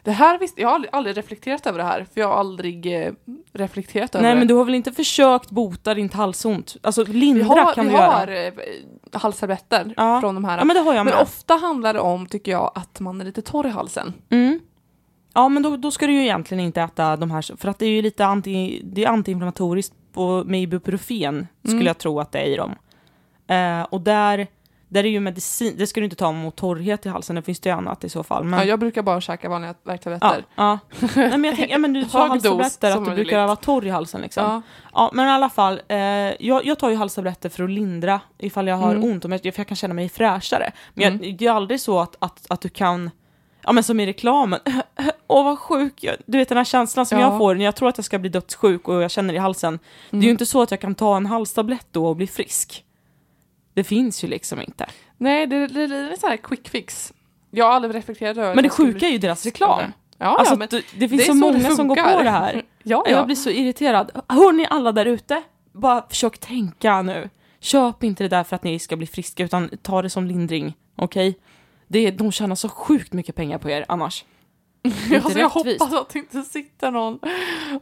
Det 0.02 0.11
här 0.12 0.38
visste, 0.38 0.61
jag 0.61 0.68
har 0.68 0.87
aldrig, 0.92 1.16
reflekterat 1.16 1.66
över 1.66 1.78
det 1.78 1.85
här, 1.85 2.07
för 2.14 2.20
jag 2.20 2.28
har 2.28 2.35
aldrig 2.35 3.05
eh, 3.07 3.12
reflekterat 3.52 4.14
över 4.14 4.22
Nej 4.22 4.33
det. 4.35 4.38
men 4.38 4.48
du 4.48 4.55
har 4.55 4.64
väl 4.64 4.74
inte 4.74 4.92
försökt 4.92 5.50
bota 5.50 5.94
ditt 5.94 6.12
halsont? 6.14 6.76
Alltså 6.83 7.05
vi 7.05 7.12
lindra 7.12 7.44
har, 7.44 7.74
kan 7.74 7.85
vi 7.85 7.90
du 7.90 7.96
har 7.96 8.26
göra. 8.26 8.46
eh, 8.46 8.52
halstabletter 9.12 9.94
Ja. 9.96 10.20
från 10.20 10.35
de 10.35 10.44
här. 10.44 10.59
Ja 10.59 10.64
men 10.64 10.76
det 10.76 10.83
har 10.83 10.94
jag 10.94 11.05
men 11.05 11.14
med. 11.14 11.22
ofta 11.22 11.55
handlar 11.55 11.94
det 11.94 12.00
om, 12.00 12.26
tycker 12.26 12.52
jag, 12.52 12.72
att 12.74 13.00
man 13.00 13.20
är 13.20 13.24
lite 13.24 13.42
torr 13.42 13.66
i 13.66 13.70
halsen. 13.70 14.12
Mm. 14.31 14.61
Ja 15.35 15.48
men 15.48 15.62
då, 15.62 15.76
då 15.76 15.90
ska 15.90 16.07
du 16.07 16.12
ju 16.12 16.22
egentligen 16.22 16.64
inte 16.64 16.83
äta 16.83 17.16
de 17.16 17.31
här, 17.31 17.57
för 17.57 17.68
att 17.68 17.78
det 17.78 17.87
är 17.87 17.90
ju 17.90 18.02
lite 18.02 18.24
anti, 18.26 18.81
det 18.85 19.05
är 19.05 19.09
antiinflammatoriskt 19.09 19.94
på, 20.12 20.42
med 20.46 20.62
ibuprofen, 20.62 21.46
skulle 21.62 21.74
Mm. 21.74 21.87
jag 21.87 21.98
tro 21.98 22.20
att 22.20 22.33
det 22.33 22.38
är 22.38 22.44
i 22.46 22.57
dem. 22.57 22.74
Eh, 23.46 23.83
och 23.83 24.00
där, 24.00 24.46
där 24.92 25.05
är 25.05 25.09
ju 25.09 25.20
medicin, 25.20 25.74
det 25.78 25.87
ska 25.87 26.00
du 26.00 26.05
inte 26.05 26.16
ta 26.16 26.33
mot 26.33 26.57
torrhet 26.57 27.07
i 27.07 27.09
halsen, 27.09 27.37
det 27.37 27.42
finns 27.42 27.61
det 27.61 27.68
ju 27.68 27.74
annat 27.76 28.05
i 28.05 28.09
så 28.09 28.22
fall. 28.22 28.44
Men, 28.44 28.59
Ja, 28.61 28.64
jag 28.66 28.78
brukar 28.81 29.02
bara 29.02 29.20
käka 29.20 29.48
vanliga 29.48 29.70
ja, 29.70 29.74
värktabletter. 29.90 30.44
ja. 30.55 30.78
Nej, 31.16 31.31
men 31.31 31.44
jag 31.44 31.57
tänker, 31.57 31.72
ja, 31.72 31.78
men 31.78 31.92
du 31.92 32.05
sa 32.05 32.26
halstabletter, 32.28 32.88
att 32.88 32.92
du 32.92 32.94
som 32.94 33.05
brukar 33.05 33.16
möjligt. 33.16 33.35
vara 33.35 33.57
torr 33.57 33.87
i 33.87 33.90
halsen 33.90 34.20
liksom. 34.20 34.44
Ja. 34.44 34.62
Ja, 34.94 35.11
men 35.12 35.26
i 35.28 35.31
alla 35.31 35.50
fall, 35.50 35.81
eh, 35.88 35.98
jag, 35.98 36.64
jag 36.66 36.78
tar 36.78 36.90
ju 36.90 36.96
halstabletter 36.96 37.48
för 37.48 37.64
att 37.64 37.70
lindra 37.70 38.20
ifall 38.38 38.66
jag 38.68 38.76
har 38.76 38.90
Mm. 38.94 39.05
ont, 39.11 39.24
om 39.24 39.33
jag, 39.33 39.40
för 39.40 39.52
jag 39.61 39.66
kan 39.68 39.76
känna 39.76 39.94
mig 39.94 40.09
fräschare. 40.09 40.72
Men 40.94 41.07
Mm. 41.12 41.24
jag, 41.24 41.37
det 41.38 41.46
är 41.46 41.52
aldrig 41.52 41.81
så 41.81 42.00
att, 42.00 42.16
att, 42.18 42.46
att 42.48 42.61
du 42.61 42.68
kan, 42.68 43.11
ja 43.62 43.72
men 43.72 43.85
som 43.85 44.00
i 44.00 44.07
reklamen, 44.07 44.61
åh 45.26 45.44
vad 45.44 45.59
sjuk 45.59 46.05
Du 46.26 46.38
vet 46.38 46.48
den 46.48 46.59
här 46.59 46.64
känslan 46.64 47.07
som 47.07 47.18
Ja. 47.18 47.28
jag 47.31 47.38
får 47.38 47.55
när 47.55 47.64
jag 47.64 47.76
tror 47.76 47.88
att 47.88 47.98
jag 47.98 48.05
ska 48.05 48.18
bli 48.18 48.31
dödssjuk 48.31 48.88
och 48.88 49.02
jag 49.02 49.11
känner 49.11 49.35
i 49.35 49.38
halsen. 49.38 49.78
Det 50.11 50.16
är 50.16 50.20
ju 50.20 50.24
Mm. 50.24 50.31
inte 50.31 50.46
så 50.46 50.62
att 50.62 50.70
jag 50.70 50.81
kan 50.81 50.94
ta 50.94 51.16
en 51.16 51.26
halstablett 51.26 51.87
då 51.90 52.07
och 52.07 52.16
bli 52.16 52.26
frisk. 52.26 52.85
Det 53.74 53.85
finns 53.85 54.24
ju 54.24 54.28
liksom 54.28 54.61
inte. 54.61 54.87
Nej, 55.18 55.46
det, 55.46 55.66
det, 55.66 55.87
det 55.87 55.96
är 55.96 56.16
så 56.20 56.26
här 56.26 56.37
quick 56.37 56.68
fix. 56.68 57.12
Jag 57.50 57.64
har 57.64 57.72
aldrig 57.72 57.94
reflekterat 57.94 58.37
över 58.37 58.54
Men 58.54 58.62
det 58.62 58.66
jag 58.66 58.72
skulle 58.72 58.92
sjuka 58.92 59.06
är 59.06 59.11
ju 59.11 59.18
deras 59.18 59.44
reklam. 59.44 59.78
det. 59.78 59.92
Ja, 60.18 60.26
Alltså, 60.38 60.54
ja, 60.54 60.58
men 60.58 60.68
det, 60.70 60.82
det 60.98 61.08
finns 61.08 61.22
det 61.22 61.26
så, 61.26 61.32
så 61.32 61.35
många 61.38 61.58
det 61.68 61.74
som 61.76 61.88
går 61.88 61.96
på 61.96 62.22
det 62.22 62.30
här. 62.30 62.54
ja, 62.82 63.04
Jag 63.08 63.18
ja. 63.18 63.24
blir 63.24 63.37
så 63.37 63.50
irriterad. 63.50 64.11
Hör 64.28 64.52
ni 64.52 64.66
alla 64.70 64.92
där 64.92 65.06
ute? 65.06 65.42
Bara 65.72 66.04
försök 66.08 66.38
tänka 66.38 67.02
nu. 67.02 67.30
Köp 67.61 68.04
inte 68.04 68.24
det 68.24 68.28
där 68.28 68.44
för 68.44 68.56
att 68.56 68.64
ni 68.64 68.78
ska 68.78 68.96
bli 68.96 69.06
friska, 69.06 69.44
utan 69.44 69.70
ta 69.82 70.02
det 70.02 70.11
som 70.11 70.26
lindring. 70.26 70.74
Okej? 70.96 71.38
Det 71.88 71.98
är- 72.06 72.12
De 72.12 72.32
tjänar 72.32 72.54
så 72.54 72.68
sjukt 72.68 73.12
mycket 73.12 73.35
pengar 73.35 73.58
på 73.58 73.70
er 73.70 73.85
annars. 73.88 74.24
Alltså, 75.25 75.38
jag 75.38 75.49
hoppas 75.49 75.92
att 75.92 76.09
det 76.09 76.18
inte 76.18 76.42
sitter 76.42 76.90
någon 76.90 77.18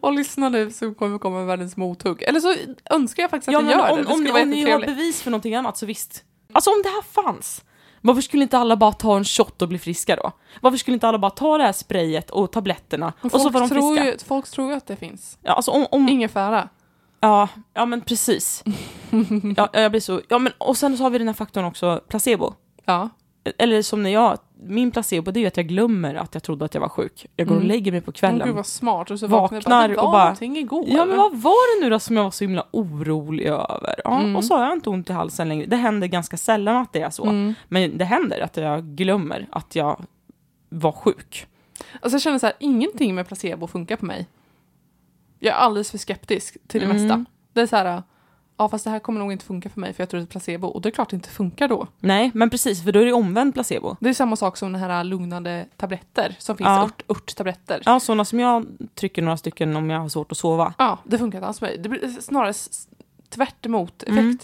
och 0.00 0.12
lyssnar 0.12 0.50
nu 0.50 0.70
så 0.70 0.94
kommer 0.94 1.18
komma 1.18 1.44
världens 1.44 1.76
mothugg. 1.76 2.22
Eller 2.22 2.40
så 2.40 2.54
önskar 2.90 3.22
jag 3.22 3.30
faktiskt 3.30 3.48
att 3.48 3.52
Ja, 3.52 3.60
det 3.62 3.70
gör 3.70 3.90
om, 3.90 3.96
det. 3.96 4.02
Det 4.02 4.12
om, 4.12 4.24
ni- 4.24 4.30
vara 4.30 4.42
om 4.42 4.50
ni 4.50 4.70
har 4.70 4.80
bevis 4.80 5.22
för 5.22 5.30
någonting 5.30 5.54
annat 5.54 5.76
så 5.78 5.86
visst. 5.86 6.24
Alltså 6.52 6.70
om 6.70 6.82
det 6.82 6.88
här 6.88 7.02
fanns, 7.02 7.64
varför 8.00 8.20
skulle 8.20 8.42
inte 8.42 8.58
alla 8.58 8.76
bara 8.76 8.92
ta 8.92 9.16
en 9.16 9.24
shot 9.24 9.62
och 9.62 9.68
bli 9.68 9.78
friska 9.78 10.16
då? 10.16 10.32
Varför 10.60 10.78
skulle 10.78 10.94
inte 10.94 11.08
alla 11.08 11.18
bara 11.18 11.30
ta 11.30 11.58
det 11.58 11.64
här 11.64 11.72
sprayet 11.72 12.30
och 12.30 12.52
tabletterna 12.52 13.12
Men 13.20 13.30
och 13.30 13.40
så 13.40 13.48
var 13.50 13.60
de 13.60 13.68
tror 13.68 13.94
friska? 13.96 14.12
ju, 14.12 14.18
folk 14.18 14.48
tror 14.50 14.70
ju 14.70 14.76
att 14.76 14.86
det 14.86 14.96
finns. 14.96 15.38
Ja, 15.42 15.52
alltså 15.52 15.70
om, 15.70 15.86
om, 15.90 16.08
Ingefära. 16.08 16.68
ja, 17.20 17.48
ja 17.74 17.86
men 17.86 18.00
precis. 18.00 18.64
ja, 19.56 19.68
jag 19.72 19.90
blir 19.90 20.00
så, 20.00 20.20
ja 20.28 20.38
men 20.38 20.52
och 20.58 20.76
sen 20.76 20.96
så 20.96 21.02
har 21.02 21.10
vi 21.10 21.18
den 21.18 21.26
här 21.28 21.34
faktorn 21.34 21.64
också, 21.64 22.00
placebo. 22.08 22.54
Ja. 22.84 23.08
Eller 23.58 23.82
som 23.82 24.02
när 24.02 24.10
jag, 24.10 24.38
min 24.62 24.90
placebo 24.90 25.30
det 25.30 25.38
är 25.38 25.42
ju 25.42 25.46
att 25.46 25.56
jag 25.56 25.66
glömmer 25.66 26.14
att 26.14 26.34
jag 26.34 26.42
trodde 26.42 26.64
att 26.64 26.74
jag 26.74 26.80
var 26.80 26.88
sjuk. 26.88 27.26
Jag 27.36 27.46
går 27.48 27.54
och 27.54 27.60
Mm. 27.60 27.68
lägger 27.68 27.92
mig 27.92 28.00
på 28.00 28.12
kvällen. 28.12 28.46
gud 28.46 28.56
vad 28.56 28.66
smart. 28.66 29.10
Och 29.10 29.18
så 29.20 29.26
Vaknar 29.26 29.58
vaknar, 29.60 29.80
jag 29.80 29.88
bara, 29.88 29.88
det 29.88 29.96
och 29.96 30.04
var 30.04 30.12
bara- 30.12 30.24
någonting 30.24 30.56
igår. 30.56 30.84
Ja 30.88 31.04
men 31.04 31.16
vad 31.16 31.36
var 31.36 31.76
det 31.80 31.84
nu 31.84 31.90
då 31.90 31.98
som 31.98 32.16
jag 32.16 32.24
var 32.24 32.30
så 32.30 32.44
himla 32.44 32.64
orolig 32.70 33.44
över? 33.46 33.94
Ja, 34.04 34.20
Mm. 34.20 34.36
och 34.36 34.44
så 34.44 34.54
har 34.56 34.64
jag 34.64 34.72
inte 34.72 34.90
ont 34.90 35.10
i 35.10 35.12
halsen 35.12 35.48
längre. 35.48 35.66
Det 35.66 35.76
händer 35.76 36.06
ganska 36.06 36.36
sällan 36.36 36.76
att 36.76 36.92
det 36.92 37.00
är 37.02 37.10
så. 37.10 37.24
Mm. 37.24 37.54
Men 37.68 37.98
det 37.98 38.04
händer 38.04 38.40
att 38.40 38.56
jag 38.56 38.84
glömmer 38.84 39.46
att 39.52 39.74
jag 39.76 40.04
var 40.68 40.92
sjuk. 40.92 41.46
Alltså 42.00 42.14
jag 42.14 42.22
känner 42.22 42.38
så 42.38 42.46
här, 42.46 42.54
ingenting 42.58 43.14
med 43.14 43.28
placebo 43.28 43.66
funkar 43.66 43.96
på 43.96 44.04
mig. 44.04 44.26
Jag 45.38 45.54
är 45.54 45.58
alldeles 45.58 45.90
för 45.90 45.98
skeptisk 45.98 46.56
till 46.68 46.80
det 46.80 46.86
Mm. 46.86 47.02
mesta. 47.02 47.24
Det 47.52 47.60
är 47.60 47.66
så 47.66 47.76
här, 47.76 48.02
ja 48.60 48.68
fast 48.68 48.84
det 48.84 48.90
här 48.90 48.98
kommer 48.98 49.20
nog 49.20 49.32
inte 49.32 49.44
funka 49.44 49.68
för 49.68 49.80
mig 49.80 49.92
för 49.92 50.02
jag 50.02 50.08
tror 50.10 50.20
det 50.20 50.24
är 50.24 50.26
placebo. 50.26 50.68
Och 50.68 50.80
det 50.82 50.88
är 50.88 50.90
klart 50.90 51.10
det 51.10 51.16
inte 51.16 51.28
funkar 51.28 51.68
då. 51.68 51.86
Nej, 51.98 52.30
men 52.34 52.50
precis, 52.50 52.84
för 52.84 52.92
då 52.92 53.00
är 53.00 53.04
det 53.06 53.12
omvänd 53.12 53.54
placebo. 53.54 53.96
Det 54.00 54.08
är 54.08 54.14
samma 54.14 54.36
sak 54.36 54.56
som 54.56 54.72
den 54.72 54.80
här 54.82 55.04
lugnande 55.04 55.66
tabletter 55.76 56.36
som 56.38 56.56
finns, 56.56 56.66
Ja. 56.66 56.84
ört, 56.84 57.02
örttabletter. 57.10 57.82
Ja, 57.84 58.00
sådana 58.00 58.24
som 58.24 58.40
jag 58.40 58.66
trycker 58.94 59.22
några 59.22 59.36
stycken 59.36 59.76
om 59.76 59.90
jag 59.90 60.00
har 60.00 60.08
svårt 60.08 60.32
att 60.32 60.38
sova. 60.38 60.74
Ja, 60.78 60.98
det 61.04 61.18
funkar 61.18 61.38
inte 61.38 61.46
alls 61.46 61.58
för 61.58 61.66
mig. 61.66 61.78
Det 61.78 61.88
blir 61.88 62.08
snarare 62.20 62.52
tvärt 63.28 63.66
emot 63.66 64.02
effekt. 64.02 64.18
Mm. 64.18 64.38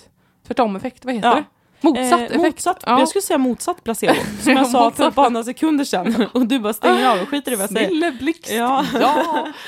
Tvärtom 0.46 0.76
effekt, 0.76 1.04
vad 1.04 1.14
heter 1.14 1.28
Ja. 1.28 1.34
det? 1.34 1.44
Motsatt 1.80 2.12
Eh, 2.12 2.24
effekt. 2.24 2.36
motsatt, 2.42 2.82
Ja. 2.86 2.98
Jag 2.98 3.08
skulle 3.08 3.22
säga 3.22 3.38
motsatt 3.38 3.84
placebo, 3.84 4.14
som 4.40 4.52
jag 4.52 4.66
sa 4.70 4.90
för 4.90 5.10
bara 5.10 5.28
några 5.28 5.44
sekunder 5.44 5.84
sedan. 5.84 6.26
Och 6.34 6.46
du 6.46 6.58
bara 6.58 6.72
stänger 6.72 7.08
av 7.10 7.22
och 7.22 7.28
skiter 7.28 7.52
i 7.52 7.54
vad 7.54 7.62
jag 7.62 7.70
säger. 7.70 7.88
Snille 7.88 8.12
blixt. 8.12 8.52
Ja. 8.52 8.84
ja. 8.94 9.14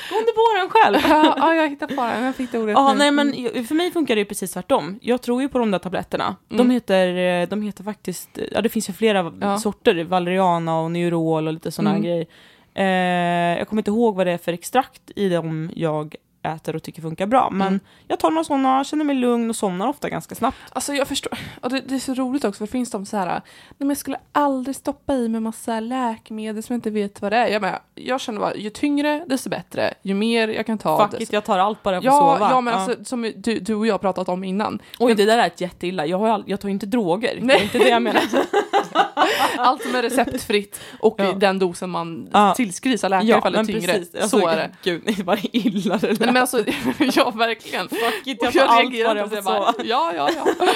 Gå 0.09 0.15
under 0.17 0.33
på 0.33 0.59
den 0.59 0.69
själv. 0.69 0.97
ja, 1.09 1.33
ja, 1.37 1.53
jag 1.55 1.69
hittar 1.69 1.87
på 1.87 1.95
den. 1.95 2.23
Jag 2.23 2.35
fick 2.35 2.51
det 2.51 2.59
ordet 2.59 2.73
Ja, 2.77 2.93
nu. 2.93 2.97
nej 2.99 3.11
men 3.11 3.33
för 3.67 3.75
mig 3.75 3.91
funkar 3.91 4.15
det 4.15 4.19
ju 4.19 4.25
precis 4.25 4.51
tvärtom. 4.53 4.99
Jag 5.01 5.21
tror 5.21 5.41
ju 5.41 5.49
på 5.49 5.59
de 5.59 5.71
där 5.71 5.79
tabletterna. 5.79 6.35
De, 6.49 6.55
Mm. 6.55 6.69
heter, 6.71 7.15
eh, 7.41 7.47
de 7.47 7.61
heter 7.61 7.83
faktiskt, 7.83 8.29
ja 8.51 8.61
det 8.61 8.69
finns 8.69 8.89
ju 8.89 8.93
flera 8.93 9.33
Ja. 9.41 9.57
sorter, 9.59 10.03
Valeriana 10.03 10.79
och 10.79 10.91
Neurol 10.91 11.47
och 11.47 11.53
lite 11.53 11.71
sådana 11.71 11.89
Mm. 11.89 12.01
grejer. 12.03 12.25
Eh, 12.73 13.57
jag 13.57 13.67
kommer 13.69 13.79
inte 13.79 13.91
ihåg 13.91 14.15
vad 14.15 14.27
det 14.27 14.31
är 14.31 14.37
för 14.37 14.53
extrakt 14.53 15.01
i 15.15 15.29
dem 15.29 15.71
jag 15.75 16.15
äter 16.43 16.75
och 16.75 16.83
tycker 16.83 17.01
funkar 17.01 17.25
bra. 17.27 17.49
Men 17.51 17.67
Mm. 17.67 17.79
jag 18.07 18.19
tar 18.19 18.31
några 18.31 18.43
sådana, 18.43 18.83
känner 18.83 19.05
mig 19.05 19.15
lugn 19.15 19.49
och 19.49 19.55
somnar 19.55 19.87
ofta 19.87 20.09
ganska 20.09 20.35
snabbt. 20.35 20.57
Alltså 20.73 20.93
jag 20.93 21.07
förstår, 21.07 21.33
och 21.61 21.69
det, 21.69 21.79
det 21.79 21.95
är 21.95 21.99
så 21.99 22.13
roligt 22.13 22.43
också 22.45 22.57
för 22.57 22.65
det 22.65 22.71
finns 22.71 22.91
de 22.91 23.05
så 23.05 23.17
här, 23.17 23.25
nej 23.25 23.41
men 23.77 23.87
jag 23.89 23.97
skulle 23.97 24.17
aldrig 24.31 24.75
stoppa 24.75 25.13
i 25.13 25.29
mig 25.29 25.41
massa 25.41 25.79
läkemedel 25.79 26.63
som 26.63 26.73
jag 26.73 26.77
inte 26.77 26.89
vet 26.89 27.21
vad 27.21 27.31
det 27.31 27.37
är. 27.37 27.47
Jag, 27.47 27.61
med, 27.61 27.79
jag 27.95 28.21
känner 28.21 28.39
bara, 28.39 28.55
ju 28.55 28.69
tyngre 28.69 29.23
desto 29.27 29.49
bättre, 29.49 29.93
ju 30.01 30.13
mer 30.13 30.47
jag 30.47 30.65
kan 30.65 30.77
ta. 30.77 31.07
Fuck 31.09 31.21
it, 31.21 31.33
jag 31.33 31.43
tar 31.45 31.59
allt 31.59 31.83
bara 31.83 31.95
jag 31.95 32.03
får 32.03 32.11
Ja, 32.13 32.35
sova. 32.37 32.49
ja 32.51 32.61
men 32.61 32.73
alltså 32.73 33.05
som 33.05 33.31
du, 33.35 33.59
du 33.59 33.75
och 33.75 33.87
jag 33.87 34.01
pratat 34.01 34.29
om 34.29 34.43
innan. 34.43 34.79
Oj, 34.99 35.15
det 35.15 35.25
där 35.25 35.37
är 35.37 35.47
ett 35.47 35.61
jätteilla. 35.61 36.05
Jag, 36.05 36.17
har 36.19 36.43
jag 36.47 36.59
tar 36.59 36.69
ju 36.69 36.73
inte 36.73 36.85
droger. 36.85 37.35
Det 37.35 37.45
Nej. 37.45 37.55
är 37.59 37.63
inte 37.63 37.77
det 37.77 37.89
jag 37.89 38.01
menar. 38.01 38.21
Allt 39.57 39.81
som 39.83 39.95
är 39.95 40.01
receptfritt 40.01 40.79
och 40.99 41.15
Ja. 41.17 41.31
i 41.31 41.33
den 41.35 41.59
dosen 41.59 41.89
man 41.89 42.29
Ja. 42.33 42.53
tillskrivs 42.55 43.03
av 43.03 43.09
läkare 43.09 43.37
ifall 43.37 43.53
det 43.53 43.59
är 43.59 43.63
tyngre. 43.63 43.93
Alltså, 43.93 44.39
så 44.39 44.47
är 44.47 44.55
det. 44.57 44.71
Gud, 44.83 45.01
nej, 45.05 45.15
vad 45.23 45.39
illa 45.51 45.97
det 45.97 46.07
Nej, 46.07 46.15
där. 46.17 46.25
men 46.25 46.37
alltså, 46.37 46.63
ja 47.13 47.29
verkligen. 47.29 47.89
Fuck 47.89 48.27
it, 48.27 48.37
jag 48.41 48.57
allt 48.57 48.81
reagerar 48.81 49.11
på 49.13 49.17
jag 49.19 49.29
det, 49.29 49.35
jag 49.35 49.43
bara. 49.43 49.73
Ja, 49.83 50.13
ja, 50.15 50.29
ja. 50.35 50.67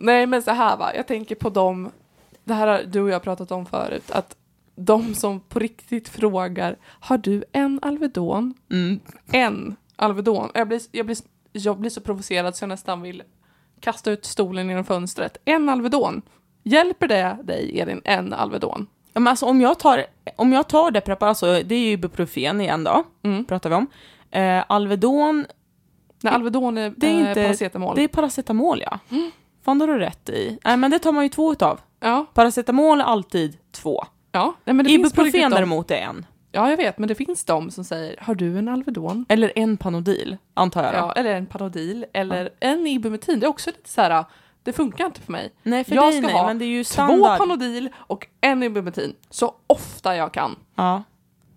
Nej 0.00 0.26
men 0.26 0.42
så 0.42 0.50
här 0.50 0.76
va, 0.76 0.94
jag 0.94 1.06
tänker 1.06 1.34
på 1.34 1.50
dem, 1.50 1.90
det 2.44 2.54
här 2.54 2.66
har 2.66 2.82
du 2.86 3.00
och 3.00 3.10
jag 3.10 3.22
pratat 3.22 3.50
om 3.52 3.66
förut, 3.66 4.10
att 4.10 4.36
de 4.76 5.14
som 5.14 5.40
på 5.40 5.58
riktigt 5.58 6.08
frågar, 6.08 6.76
har 7.00 7.18
du 7.18 7.44
en 7.52 7.78
Alvedon? 7.82 8.54
Mm. 8.72 9.00
En 9.32 9.76
Alvedon? 9.96 10.50
Jag 10.54 10.68
blir, 10.68 10.80
jag 10.92 11.06
blir, 11.06 11.16
jag 11.52 11.78
blir 11.78 11.90
så 11.90 12.00
provocerad 12.00 12.56
så 12.56 12.62
jag 12.62 12.68
nästan 12.68 13.02
vill 13.02 13.22
kasta 13.80 14.10
ut 14.10 14.24
stolen 14.24 14.68
genom 14.68 14.84
fönstret. 14.84 15.36
En 15.44 15.68
Alvedon? 15.68 16.22
Hjälper 16.68 17.08
det 17.08 17.36
dig, 17.44 17.80
Elin, 17.80 18.00
en 18.04 18.32
Alvedon? 18.32 18.86
Ja, 19.12 19.20
men 19.20 19.26
alltså, 19.30 19.46
om, 19.46 19.60
jag 19.60 19.78
tar, 19.78 20.04
om 20.36 20.52
jag 20.52 20.68
tar 20.68 20.90
det 20.90 21.00
preparatet, 21.00 21.28
alltså, 21.42 21.68
det 21.68 21.74
är 21.74 21.78
ju 21.78 21.90
ibuprofen 21.90 22.60
igen 22.60 22.84
då, 22.84 23.04
Mm. 23.22 23.44
pratar 23.44 23.70
vi 23.70 23.76
om. 23.76 23.86
Eh, 24.30 24.64
Alvedon, 24.68 25.46
Nej, 26.22 26.34
Alvedon 26.34 26.78
är, 26.78 26.94
det 26.96 27.06
är 27.06 27.10
eh, 27.22 27.28
inte- 27.28 27.42
paracetamol. 27.44 27.96
det 27.96 28.02
är 28.02 28.08
paracetamol 28.08 28.82
ja. 28.82 28.98
Fan, 29.64 29.78
det 29.78 29.82
har 29.86 29.92
du 29.92 29.98
rätt 29.98 30.28
i. 30.28 30.58
Nej, 30.64 30.76
men 30.76 30.90
det 30.90 30.98
tar 30.98 31.12
man 31.12 31.22
ju 31.24 31.28
två 31.28 31.52
utav. 31.52 31.80
Ja, 32.00 32.26
Paracetamol 32.34 33.00
är 33.00 33.04
alltid 33.04 33.56
två. 33.72 34.04
ja. 34.32 34.54
Nej, 34.64 34.74
men 34.74 34.84
det 34.84 34.90
finns 34.90 35.12
Ibuprofen 35.12 35.50
de- 35.50 35.54
däremot 35.56 35.90
är 35.90 35.96
en. 35.96 36.26
Ja, 36.52 36.70
jag 36.70 36.76
vet, 36.76 36.98
men 36.98 37.08
det 37.08 37.14
finns 37.14 37.44
de 37.44 37.70
som 37.70 37.84
säger, 37.84 38.16
har 38.20 38.34
du 38.34 38.58
en 38.58 38.68
Alvedon? 38.68 39.26
Eller 39.28 39.52
en 39.56 39.76
Panodil, 39.76 40.36
antar 40.54 40.84
jag. 40.84 40.94
Ja, 40.94 41.12
eller 41.12 41.34
en 41.34 41.46
Panodil, 41.46 42.06
eller 42.12 42.50
en 42.60 42.86
Ibumetin. 42.86 43.40
Det 43.40 43.46
är 43.46 43.48
också 43.48 43.70
lite 43.70 43.88
så 43.88 44.00
här, 44.00 44.24
det 44.66 44.72
funkar 44.72 45.06
inte 45.06 45.20
för 45.20 45.32
mig. 45.32 45.52
Nej, 45.62 45.84
för 45.84 45.94
Jag 45.94 46.04
dig 46.12 46.18
ska 46.18 46.26
nej, 46.26 46.36
ha 46.36 46.46
men 46.46 46.58
det 46.58 46.64
är 46.64 46.66
ju 46.66 46.84
Två. 46.84 47.36
Panodil 47.38 47.88
och 47.96 48.26
en 48.40 48.62
Ibumetin, 48.62 49.14
så 49.30 49.54
ofta 49.66 50.16
jag 50.16 50.32
kan. 50.32 50.56
Ja. 50.74 51.02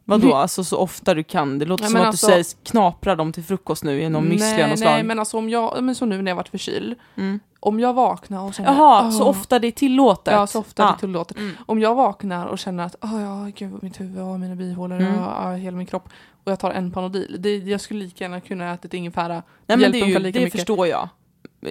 Vadå, 0.05 0.33
alltså 0.35 0.63
så 0.63 0.77
ofta 0.77 1.13
du 1.13 1.23
kan? 1.23 1.59
Det 1.59 1.65
låter 1.65 1.83
Nej, 1.83 1.91
som 1.91 2.01
att 2.01 2.07
alltså- 2.07 2.27
du 2.27 2.31
säger 2.31 2.45
knapra 2.63 3.15
dem 3.15 3.31
till 3.31 3.43
frukost 3.43 3.83
nu 3.83 4.09
någon 4.09 4.31
müsli 4.31 4.63
av 4.63 4.69
nej, 4.69 4.77
nej, 4.79 5.03
men 5.03 5.19
alltså 5.19 5.37
om 5.37 5.49
jag, 5.49 5.83
men 5.83 5.95
så 5.95 6.05
nu 6.05 6.21
när 6.21 6.31
jag 6.31 6.35
varit 6.35 6.49
förkyld, 6.49 6.95
Mm. 7.15 7.39
om 7.59 7.79
jag 7.79 7.93
vaknar 7.93 8.43
och 8.43 8.53
känner 8.53 8.73
Jaha, 8.73 9.01
"Åh", 9.05 9.11
så 9.11 9.23
ofta 9.25 9.59
det 9.59 9.67
är 9.67 9.71
tillåtet? 9.71 10.33
Ja, 10.33 10.47
så 10.47 10.59
ofta 10.59 10.83
Ah. 10.87 10.91
det 10.91 10.99
tillåter. 10.99 11.37
Mm. 11.37 11.57
Om 11.65 11.79
jag 11.79 11.95
vaknar 11.95 12.45
och 12.47 12.59
känner 12.59 12.83
att 12.85 12.95
oh, 13.01 13.21
ja, 13.21 13.51
gud, 13.55 13.83
mitt 13.83 13.99
huvud, 13.99 14.19
oh, 14.23 14.37
mina 14.37 14.55
bihålor, 14.55 14.99
Mm. 14.99 15.15
ja, 15.15 15.51
hela 15.53 15.77
min 15.77 15.85
kropp 15.87 16.09
och 16.43 16.51
jag 16.51 16.59
tar 16.59 16.71
en 16.71 16.91
Panodil, 16.91 17.35
det, 17.39 17.55
jag 17.57 17.81
skulle 17.81 17.99
lika 18.03 18.23
gärna 18.23 18.41
kunna 18.41 18.73
ätit 18.73 18.93
ingefära. 18.93 19.43
Nej 19.65 19.77
men 19.77 19.91
det, 19.91 19.99
är 20.01 20.05
ju, 20.05 20.19
det 20.19 20.39
mycket. 20.39 20.51
förstår 20.51 20.87
jag. 20.87 21.09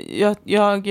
Jag, 0.09 0.37
jag. 0.45 0.89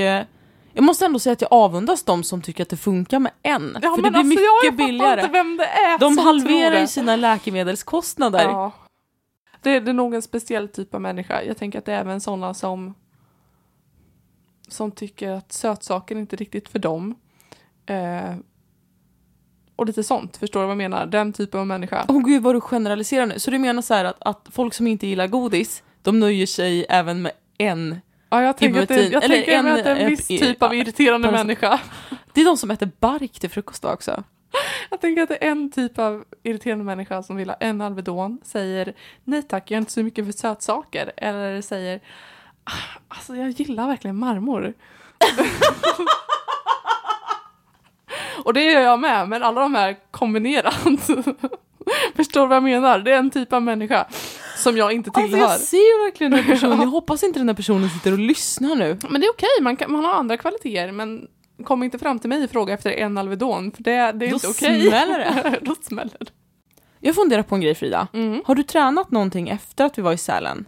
Jag 0.77 0.83
måste 0.83 1.05
ändå 1.05 1.19
säga 1.19 1.33
att 1.33 1.41
jag 1.41 1.53
avundas 1.53 2.03
de 2.03 2.23
som 2.23 2.41
tycker 2.41 2.63
att 2.63 2.69
det 2.69 2.77
funkar 2.77 3.19
med 3.19 3.31
en. 3.43 3.77
Ja, 3.81 3.95
för 3.95 4.01
det 4.01 4.09
blir 4.09 4.19
alltså, 4.19 4.63
mycket 4.63 4.77
billigare. 4.77 5.21
inte 5.21 5.31
vem 5.31 5.57
det 5.57 5.65
är 5.65 5.99
De 5.99 6.17
halverar 6.17 6.79
ju 6.79 6.87
sina 6.87 7.15
läkemedelskostnader. 7.15 8.43
Ja. 8.43 8.71
Det, 9.61 9.79
det 9.79 9.91
är 9.91 9.93
nog 9.93 10.13
en 10.13 10.21
speciell 10.21 10.67
typ 10.67 10.95
av 10.95 11.01
människa. 11.01 11.43
Jag 11.43 11.57
tänker 11.57 11.79
att 11.79 11.85
det 11.85 11.93
är 11.93 11.99
även 11.99 12.21
sådana 12.21 12.53
som 12.53 12.93
som 14.67 14.91
tycker 14.91 15.31
att 15.31 15.51
sötsaker 15.51 16.15
inte 16.15 16.35
är 16.35 16.37
riktigt 16.37 16.69
för 16.69 16.79
dem. 16.79 17.15
Eh, 17.85 18.35
och 19.75 19.85
lite 19.85 20.03
sånt, 20.03 20.37
förstår 20.37 20.59
du 20.59 20.65
vad 20.65 20.71
jag 20.71 20.77
menar? 20.77 21.05
Den 21.05 21.33
typen 21.33 21.59
av 21.59 21.67
människa. 21.67 22.05
Åh 22.07 22.23
gud 22.25 22.43
vad 22.43 22.55
du 22.55 22.61
generaliserar 22.61 23.25
nu. 23.25 23.39
Så 23.39 23.51
du 23.51 23.59
menar 23.59 23.81
så 23.81 23.93
här 23.93 24.05
att, 24.05 24.17
att 24.19 24.47
folk 24.51 24.73
som 24.73 24.87
inte 24.87 25.07
gillar 25.07 25.27
godis, 25.27 25.83
de 26.01 26.19
nöjer 26.19 26.45
sig 26.45 26.85
även 26.89 27.21
med 27.21 27.31
en. 27.57 27.99
Ja, 28.29 28.43
jag 28.43 28.57
tänker 28.57 28.81
att 28.81 28.87
det, 28.89 29.03
jag 29.07 29.23
Eller 29.23 29.35
tänker 29.35 29.63
mig 29.63 29.71
en, 29.71 29.77
att 29.77 29.83
det 29.83 29.89
är 29.89 29.95
en 29.95 30.01
eh, 30.01 30.07
viss 30.09 30.31
i- 30.31 30.39
typ 30.39 30.63
av 30.63 30.73
irriterande 30.75 31.31
människa. 31.31 31.79
Det 32.33 32.41
är 32.41 32.45
de 32.45 32.57
som 32.57 32.71
äter 32.71 32.89
bark 32.99 33.39
till 33.39 33.49
frukost 33.49 33.85
också. 33.85 34.23
Jag 34.89 35.01
tänker 35.01 35.21
att 35.23 35.29
det 35.29 35.45
är 35.45 35.51
en 35.51 35.71
typ 35.71 35.99
av 35.99 36.23
irriterande 36.43 36.85
människa 36.85 37.23
som 37.23 37.35
vill 37.35 37.49
ha 37.49 37.55
en 37.59 37.81
Alvedon, 37.81 38.39
säger 38.43 38.93
nej 39.23 39.43
tack, 39.43 39.71
jag 39.71 39.75
är 39.77 39.81
inte 39.81 39.91
så 39.91 40.03
mycket 40.03 40.25
för 40.25 40.31
sötsaker. 40.31 41.11
Eller 41.17 41.61
säger, 41.61 41.99
"Ah, 42.63 42.71
alltså 43.07 43.35
jag 43.35 43.49
gillar 43.49 43.87
verkligen 43.87 44.15
marmor. 44.15 44.73
Och 48.43 48.53
det 48.53 48.63
gör 48.63 48.81
jag 48.81 48.99
med, 48.99 49.29
men 49.29 49.43
alla 49.43 49.61
de 49.61 49.75
här 49.75 49.95
kombinerat. 50.11 50.75
Förstår 52.15 52.41
du 52.41 52.47
vad 52.47 52.55
jag 52.55 52.63
menar? 52.63 52.99
Det 52.99 53.11
är 53.13 53.17
en 53.17 53.29
typ 53.29 53.53
av 53.53 53.61
människa 53.61 54.07
som 54.67 54.77
jag 54.77 54.93
inte 54.93 55.09
Alltså 55.13 55.31
tillhör. 55.31 55.49
jag 55.51 55.59
ser 55.59 56.05
verkligen 56.05 56.31
den 56.31 56.43
här 56.43 56.51
personen. 56.53 56.79
Jag 56.81 56.87
hoppas 56.87 57.23
inte 57.23 57.39
den 57.39 57.47
här 57.49 57.55
personen 57.55 57.89
sitter 57.89 58.11
och 58.11 58.19
lyssnar 58.19 58.75
nu. 58.75 58.97
Men 59.09 59.21
det 59.21 59.27
är 59.27 59.31
okej, 59.31 59.49
man, 59.61 59.75
kan, 59.75 59.91
man 59.91 60.05
har 60.05 60.13
andra 60.13 60.37
kvaliteter, 60.37 60.91
men 60.91 61.27
kom 61.63 61.83
inte 61.83 61.99
fram 61.99 62.19
till 62.19 62.29
mig 62.29 62.43
och 62.43 62.49
fråga 62.49 62.73
efter 62.73 62.91
en 62.91 63.17
Alvedon, 63.17 63.71
för 63.71 63.83
det, 63.83 63.91
det 63.91 63.97
är 63.97 64.11
Då 64.13 64.25
inte 64.25 64.47
okej. 64.47 64.87
smäller 64.87 65.19
det. 65.19 65.59
Då 65.61 65.75
smäller 65.81 66.17
det. 66.19 66.31
Jag 66.99 67.15
funderar 67.15 67.43
på 67.43 67.55
en 67.55 67.61
grej 67.61 67.75
Frida. 67.75 68.07
Mm. 68.13 68.41
Har 68.45 68.55
du 68.55 68.63
tränat 68.63 69.11
någonting 69.11 69.49
efter 69.49 69.85
att 69.85 69.97
vi 69.97 70.01
var 70.01 70.13
i 70.13 70.17
Sälen? 70.17 70.65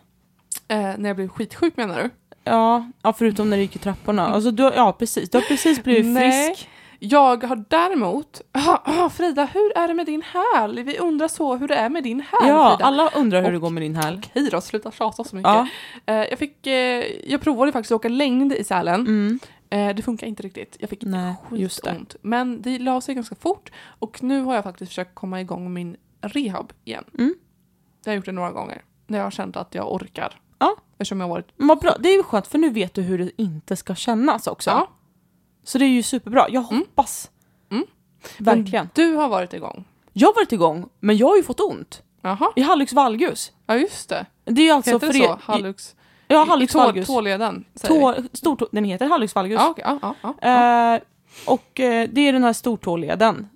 Eh, 0.67 0.77
när 0.77 1.09
jag 1.09 1.15
blev 1.15 1.27
skitsjuk 1.27 1.77
menar 1.77 2.03
du? 2.03 2.09
Ja, 2.43 2.91
ja 3.03 3.13
förutom 3.13 3.49
när 3.49 3.57
du 3.57 3.63
gick 3.63 3.75
i 3.75 3.79
trapporna. 3.79 4.27
Alltså, 4.27 4.51
du, 4.51 4.63
ja, 4.63 4.95
precis. 4.99 5.29
Du 5.29 5.37
har 5.37 5.45
precis 5.45 5.83
blivit 5.83 6.05
Nej. 6.05 6.55
Jag 7.01 7.43
har 7.43 7.63
däremot, 7.69 8.41
ah, 8.51 9.09
Frida, 9.09 9.45
hur 9.45 9.77
är 9.77 9.87
det 9.87 9.93
med 9.93 10.05
din 10.05 10.21
häl? 10.21 10.83
Vi 10.83 10.97
undrar 10.97 11.27
så 11.27 11.55
hur 11.55 11.67
det 11.67 11.75
är 11.75 11.89
med 11.89 12.03
din 12.03 12.19
häl, 12.19 12.49
Ja, 12.49 12.69
Frida. 12.69 12.85
alla 12.85 13.09
undrar 13.09 13.41
hur 13.43 13.49
det 13.51 13.55
Och- 13.57 13.61
går 13.61 13.69
med 13.69 13.83
din 13.83 13.95
häl. 13.95 14.21
Okej 14.29 14.49
då, 14.51 14.61
sluta 14.61 14.91
tjata 14.91 15.23
så 15.23 15.35
mycket. 15.35 15.49
Ja. 15.51 15.67
Eh, 16.05 16.15
jag, 16.15 16.39
fick, 16.39 16.67
eh, 16.67 17.03
jag 17.31 17.41
provade 17.41 17.71
faktiskt 17.71 17.91
att 17.91 17.95
åka 17.95 18.09
längd 18.09 18.53
i 18.53 18.63
Sälen. 18.63 19.01
Mm. 19.01 19.39
Eh, 19.69 19.95
det 19.95 20.01
funkar 20.01 20.27
inte 20.27 20.43
riktigt. 20.43 20.77
Jag 20.79 20.89
fick 20.89 21.03
Nej, 21.03 21.35
det. 21.49 21.69
skitont. 21.69 22.15
Men 22.21 22.61
det 22.61 22.79
la 22.79 23.01
sig 23.01 23.15
ganska 23.15 23.35
fort 23.35 23.71
och 23.99 24.23
nu 24.23 24.41
har 24.41 24.55
jag 24.55 24.63
faktiskt 24.63 24.89
försökt 24.91 25.15
komma 25.15 25.41
igång 25.41 25.63
med 25.63 25.71
min 25.71 25.97
rehab 26.21 26.73
igen. 26.85 27.03
Mm. 27.17 27.35
Jag 28.05 28.11
har 28.11 28.15
gjort 28.15 28.25
det 28.25 28.31
några 28.31 28.51
gånger. 28.51 28.81
När 29.07 29.17
jag 29.17 29.25
har 29.25 29.31
känt 29.31 29.57
att 29.57 29.75
jag 29.75 29.93
orkar. 29.93 30.39
Ja. 30.59 30.75
Eftersom 30.91 31.21
jag 31.21 31.27
varit... 31.27 31.47
Vad 31.57 31.79
bra, 31.79 31.95
det 31.99 32.09
är 32.09 32.17
ju 32.17 32.23
skönt 32.23 32.47
för 32.47 32.57
nu 32.57 32.69
vet 32.69 32.93
du 32.93 33.01
hur 33.01 33.17
det 33.17 33.31
inte 33.41 33.75
ska 33.75 33.95
kännas 33.95 34.47
också. 34.47 34.69
Ja. 34.69 34.89
Så 35.63 35.77
det 35.77 35.85
är 35.85 35.89
ju 35.89 36.03
superbra. 36.03 36.45
Jag 36.49 36.63
Mm. 36.71 36.77
hoppas. 36.79 37.31
Mm. 37.71 37.85
Verkligen. 38.37 38.89
Du 38.93 39.13
har 39.15 39.29
varit 39.29 39.53
igång. 39.53 39.85
Jag 40.13 40.27
har 40.27 40.35
varit 40.35 40.51
igång, 40.51 40.89
men 40.99 41.17
jag 41.17 41.27
har 41.27 41.37
ju 41.37 41.43
fått 41.43 41.59
ont. 41.59 42.03
Jaha. 42.21 42.51
I 42.55 42.61
hallux 42.61 42.93
valgus. 42.93 43.51
Ja 43.65 43.75
just 43.75 44.09
det. 44.09 44.25
Det 44.45 44.61
är 44.61 44.65
ju 44.65 44.71
alltså 44.71 44.91
Heter 44.91 45.07
det 45.07 45.13
så? 45.13 45.39
Hallux? 45.43 45.95
Ja, 46.27 46.43
I 46.45 46.47
hallux 46.49 46.73
tå, 46.73 46.79
valgus. 46.79 47.07
tåleden? 47.07 47.65
Tå, 47.83 48.15
stortå, 48.33 48.67
den 48.71 48.83
heter 48.83 49.05
hallux 49.09 49.35
valgus. 49.35 49.59
Ja, 49.59 49.73
ja, 49.77 49.99
ja, 50.01 50.15
ja, 50.21 50.33
ja. 50.41 50.95
Eh, 50.95 51.01
och 51.45 51.79
eh, 51.79 52.09
det 52.11 52.21
är 52.21 52.33
den 52.33 52.43
här 52.43 52.53
stortåleden 52.53 53.49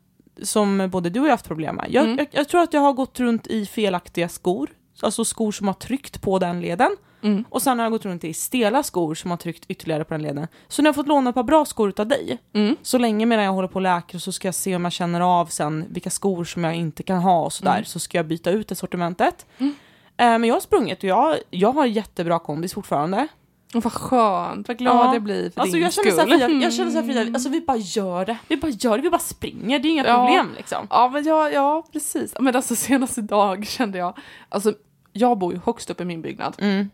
som 0.44 0.90
både 0.92 1.10
du 1.10 1.20
och 1.20 1.26
jag 1.26 1.30
har 1.32 1.34
haft 1.34 1.48
problem 1.48 1.76
med. 1.76 1.86
Jag, 1.90 2.04
Mm. 2.06 2.18
jag, 2.18 2.28
jag 2.32 2.50
tror 2.50 2.62
att 2.62 2.74
jag 2.74 2.82
har 2.82 2.94
gått 2.94 3.20
runt 3.20 3.48
i 3.48 3.66
felaktiga 3.66 4.30
skor, 4.30 4.70
alltså 5.04 5.26
skor 5.26 5.52
som 5.52 5.68
har 5.68 5.74
tryckt 5.74 6.22
på 6.22 6.40
den 6.40 6.62
leden. 6.62 6.96
Mm. 7.22 7.44
Och 7.50 7.62
sen 7.62 7.80
har 7.80 7.86
jag 7.86 7.92
gått 7.92 8.06
runt 8.06 8.24
i 8.24 8.34
stela 8.34 8.84
skor 8.84 9.16
som 9.16 9.32
har 9.32 9.38
tryckt 9.38 9.66
ytterligare 9.68 10.04
på 10.04 10.14
den 10.14 10.22
leden. 10.24 10.48
Så 10.68 10.82
nu 10.82 10.88
har 10.88 10.90
jag 10.90 10.96
fått 10.96 11.08
låna 11.08 11.30
ett 11.30 11.36
par 11.36 11.44
bra 11.44 11.66
skor 11.66 11.90
utav 11.90 12.08
dig. 12.08 12.38
Mm. 12.54 12.76
Så 12.82 12.98
länge 12.98 13.26
medan 13.26 13.46
jag 13.46 13.52
håller 13.54 13.68
på 13.68 13.76
och 13.76 13.82
läker 13.82 14.18
så 14.20 14.32
ska 14.32 14.48
jag 14.48 14.56
se 14.56 14.76
om 14.76 14.84
jag 14.84 14.92
känner 14.94 15.22
av 15.22 15.46
sen 15.46 15.86
vilka 15.90 16.10
skor 16.10 16.44
som 16.44 16.64
jag 16.64 16.76
inte 16.76 17.04
kan 17.04 17.18
ha 17.18 17.44
och 17.46 17.54
sådär. 17.54 17.72
Mm. 17.74 17.86
Så 17.86 18.00
ska 18.00 18.18
jag 18.18 18.28
byta 18.28 18.52
ut 18.52 18.68
det 18.68 18.76
sortimentet. 18.76 19.46
Mm. 19.58 19.74
Eh, 20.18 20.26
men 20.26 20.44
jag 20.44 20.56
har 20.56 20.60
sprungit 20.62 20.98
och 20.98 21.04
jag, 21.04 21.38
jag 21.50 21.72
har 21.72 21.86
jättebra 21.86 22.40
kondis 22.40 22.74
fortfarande. 22.74 23.28
Och 23.76 23.84
vad 23.84 23.94
skönt, 23.94 24.68
vad 24.68 24.78
glad 24.78 24.96
Ja. 24.96 25.14
jag 25.14 25.24
blir 25.24 25.50
för 25.50 25.62
Alltså 25.62 25.74
din 25.76 25.84
jag 25.84 25.94
känner 25.94 26.12
skull. 26.12 26.20
såhär 26.30 26.48
Frida, 26.48 26.64
jag 26.64 26.74
känner 26.74 26.92
såhär 26.92 27.04
Frida, 27.04 27.22
alltså 27.34 27.50
vi 27.50 27.62
bara 27.62 27.78
gör 27.78 28.26
det. 28.26 28.38
Vi 28.48 28.58
bara 28.58 28.72
gör 28.72 28.98
det, 28.98 29.02
vi 29.04 29.10
bara 29.10 29.20
springer, 29.20 29.80
det 29.80 29.88
är 29.88 29.90
inga 29.92 30.06
Ja. 30.08 30.18
problem 30.28 30.50
liksom. 30.58 30.88
Ja, 30.90 31.10
men 31.14 31.24
ja, 31.24 31.50
ja, 31.50 31.84
precis. 31.94 32.34
Men 32.40 32.56
alltså 32.56 32.76
senaste 32.76 33.22
dag 33.22 33.68
kände 33.68 33.98
jag, 33.98 34.18
alltså 34.50 34.74
jag 35.14 35.38
bor 35.38 35.54
ju 35.54 35.60
högst 35.66 35.90
upp 35.90 36.02
i 36.02 36.06
min 36.06 36.22
byggnad. 36.22 36.56
Mm. 36.60 36.90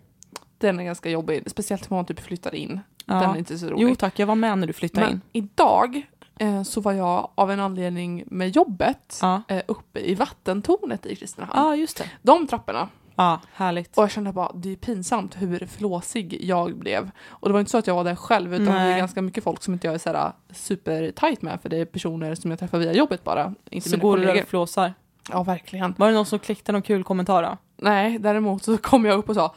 Den 0.57 0.80
är 0.80 0.84
ganska 0.84 1.09
jobbig, 1.09 1.43
speciellt 1.51 1.89
när 1.89 1.97
man 1.97 2.05
typ 2.05 2.20
flyttar 2.20 2.55
in. 2.55 2.80
Ja. 3.05 3.15
Den 3.15 3.30
är 3.30 3.38
inte 3.38 3.57
så 3.57 3.65
rolig. 3.70 3.84
Jo 3.89 3.95
tack, 3.95 4.20
jag 4.20 4.28
var 4.28 4.36
med 4.36 4.57
när 4.57 4.67
du 4.67 4.74
flyttade 4.74 5.05
Men 5.05 5.13
in. 5.15 5.22
idag 5.32 6.01
eh, 6.39 6.63
så 6.63 6.82
var 6.82 6.91
jag 6.93 7.30
av 7.36 7.51
en 7.51 7.59
anledning 7.59 8.24
med 8.28 8.49
jobbet 8.49 9.20
Ja. 9.22 9.41
eh, 9.47 9.61
uppe 9.67 9.99
i 9.99 10.15
vattentornet 10.15 11.05
i 11.05 11.15
Kristinehamn. 11.15 11.53
Ja, 11.65 11.76
just 11.76 11.97
det. 11.97 12.09
De 12.22 12.47
trapporna. 12.47 12.89
Ja, 13.15 13.41
härligt. 13.53 13.97
Och 13.97 14.03
jag 14.03 14.11
kände 14.11 14.32
bara, 14.32 14.51
det 14.55 14.72
är 14.72 14.76
pinsamt 14.76 15.36
hur 15.41 15.65
flåsig 15.65 16.38
jag 16.43 16.78
blev. 16.78 17.11
Och 17.28 17.49
det 17.49 17.53
var 17.53 17.59
inte 17.59 17.72
så 17.72 17.78
att 17.78 17.88
jag 17.88 17.95
var 17.95 18.03
där 18.03 18.15
själv, 18.15 18.53
utan 18.53 18.65
det 18.65 18.72
är 18.72 18.89
Nej. 18.89 18.99
ganska 18.99 19.22
mycket 19.22 19.43
folk 19.43 19.63
som 19.63 19.74
inte 19.74 19.88
jag 19.88 19.93
är 19.93 19.97
såhär 19.99 20.32
supertight 20.53 21.41
med, 21.41 21.61
för 21.61 21.70
det 21.70 21.78
är 21.78 21.86
personer 21.86 22.36
som 22.36 22.51
jag 22.51 22.59
träffar 22.59 22.78
via 22.78 22.93
jobbet 22.93 23.24
bara. 23.24 23.53
Inte 23.70 23.89
Så 23.89 23.97
går 23.97 24.17
du 24.17 24.26
där 24.26 24.41
och 24.41 24.47
flåsar. 24.47 24.93
Ja, 25.32 25.43
verkligen. 25.43 25.95
Var 25.97 26.07
det 26.07 26.13
någon 26.13 26.26
som 26.26 26.39
kläckte 26.39 26.72
någon 26.72 26.82
kul 26.82 27.03
kommentar 27.03 27.43
då? 27.43 27.57
Nej, 27.82 28.20
däremot 28.20 28.64
så 28.64 28.78
kom 28.78 29.06
jag 29.06 29.18
upp 29.18 29.30
och 29.30 29.36
sa 29.36 29.56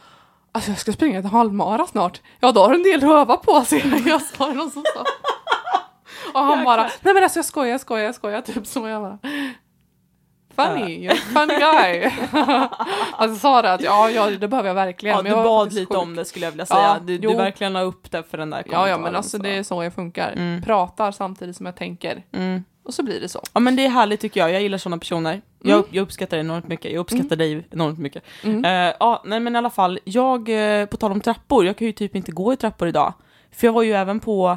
Alltså 0.51 0.71
jag 0.71 0.79
ska 0.79 0.93
springa 0.93 1.19
ett 1.19 1.31
halvmara 1.31 1.87
snart. 1.87 2.21
Ja, 2.39 2.51
då 2.51 2.61
har 2.61 2.73
en 2.73 2.83
del 2.83 3.01
röva 3.01 3.37
på 3.37 3.61
sig. 3.61 4.03
Jag 4.05 4.21
sa 4.21 4.47
det 4.47 4.53
någon 4.53 4.71
som 4.71 4.83
sa. 4.95 5.03
Och 6.33 6.39
han 6.39 6.63
bara, 6.63 6.81
nej 6.81 7.13
men 7.13 7.23
alltså 7.23 7.39
jag 7.39 7.45
skojar, 7.45 7.71
jag 7.71 7.81
skojar, 7.81 8.05
jag 8.05 8.15
skojar. 8.15 8.41
Typ 8.41 8.67
som 8.67 8.85
jag 8.87 9.01
bara. 9.01 9.17
Funny, 10.55 11.09
you're 11.09 11.11
a 11.11 11.15
funny 11.33 11.53
guy. 11.59 12.11
alltså 13.11 13.39
sa 13.39 13.61
det 13.61 13.73
att 13.73 13.81
ja, 13.81 14.09
ja 14.09 14.29
det 14.29 14.47
behöver 14.47 14.69
jag 14.69 14.75
verkligen. 14.75 15.15
Ja, 15.15 15.21
du 15.21 15.43
bad 15.43 15.73
lite 15.73 15.85
sjuk. 15.85 15.97
om 15.97 16.15
det 16.15 16.25
skulle 16.25 16.45
jag 16.45 16.51
vilja 16.51 16.65
säga. 16.65 16.79
Ja, 16.81 16.97
du, 17.03 17.17
du 17.17 17.27
jo. 17.27 17.37
verkligen 17.37 17.73
la 17.73 17.81
upp 17.81 18.11
det 18.11 18.23
för 18.23 18.37
den 18.37 18.49
där 18.49 18.57
Ja, 18.57 18.63
kommentaren. 18.63 18.89
ja, 18.89 18.97
men 18.97 19.15
alltså 19.15 19.37
så. 19.37 19.43
det 19.43 19.49
är 19.49 19.63
så 19.63 19.83
jag 19.83 19.93
funkar. 19.93 20.31
Mm. 20.31 20.61
Pratar 20.61 21.11
samtidigt 21.11 21.57
som 21.57 21.65
jag 21.65 21.75
tänker. 21.75 22.23
Mm. 22.31 22.63
Och 22.85 22.93
så 22.93 23.03
blir 23.03 23.21
det 23.21 23.29
så. 23.29 23.41
Ja 23.53 23.59
men 23.59 23.75
det 23.75 23.85
är 23.85 23.89
härligt 23.89 24.19
tycker 24.19 24.39
jag, 24.39 24.51
jag 24.51 24.61
gillar 24.61 24.77
sådana 24.77 24.97
personer. 24.97 25.41
Jag, 25.65 25.71
Mm. 25.71 25.79
upp- 25.79 25.93
jag 25.93 26.01
uppskattar 26.01 26.37
det 26.37 26.41
enormt 26.41 26.67
mycket, 26.67 26.91
jag 26.91 26.99
uppskattar 26.99 27.35
dig 27.35 27.67
enormt 27.71 27.99
mycket. 27.99 28.23
Mm. 28.43 28.65
Eh, 28.65 28.95
ja, 28.99 29.21
nej 29.25 29.39
men 29.39 29.55
i 29.55 29.57
alla 29.57 29.69
fall, 29.69 29.99
jag, 30.03 30.49
eh, 30.81 30.85
på 30.85 30.97
tal 30.97 31.11
om 31.11 31.21
trappor, 31.21 31.65
jag 31.65 31.77
kan 31.77 31.87
ju 31.87 31.93
typ 31.93 32.15
inte 32.15 32.31
gå 32.31 32.53
i 32.53 32.57
trappor 32.57 32.87
idag. 32.87 33.13
För 33.51 33.67
jag 33.67 33.73
var 33.73 33.83
ju 33.83 33.91
även 33.93 34.19
på, 34.19 34.49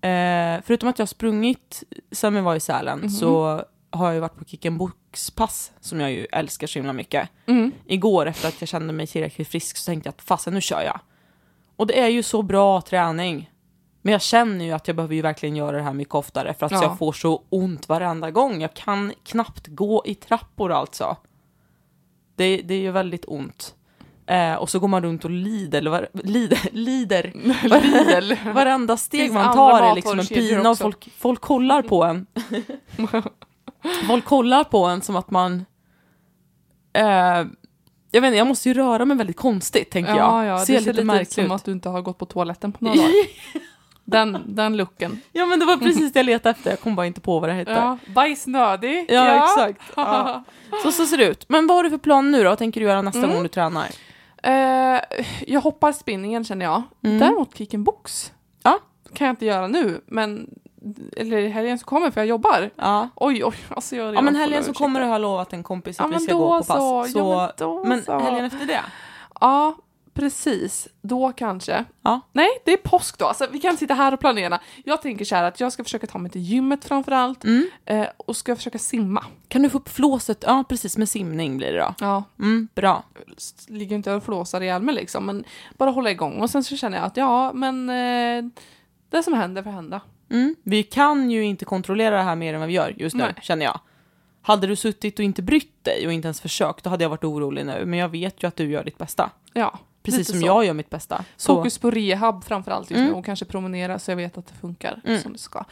eh, 0.00 0.60
förutom 0.64 0.88
att 0.88 0.98
jag 0.98 1.02
har 1.02 1.06
sprungit 1.06 1.82
sen 2.12 2.34
vi 2.34 2.40
var 2.40 2.54
i 2.56 2.60
Sälen, 2.60 2.98
Mhm. 2.98 3.10
så 3.10 3.62
har 3.90 4.06
jag 4.06 4.14
ju 4.14 4.20
varit 4.20 4.36
på 4.38 4.44
Kick 4.44 4.66
and 4.66 4.78
Box-pass, 4.78 5.72
som 5.80 6.00
jag 6.00 6.12
ju 6.12 6.26
älskar 6.32 6.66
så 6.66 6.78
himla 6.78 6.92
mycket. 6.92 7.28
Mm. 7.46 7.72
Igår 7.86 8.26
efter 8.26 8.48
att 8.48 8.60
jag 8.62 8.68
kände 8.68 8.92
mig 8.92 9.06
tillräckligt 9.06 9.48
frisk 9.48 9.76
så 9.76 9.90
tänkte 9.90 10.06
jag 10.06 10.12
att 10.14 10.22
fasen 10.22 10.54
nu 10.54 10.60
kör 10.60 10.82
jag. 10.82 11.00
Och 11.76 11.86
det 11.86 12.00
är 12.00 12.08
ju 12.08 12.22
så 12.22 12.42
bra 12.42 12.80
träning. 12.80 13.50
Men 14.02 14.12
jag 14.12 14.22
känner 14.22 14.64
ju 14.64 14.72
att 14.72 14.86
jag 14.88 14.96
behöver 14.96 15.14
ju 15.14 15.22
verkligen 15.22 15.56
göra 15.56 15.76
det 15.76 15.82
här 15.82 15.92
mycket 15.92 16.14
oftare 16.14 16.54
för 16.54 16.66
att 16.66 16.72
Ja. 16.72 16.82
jag 16.82 16.98
får 16.98 17.12
så 17.12 17.42
ont 17.48 17.88
varenda 17.88 18.30
gång. 18.30 18.60
Jag 18.62 18.74
kan 18.74 19.12
knappt 19.24 19.66
gå 19.66 20.02
i 20.06 20.14
trappor 20.14 20.72
alltså. 20.72 21.16
Det, 22.36 22.56
det 22.56 22.74
är 22.74 22.78
ju 22.80 22.90
väldigt 22.90 23.24
ont. 23.28 23.74
Eh, 24.26 24.54
och 24.54 24.70
så 24.70 24.78
går 24.78 24.88
man 24.88 25.02
runt 25.02 25.24
och 25.24 25.30
lider, 25.30 25.82
var, 25.90 26.08
lider, 26.12 26.68
lider. 26.72 27.32
Lidl. 28.22 28.34
Varenda 28.54 28.96
steg 28.96 29.32
man 29.32 29.54
tar 29.54 29.82
är 29.82 29.94
liksom 29.94 30.18
en 30.18 30.26
pina 30.26 30.70
och 30.70 30.78
folk, 30.78 31.10
folk 31.18 31.40
kollar 31.40 31.82
på 31.82 32.04
en. 32.04 32.26
folk 34.08 34.24
kollar 34.24 34.64
på 34.64 34.84
en 34.84 35.02
som 35.02 35.16
att 35.16 35.30
man... 35.30 35.64
Eh, 36.92 37.46
jag 38.10 38.20
vet 38.20 38.28
inte, 38.28 38.36
jag 38.38 38.46
måste 38.46 38.68
ju 38.68 38.74
röra 38.74 39.04
mig 39.04 39.16
väldigt 39.16 39.36
konstigt, 39.36 39.90
tänker 39.90 40.16
Ja, 40.16 40.44
jag. 40.44 40.58
ja, 40.60 40.64
Ser 40.66 40.72
det 40.74 40.80
ser 40.80 40.80
lite 40.80 40.90
lite 40.92 41.00
ut 41.00 41.06
märkligt 41.06 41.32
som 41.32 41.44
ut. 41.44 41.52
att 41.52 41.64
du 41.64 41.72
inte 41.72 41.88
har 41.88 42.02
gått 42.02 42.18
på 42.18 42.26
toaletten 42.26 42.72
på 42.72 42.84
några 42.84 42.96
dagar. 42.96 43.12
Den, 44.10 44.42
den 44.46 44.76
looken. 44.76 45.20
Ja, 45.32 45.46
men 45.46 45.58
det 45.60 45.66
var 45.66 45.76
precis 45.76 46.12
det 46.12 46.18
jag 46.18 46.26
letade 46.26 46.50
efter. 46.50 46.70
Jag 46.70 46.80
kom 46.80 46.94
bara 46.94 47.06
inte 47.06 47.20
på 47.20 47.40
vad 47.40 47.48
det 47.50 47.54
hette. 47.54 47.70
Ja, 47.70 47.98
Ja, 48.06 48.12
bajsnödig. 48.14 49.06
exakt. 49.08 49.82
Ja. 49.96 50.44
Så, 50.82 50.92
så 50.92 51.06
ser 51.06 51.16
det 51.16 51.24
ut. 51.26 51.44
Men 51.48 51.66
vad 51.66 51.76
har 51.76 51.84
du 51.84 51.90
för 51.90 51.98
plan 51.98 52.30
nu 52.30 52.42
då? 52.44 52.48
Vad 52.48 52.58
tänker 52.58 52.80
du 52.80 52.86
göra 52.86 53.02
nästa 53.02 53.18
Mm. 53.18 53.30
gång 53.32 53.42
du 53.42 53.48
tränar? 53.48 53.86
Eh, 54.42 55.00
jag 55.46 55.60
hoppar 55.60 55.92
spinningen 55.92 56.44
känner 56.44 56.64
jag. 56.64 56.82
Mm. 57.04 57.18
Däremot 57.18 57.56
kick 57.56 57.74
en 57.74 57.84
box. 57.84 58.32
Ja. 58.62 58.78
Kan 59.14 59.26
jag 59.26 59.32
inte 59.32 59.46
göra 59.46 59.66
nu, 59.66 60.00
men 60.06 60.50
eller 61.16 61.48
helgen 61.48 61.78
så 61.78 61.84
kommer 61.84 62.10
för 62.10 62.20
jag 62.20 62.28
jobbar. 62.28 62.70
Ja. 62.76 63.08
Oj, 63.14 63.44
oj, 63.44 63.54
alltså 63.68 63.96
jag 63.96 64.14
Ja, 64.14 64.20
men 64.22 64.36
helgen 64.36 64.58
ursäkter. 64.60 64.78
kommer 64.84 65.00
du 65.00 65.06
ha 65.06 65.18
lovat 65.18 65.52
en 65.52 65.62
kompis 65.62 66.00
att 66.00 66.10
Ja, 66.12 66.18
vi 66.18 66.24
ska 66.24 66.34
gå 66.34 66.48
på 66.58 66.64
pass. 66.64 66.66
så. 66.66 67.04
Så, 67.04 67.18
Ja, 67.18 67.52
men 67.58 67.68
då 67.68 67.84
men 67.84 68.02
så. 68.04 68.18
helgen 68.18 68.44
efter 68.44 68.66
det? 68.66 68.80
Ja, 69.40 69.76
precis. 70.18 70.88
Då 71.02 71.32
kanske. 71.32 71.84
Ja. 72.02 72.20
Nej, 72.32 72.48
det 72.64 72.72
är 72.72 72.76
påsk 72.76 73.18
då. 73.18 73.26
Alltså, 73.26 73.46
vi 73.52 73.58
kan 73.58 73.76
sitta 73.76 73.94
här 73.94 74.14
och 74.14 74.20
planera. 74.20 74.60
Jag 74.84 75.02
tänker 75.02 75.24
så 75.24 75.34
här 75.34 75.44
att 75.44 75.60
jag 75.60 75.72
ska 75.72 75.84
försöka 75.84 76.06
ta 76.06 76.18
mig 76.18 76.30
till 76.30 76.40
gymmet 76.40 76.84
framför 76.84 77.12
allt. 77.12 77.44
Mm. 77.44 77.66
Eh, 77.84 78.06
och 78.16 78.36
ska 78.36 78.56
försöka 78.56 78.78
simma. 78.78 79.24
Kan 79.48 79.62
du 79.62 79.70
få 79.70 79.78
upp 79.78 79.88
flåset? 79.88 80.44
Ja, 80.46 80.64
precis. 80.68 80.96
Med 80.96 81.08
simning 81.08 81.56
blir 81.56 81.72
det 81.72 81.78
då. 81.78 81.94
Ja, 82.00 82.24
Mm, 82.38 82.68
bra. 82.74 83.02
ligger 83.68 83.96
inte 83.96 84.12
och 84.12 84.24
flåsar 84.24 84.60
ihjäl 84.60 84.82
mig 84.82 84.94
liksom. 84.94 85.26
Men 85.26 85.44
bara 85.76 85.90
hålla 85.90 86.10
igång. 86.10 86.40
Och 86.40 86.50
sen 86.50 86.64
så 86.64 86.76
känner 86.76 86.98
jag 86.98 87.06
att 87.06 87.16
ja, 87.16 87.52
men 87.52 87.90
eh, 87.90 88.50
det 89.10 89.22
som 89.22 89.34
händer 89.34 89.62
får 89.62 89.70
hända. 89.70 90.00
Mm. 90.30 90.56
Vi 90.62 90.82
kan 90.82 91.30
ju 91.30 91.44
inte 91.44 91.64
kontrollera 91.64 92.16
det 92.16 92.22
här 92.22 92.36
mer 92.36 92.54
än 92.54 92.60
vad 92.60 92.68
vi 92.68 92.74
gör 92.74 92.94
just 92.96 93.16
nu, 93.16 93.24
Nej. 93.24 93.34
känner 93.42 93.64
jag. 93.64 93.80
Hade 94.42 94.66
du 94.66 94.76
suttit 94.76 95.18
och 95.18 95.24
inte 95.24 95.42
brytt 95.42 95.84
dig 95.84 96.06
och 96.06 96.12
inte 96.12 96.26
ens 96.26 96.40
försökt, 96.40 96.84
då 96.84 96.90
hade 96.90 97.04
jag 97.04 97.08
varit 97.10 97.24
orolig 97.24 97.66
nu. 97.66 97.84
Men 97.86 97.98
jag 97.98 98.08
vet 98.08 98.42
ju 98.42 98.48
att 98.48 98.56
du 98.56 98.70
gör 98.70 98.84
ditt 98.84 98.98
bästa. 98.98 99.30
Ja, 99.52 99.78
Precis 100.10 100.18
lite 100.28 100.32
som 100.32 100.40
så. 100.40 100.46
jag 100.46 100.64
gör 100.64 100.72
mitt 100.74 100.90
bästa. 100.90 101.24
Så, 101.36 101.54
Fokus 101.56 101.78
på 101.78 101.90
rehab 101.90 102.44
framförallt 102.44 102.90
just 102.90 102.98
Mm. 102.98 103.10
nu 103.12 103.18
och 103.18 103.24
kanske 103.24 103.44
promenera 103.44 103.98
så 103.98 104.10
jag 104.10 104.16
vet 104.16 104.38
att 104.38 104.46
det 104.46 104.54
funkar 104.60 105.00
Mm. 105.04 105.22
som 105.22 105.32
det 105.32 105.38
ska. 105.38 105.64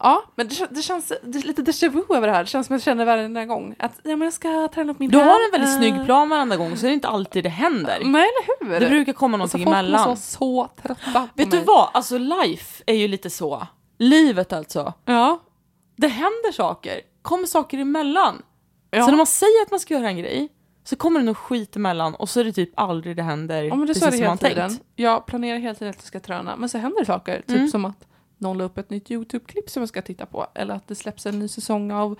Ja, 0.00 0.22
men 0.34 0.48
det, 0.48 0.66
det 0.70 0.82
känns 0.82 1.12
det 1.22 1.44
lite 1.44 1.62
déjà 1.62 1.88
vu 1.88 2.16
över 2.16 2.26
det 2.26 2.32
här. 2.32 2.40
Det 2.40 2.46
känns 2.50 2.66
som 2.66 2.74
jag 2.74 2.82
känner 2.82 3.04
varje 3.04 3.46
gång 3.46 3.74
att 3.78 3.92
ja, 4.02 4.10
men 4.16 4.22
jag 4.22 4.32
ska 4.32 4.68
träna 4.74 4.92
upp 4.92 4.98
min 4.98 5.10
du 5.10 5.18
har 5.18 5.24
en 5.44 5.50
väldigt 5.52 5.76
snygg 5.76 6.04
plan 6.04 6.28
varenda 6.28 6.56
gång, 6.56 6.76
så 6.76 6.86
är 6.86 6.88
det 6.88 6.94
inte 6.94 7.08
alltid 7.08 7.44
det 7.44 7.48
händer. 7.50 7.98
Nej, 8.04 8.28
eller 8.28 8.70
hur? 8.74 8.80
Det 8.80 8.86
brukar 8.88 9.12
komma 9.12 9.38
alltså, 9.42 9.58
någonting 9.58 9.72
folk 9.74 9.76
emellan. 9.84 10.06
vara 10.06 10.16
så 10.16 10.68
trötta 10.82 11.28
Vet 11.34 11.50
mig. 11.52 11.58
du 11.60 11.64
vad? 11.64 11.88
Alltså 11.94 12.18
life 12.18 12.82
är 12.86 12.94
ju 12.94 13.08
lite 13.08 13.30
så. 13.30 13.66
Livet 13.98 14.52
alltså. 14.52 14.92
Ja. 15.04 15.38
Det 15.96 16.08
händer 16.08 16.52
saker. 16.52 17.00
kommer 17.22 17.46
saker 17.46 17.78
emellan. 17.78 18.42
Ja. 18.90 19.02
Så 19.04 19.10
när 19.10 19.16
man 19.16 19.26
säger 19.26 19.62
att 19.62 19.70
man 19.70 19.80
ska 19.80 19.94
göra 19.94 20.08
en 20.08 20.16
grej, 20.18 20.48
så 20.86 20.96
kommer 20.96 21.20
det 21.20 21.26
nog 21.26 21.36
skit 21.36 21.76
emellan 21.76 22.14
och 22.14 22.28
så 22.28 22.40
är 22.40 22.44
det 22.44 22.52
typ 22.52 22.70
aldrig 22.74 23.16
det 23.16 23.22
händer 23.22 23.62
ja, 23.62 23.74
men 23.76 23.86
det 23.86 23.94
så 23.94 24.00
precis 24.00 24.06
är 24.06 24.10
det 24.10 24.16
som 24.18 24.26
man 24.26 24.38
tiden. 24.38 24.68
tänkt. 24.70 24.84
Jag 24.96 25.26
planerar 25.26 25.58
hela 25.58 25.74
tiden 25.74 25.90
att 25.90 25.96
jag 25.96 26.04
ska 26.04 26.20
träna, 26.20 26.56
men 26.56 26.68
så 26.68 26.78
händer 26.78 26.98
det 27.00 27.06
saker. 27.06 27.36
Typ 27.46 27.56
Mm. 27.56 27.68
som 27.68 27.84
att 27.84 28.06
någon 28.38 28.58
la 28.58 28.64
upp 28.64 28.78
ett 28.78 28.90
nytt 28.90 29.10
YouTube-klipp 29.10 29.70
som 29.70 29.82
jag 29.82 29.88
ska 29.88 30.02
titta 30.02 30.26
på. 30.26 30.46
Eller 30.54 30.74
att 30.74 30.88
det 30.88 30.94
släpps 30.94 31.26
en 31.26 31.38
ny 31.38 31.48
säsong 31.48 31.90
av 31.92 32.18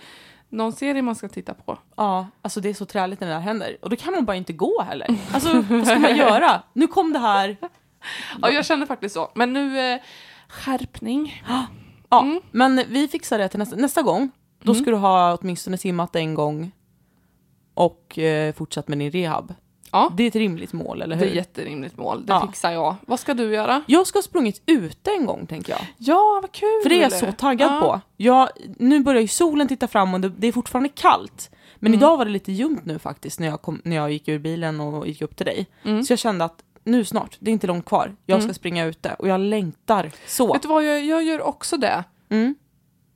någon 0.49 0.73
serie 0.73 1.03
man 1.03 1.15
ska 1.15 1.29
titta 1.29 1.55
på. 1.55 1.79
Ja, 1.97 2.27
alltså 2.43 2.61
det 2.61 2.69
är 2.69 2.75
så 2.75 2.85
träligt 2.87 3.21
när 3.21 3.29
det 3.29 3.35
där 3.35 3.41
händer. 3.41 3.77
Och 3.83 3.91
då 3.91 3.97
kan 3.97 4.15
man 4.15 4.25
bara 4.25 4.37
inte 4.37 4.53
gå 4.53 4.83
heller. 4.83 5.09
Alltså, 5.33 5.61
vad 5.71 5.87
ska 5.87 5.99
man 5.99 6.17
göra? 6.17 6.63
Nu 6.73 6.87
kom 6.87 7.13
det 7.13 7.19
här. 7.19 7.57
Ja, 8.43 8.51
jag 8.51 8.67
känner 8.67 8.87
faktiskt 8.87 9.15
så. 9.15 9.31
Men 9.35 9.53
nu, 9.53 9.81
eh, 9.93 10.01
skärpning. 10.49 11.43
Ja, 12.11 12.21
Mm. 12.23 12.41
men 12.51 12.83
vi 12.89 13.09
fixar 13.09 13.39
det 13.39 13.49
till 13.49 13.59
nästa, 13.59 13.77
nästa 13.77 14.03
gång. 14.03 14.31
Då 14.63 14.73
Mm. 14.73 14.83
ska 14.83 14.91
du 14.91 14.97
ha 14.97 15.37
åtminstone 15.41 15.79
simmat 15.79 16.17
en 16.17 16.35
gång 16.35 16.73
och 17.77 18.19
eh, 18.19 18.53
fortsatt 18.55 18.89
med 18.89 18.99
din 18.99 19.11
rehab. 19.11 19.55
Ja, 19.93 20.13
Det 20.17 20.23
är 20.23 20.29
ett 20.29 20.37
rimligt 20.37 20.73
mål, 20.73 21.03
eller 21.03 21.17
det 21.17 21.23
är 21.23 21.25
hur? 21.25 21.31
ett 21.31 21.37
jätterimligt 21.37 21.97
mål. 21.97 22.27
Det 22.27 22.33
Ja. 22.33 22.47
fixar 22.47 22.73
jag. 22.73 22.95
Vad 23.07 23.21
ska 23.21 23.35
du 23.35 23.55
göra? 23.55 23.83
Jag 23.87 24.07
ska 24.07 24.17
ha 24.19 24.23
sprungit 24.23 24.63
ute 24.67 25.11
en 25.11 25.27
gång, 25.27 25.47
tänker 25.47 25.73
jag. 25.73 25.81
Ja, 25.97 26.39
vad 26.43 26.53
kul! 26.53 26.81
För 26.83 26.89
det 26.89 26.97
är 26.99 27.03
jag 27.03 27.13
så 27.13 27.33
taggad 27.33 27.71
ja. 27.73 27.81
på. 27.81 28.01
Jag, 28.17 28.49
nu 28.79 29.01
börjar 29.03 29.21
ju 29.23 29.29
solen 29.29 29.69
titta 29.69 29.89
fram 29.89 30.15
och 30.15 30.21
det, 30.21 30.29
det 30.29 30.47
är 30.47 30.53
fortfarande 30.53 30.89
kallt. 30.89 31.51
Men 31.77 31.93
Mm. 31.93 31.99
idag 32.01 32.17
var 32.17 32.25
det 32.25 32.31
lite 32.31 32.53
ljumt 32.53 32.85
nu 32.85 32.99
faktiskt 32.99 33.41
när 33.41 33.47
jag, 33.47 33.63
kom, 33.63 33.81
när 33.85 33.97
jag 33.97 34.13
gick 34.13 34.29
ur 34.29 34.39
bilen 34.39 34.81
och 34.81 35.07
gick 35.09 35.23
upp 35.23 35.37
till 35.37 35.47
dig. 35.47 35.67
Mm. 35.85 36.03
Så 36.05 36.13
jag 36.13 36.19
kände 36.19 36.45
att 36.45 36.63
nu 36.85 37.05
snart, 37.05 37.37
det 37.41 37.51
är 37.51 37.53
inte 37.53 37.67
långt 37.67 37.85
kvar. 37.85 38.17
Jag 38.27 38.39
ska 38.39 38.45
Mm. 38.45 38.55
springa 38.55 38.85
ute 38.85 39.15
och 39.19 39.29
jag 39.29 39.41
längtar 39.41 40.11
så. 40.27 40.53
Vet 40.53 40.63
du 40.63 40.69
vad, 40.69 40.85
jag, 40.85 41.05
jag 41.05 41.23
gör 41.25 41.43
också 41.43 41.77
det. 41.77 42.05
Mm. 42.29 42.55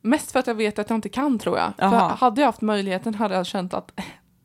Mest 0.02 0.32
för 0.32 0.38
att 0.38 0.46
jag 0.46 0.54
vet 0.54 0.78
att 0.78 0.90
jag 0.90 0.96
inte 0.96 1.08
kan, 1.08 1.38
tror 1.38 1.58
jag. 1.58 1.72
För 1.78 1.86
hade 1.98 2.40
jag 2.40 2.48
haft 2.48 2.60
möjligheten 2.60 3.14
hade 3.14 3.34
jag 3.34 3.46
känt 3.46 3.74
att 3.74 3.92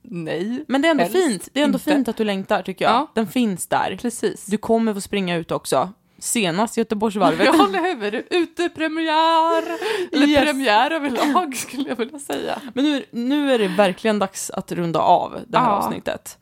nej. 0.10 0.66
Men 0.68 0.82
det 0.82 0.88
är 0.88 0.92
ändå 0.92 1.06
fint. 1.06 1.50
Det 1.54 1.60
är 1.60 1.64
ändå 1.64 1.76
inte. 1.78 1.92
fint 1.92 2.08
att 2.08 2.18
du 2.18 2.24
längtar 2.24 2.62
tycker 2.62 2.86
jag. 2.86 2.94
Ja. 2.94 3.12
Den 3.14 3.28
finns 3.28 3.68
där. 3.68 3.98
Precis. 4.02 4.46
Du 4.46 4.58
kommer 4.58 4.94
få 4.94 5.02
springa 5.02 5.36
ut 5.36 5.52
också. 5.52 5.90
Senast 6.20 6.78
Göteborgsvarvet. 6.78 7.46
Ja, 7.46 7.68
eller 7.68 8.12
hur? 8.12 8.24
Utepremiär! 8.30 9.64
Eller 10.12 10.28
Yes. 10.28 10.44
premiär 10.44 10.92
överlag, 10.92 11.56
skulle 11.56 11.90
jag 11.90 11.96
vilja 11.96 12.20
säga. 12.20 12.62
Men 12.74 12.84
nu, 12.86 13.06
nu 13.12 13.52
är 13.54 13.60
det 13.60 13.68
verkligen 13.68 14.20
dags 14.20 14.50
att 14.50 14.72
runda 14.72 15.00
av 15.00 15.40
det 15.48 15.58
här 15.58 15.66
Ja. 15.66 15.72
avsnittet. 15.72 16.38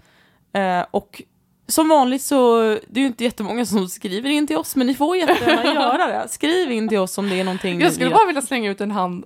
Eh, 0.53 0.85
och 0.91 1.21
som 1.67 1.89
vanligt 1.89 2.21
så, 2.21 2.61
det 2.87 2.99
är 2.99 3.01
ju 3.01 3.05
inte 3.05 3.23
jättemånga 3.23 3.65
som 3.65 3.87
skriver 3.89 4.29
in 4.29 4.47
till 4.47 4.57
oss, 4.57 4.75
men 4.75 4.87
ni 4.87 4.95
får 4.95 5.17
jättegärna 5.17 5.65
göra 5.73 6.07
det. 6.07 6.27
Skriv 6.29 6.71
in 6.71 6.89
till 6.89 6.97
oss 6.97 7.17
om 7.17 7.29
det 7.29 7.39
är 7.39 7.43
någonting 7.43 7.81
Jag 7.81 7.93
skulle 7.93 8.09
bara 8.09 8.27
vilja 8.27 8.41
slänga 8.41 8.71
ut 8.71 8.81
en 8.81 8.91
hand 8.91 9.25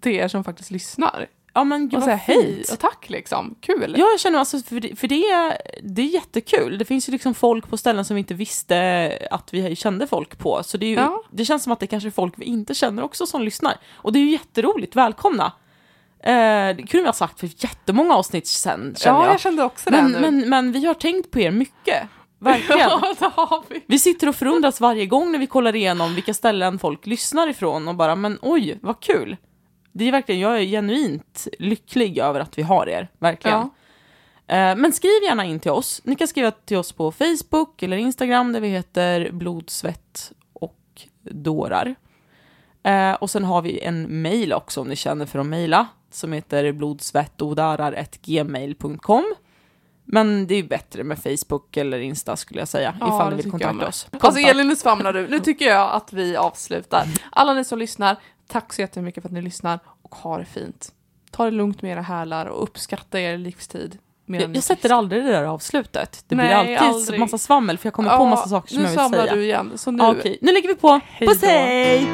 till 0.00 0.12
er 0.12 0.28
som 0.28 0.44
faktiskt 0.44 0.70
lyssnar. 0.70 1.26
Ja 1.54 1.64
men 1.64 1.88
gud 1.88 1.98
Och 1.98 2.04
säga 2.04 2.16
hej 2.16 2.64
och 2.72 2.78
tack 2.78 3.10
liksom. 3.10 3.54
Kul. 3.60 3.94
Ja, 3.98 4.06
jag 4.10 4.20
känner 4.20 4.38
alltså 4.38 4.58
för 4.58 4.80
det, 4.80 4.96
för 4.96 5.08
det, 5.08 5.56
det 5.82 6.02
är 6.02 6.06
jättekul. 6.06 6.78
Det 6.78 6.84
finns 6.84 7.08
ju 7.08 7.12
liksom 7.12 7.34
folk 7.34 7.68
på 7.68 7.76
ställen 7.76 8.04
som 8.04 8.14
vi 8.14 8.18
inte 8.20 8.34
visste 8.34 9.18
att 9.30 9.54
vi 9.54 9.76
kände 9.76 10.06
folk 10.06 10.38
på. 10.38 10.62
Så 10.62 10.76
det, 10.76 10.86
är 10.86 10.90
ju, 10.90 10.94
Ja. 10.94 11.22
det 11.30 11.44
känns 11.44 11.62
som 11.62 11.72
att 11.72 11.80
det 11.80 11.86
kanske 11.86 12.08
är 12.08 12.10
folk 12.10 12.34
vi 12.36 12.44
inte 12.44 12.74
känner 12.74 13.02
också 13.02 13.26
som 13.26 13.42
lyssnar. 13.42 13.76
Och 13.94 14.12
det 14.12 14.18
är 14.18 14.20
ju 14.24 14.30
jätteroligt, 14.30 14.96
välkomna! 14.96 15.52
Eh, 16.22 16.76
det 16.76 16.86
kunde 16.88 17.02
vi 17.02 17.06
ha 17.06 17.12
sagt 17.12 17.40
för 17.40 17.50
jättemånga 17.56 18.14
avsnitt 18.14 18.46
sen, 18.46 18.94
ja, 19.04 19.24
jag. 19.24 19.32
jag 19.34 19.40
kände 19.40 19.64
också 19.64 19.90
det 19.90 20.02
men, 20.02 20.12
nu. 20.12 20.20
men, 20.20 20.48
men 20.48 20.72
vi 20.72 20.86
har 20.86 20.94
tänkt 20.94 21.30
på 21.30 21.40
er 21.40 21.50
mycket, 21.50 22.08
verkligen. 22.38 22.78
ja, 22.90 23.14
det 23.18 23.30
har 23.34 23.62
vi. 23.68 23.80
Vi 23.86 23.98
sitter 23.98 24.28
och 24.28 24.34
förundras 24.36 24.80
varje 24.80 25.06
gång 25.06 25.32
när 25.32 25.38
vi 25.38 25.46
kollar 25.46 25.76
igenom 25.76 26.14
vilka 26.14 26.34
ställen 26.34 26.78
folk 26.78 27.06
lyssnar 27.06 27.48
ifrån 27.48 27.88
och 27.88 27.94
bara, 27.94 28.16
men 28.16 28.38
oj, 28.42 28.78
vad 28.82 29.00
kul! 29.00 29.36
Det 29.96 30.08
är 30.08 30.12
verkligen, 30.12 30.40
jag 30.40 30.58
är 30.60 30.64
genuint 30.64 31.48
lycklig 31.58 32.18
över 32.18 32.40
att 32.40 32.58
vi 32.58 32.62
har 32.62 32.88
er, 32.88 33.08
verkligen. 33.18 33.56
Ja. 34.46 34.54
Eh, 34.54 34.76
Men 34.76 34.92
skriv 34.92 35.22
gärna 35.22 35.44
in 35.44 35.60
till 35.60 35.70
oss. 35.70 36.00
Ni 36.04 36.16
kan 36.16 36.28
skriva 36.28 36.50
till 36.50 36.76
oss 36.76 36.92
på 36.92 37.12
Facebook 37.12 37.82
eller 37.82 37.96
Instagram 37.96 38.52
där 38.52 38.60
vi 38.60 38.68
heter 38.68 39.30
blod, 39.32 39.70
svett 39.70 40.32
och 40.52 40.78
dårar. 41.22 41.94
Eh, 42.82 43.12
Och 43.12 43.30
sen 43.30 43.44
har 43.44 43.62
vi 43.62 43.80
en 43.80 44.22
mail 44.22 44.52
också 44.52 44.80
om 44.80 44.88
ni 44.88 44.96
känner 44.96 45.26
för 45.26 45.38
att 45.38 45.46
mejla 45.46 45.86
som 46.10 46.32
heter 46.32 46.72
blodsvettodarar.gmail.com 46.72 49.34
Men 50.04 50.46
det 50.46 50.54
är 50.54 50.62
bättre 50.62 51.04
med 51.04 51.18
Facebook 51.18 51.76
eller 51.76 51.98
Insta 51.98 52.36
skulle 52.36 52.60
jag 52.60 52.68
säga 52.68 52.94
Ja, 53.00 53.06
ifall 53.06 53.30
ni 53.30 53.36
vill 53.42 53.50
kontakta 53.50 53.88
oss. 53.88 54.06
Alltså 54.10 54.18
Kontakt. 54.26 54.46
Elin, 54.48 54.68
nu 54.68 54.76
svamlar 54.76 55.12
du. 55.12 55.28
Nu 55.28 55.40
tycker 55.40 55.64
jag 55.64 55.90
att 55.92 56.12
vi 56.12 56.36
avslutar. 56.36 57.04
Alla 57.32 57.54
ni 57.54 57.64
som 57.64 57.78
lyssnar, 57.78 58.16
tack 58.46 58.72
så 58.72 58.80
jättemycket 58.80 59.22
för 59.22 59.28
att 59.28 59.32
ni 59.32 59.42
lyssnar 59.42 59.78
och 60.02 60.14
ha 60.14 60.38
det 60.38 60.44
fint. 60.44 60.92
Ta 61.30 61.44
det 61.44 61.50
lugnt 61.50 61.82
med 61.82 61.92
era 61.92 62.00
hälar 62.02 62.46
och 62.46 62.62
uppskatta 62.62 63.20
er 63.20 63.38
livstid. 63.38 63.98
Jag, 64.26 64.56
jag 64.56 64.62
sätter 64.62 64.90
aldrig 64.92 65.24
det 65.24 65.30
där 65.30 65.44
avslutet. 65.44 66.24
Det 66.28 66.34
blir 66.34 66.44
Nej, 66.46 66.54
alltid 66.54 66.76
aldrig. 66.78 67.20
massa 67.20 67.38
svammel 67.38 67.78
för 67.78 67.86
jag 67.86 67.94
kommer 67.94 68.16
på 68.16 68.26
massa 68.26 68.48
saker 68.48 68.68
som 68.68 68.76
nu 68.76 68.82
jag 68.82 68.88
vill 68.90 68.98
svamlar 68.98 69.22
säga. 69.22 69.34
du 69.34 69.44
igen. 69.44 69.72
Så 69.76 69.90
nu, 69.90 70.02
Ja, 70.04 70.10
Okej, 70.18 70.38
nu 70.42 70.52
lägger 70.52 70.68
vi 70.68 70.74
på. 70.74 71.00
Puss 71.18 71.42
hej! 71.42 72.06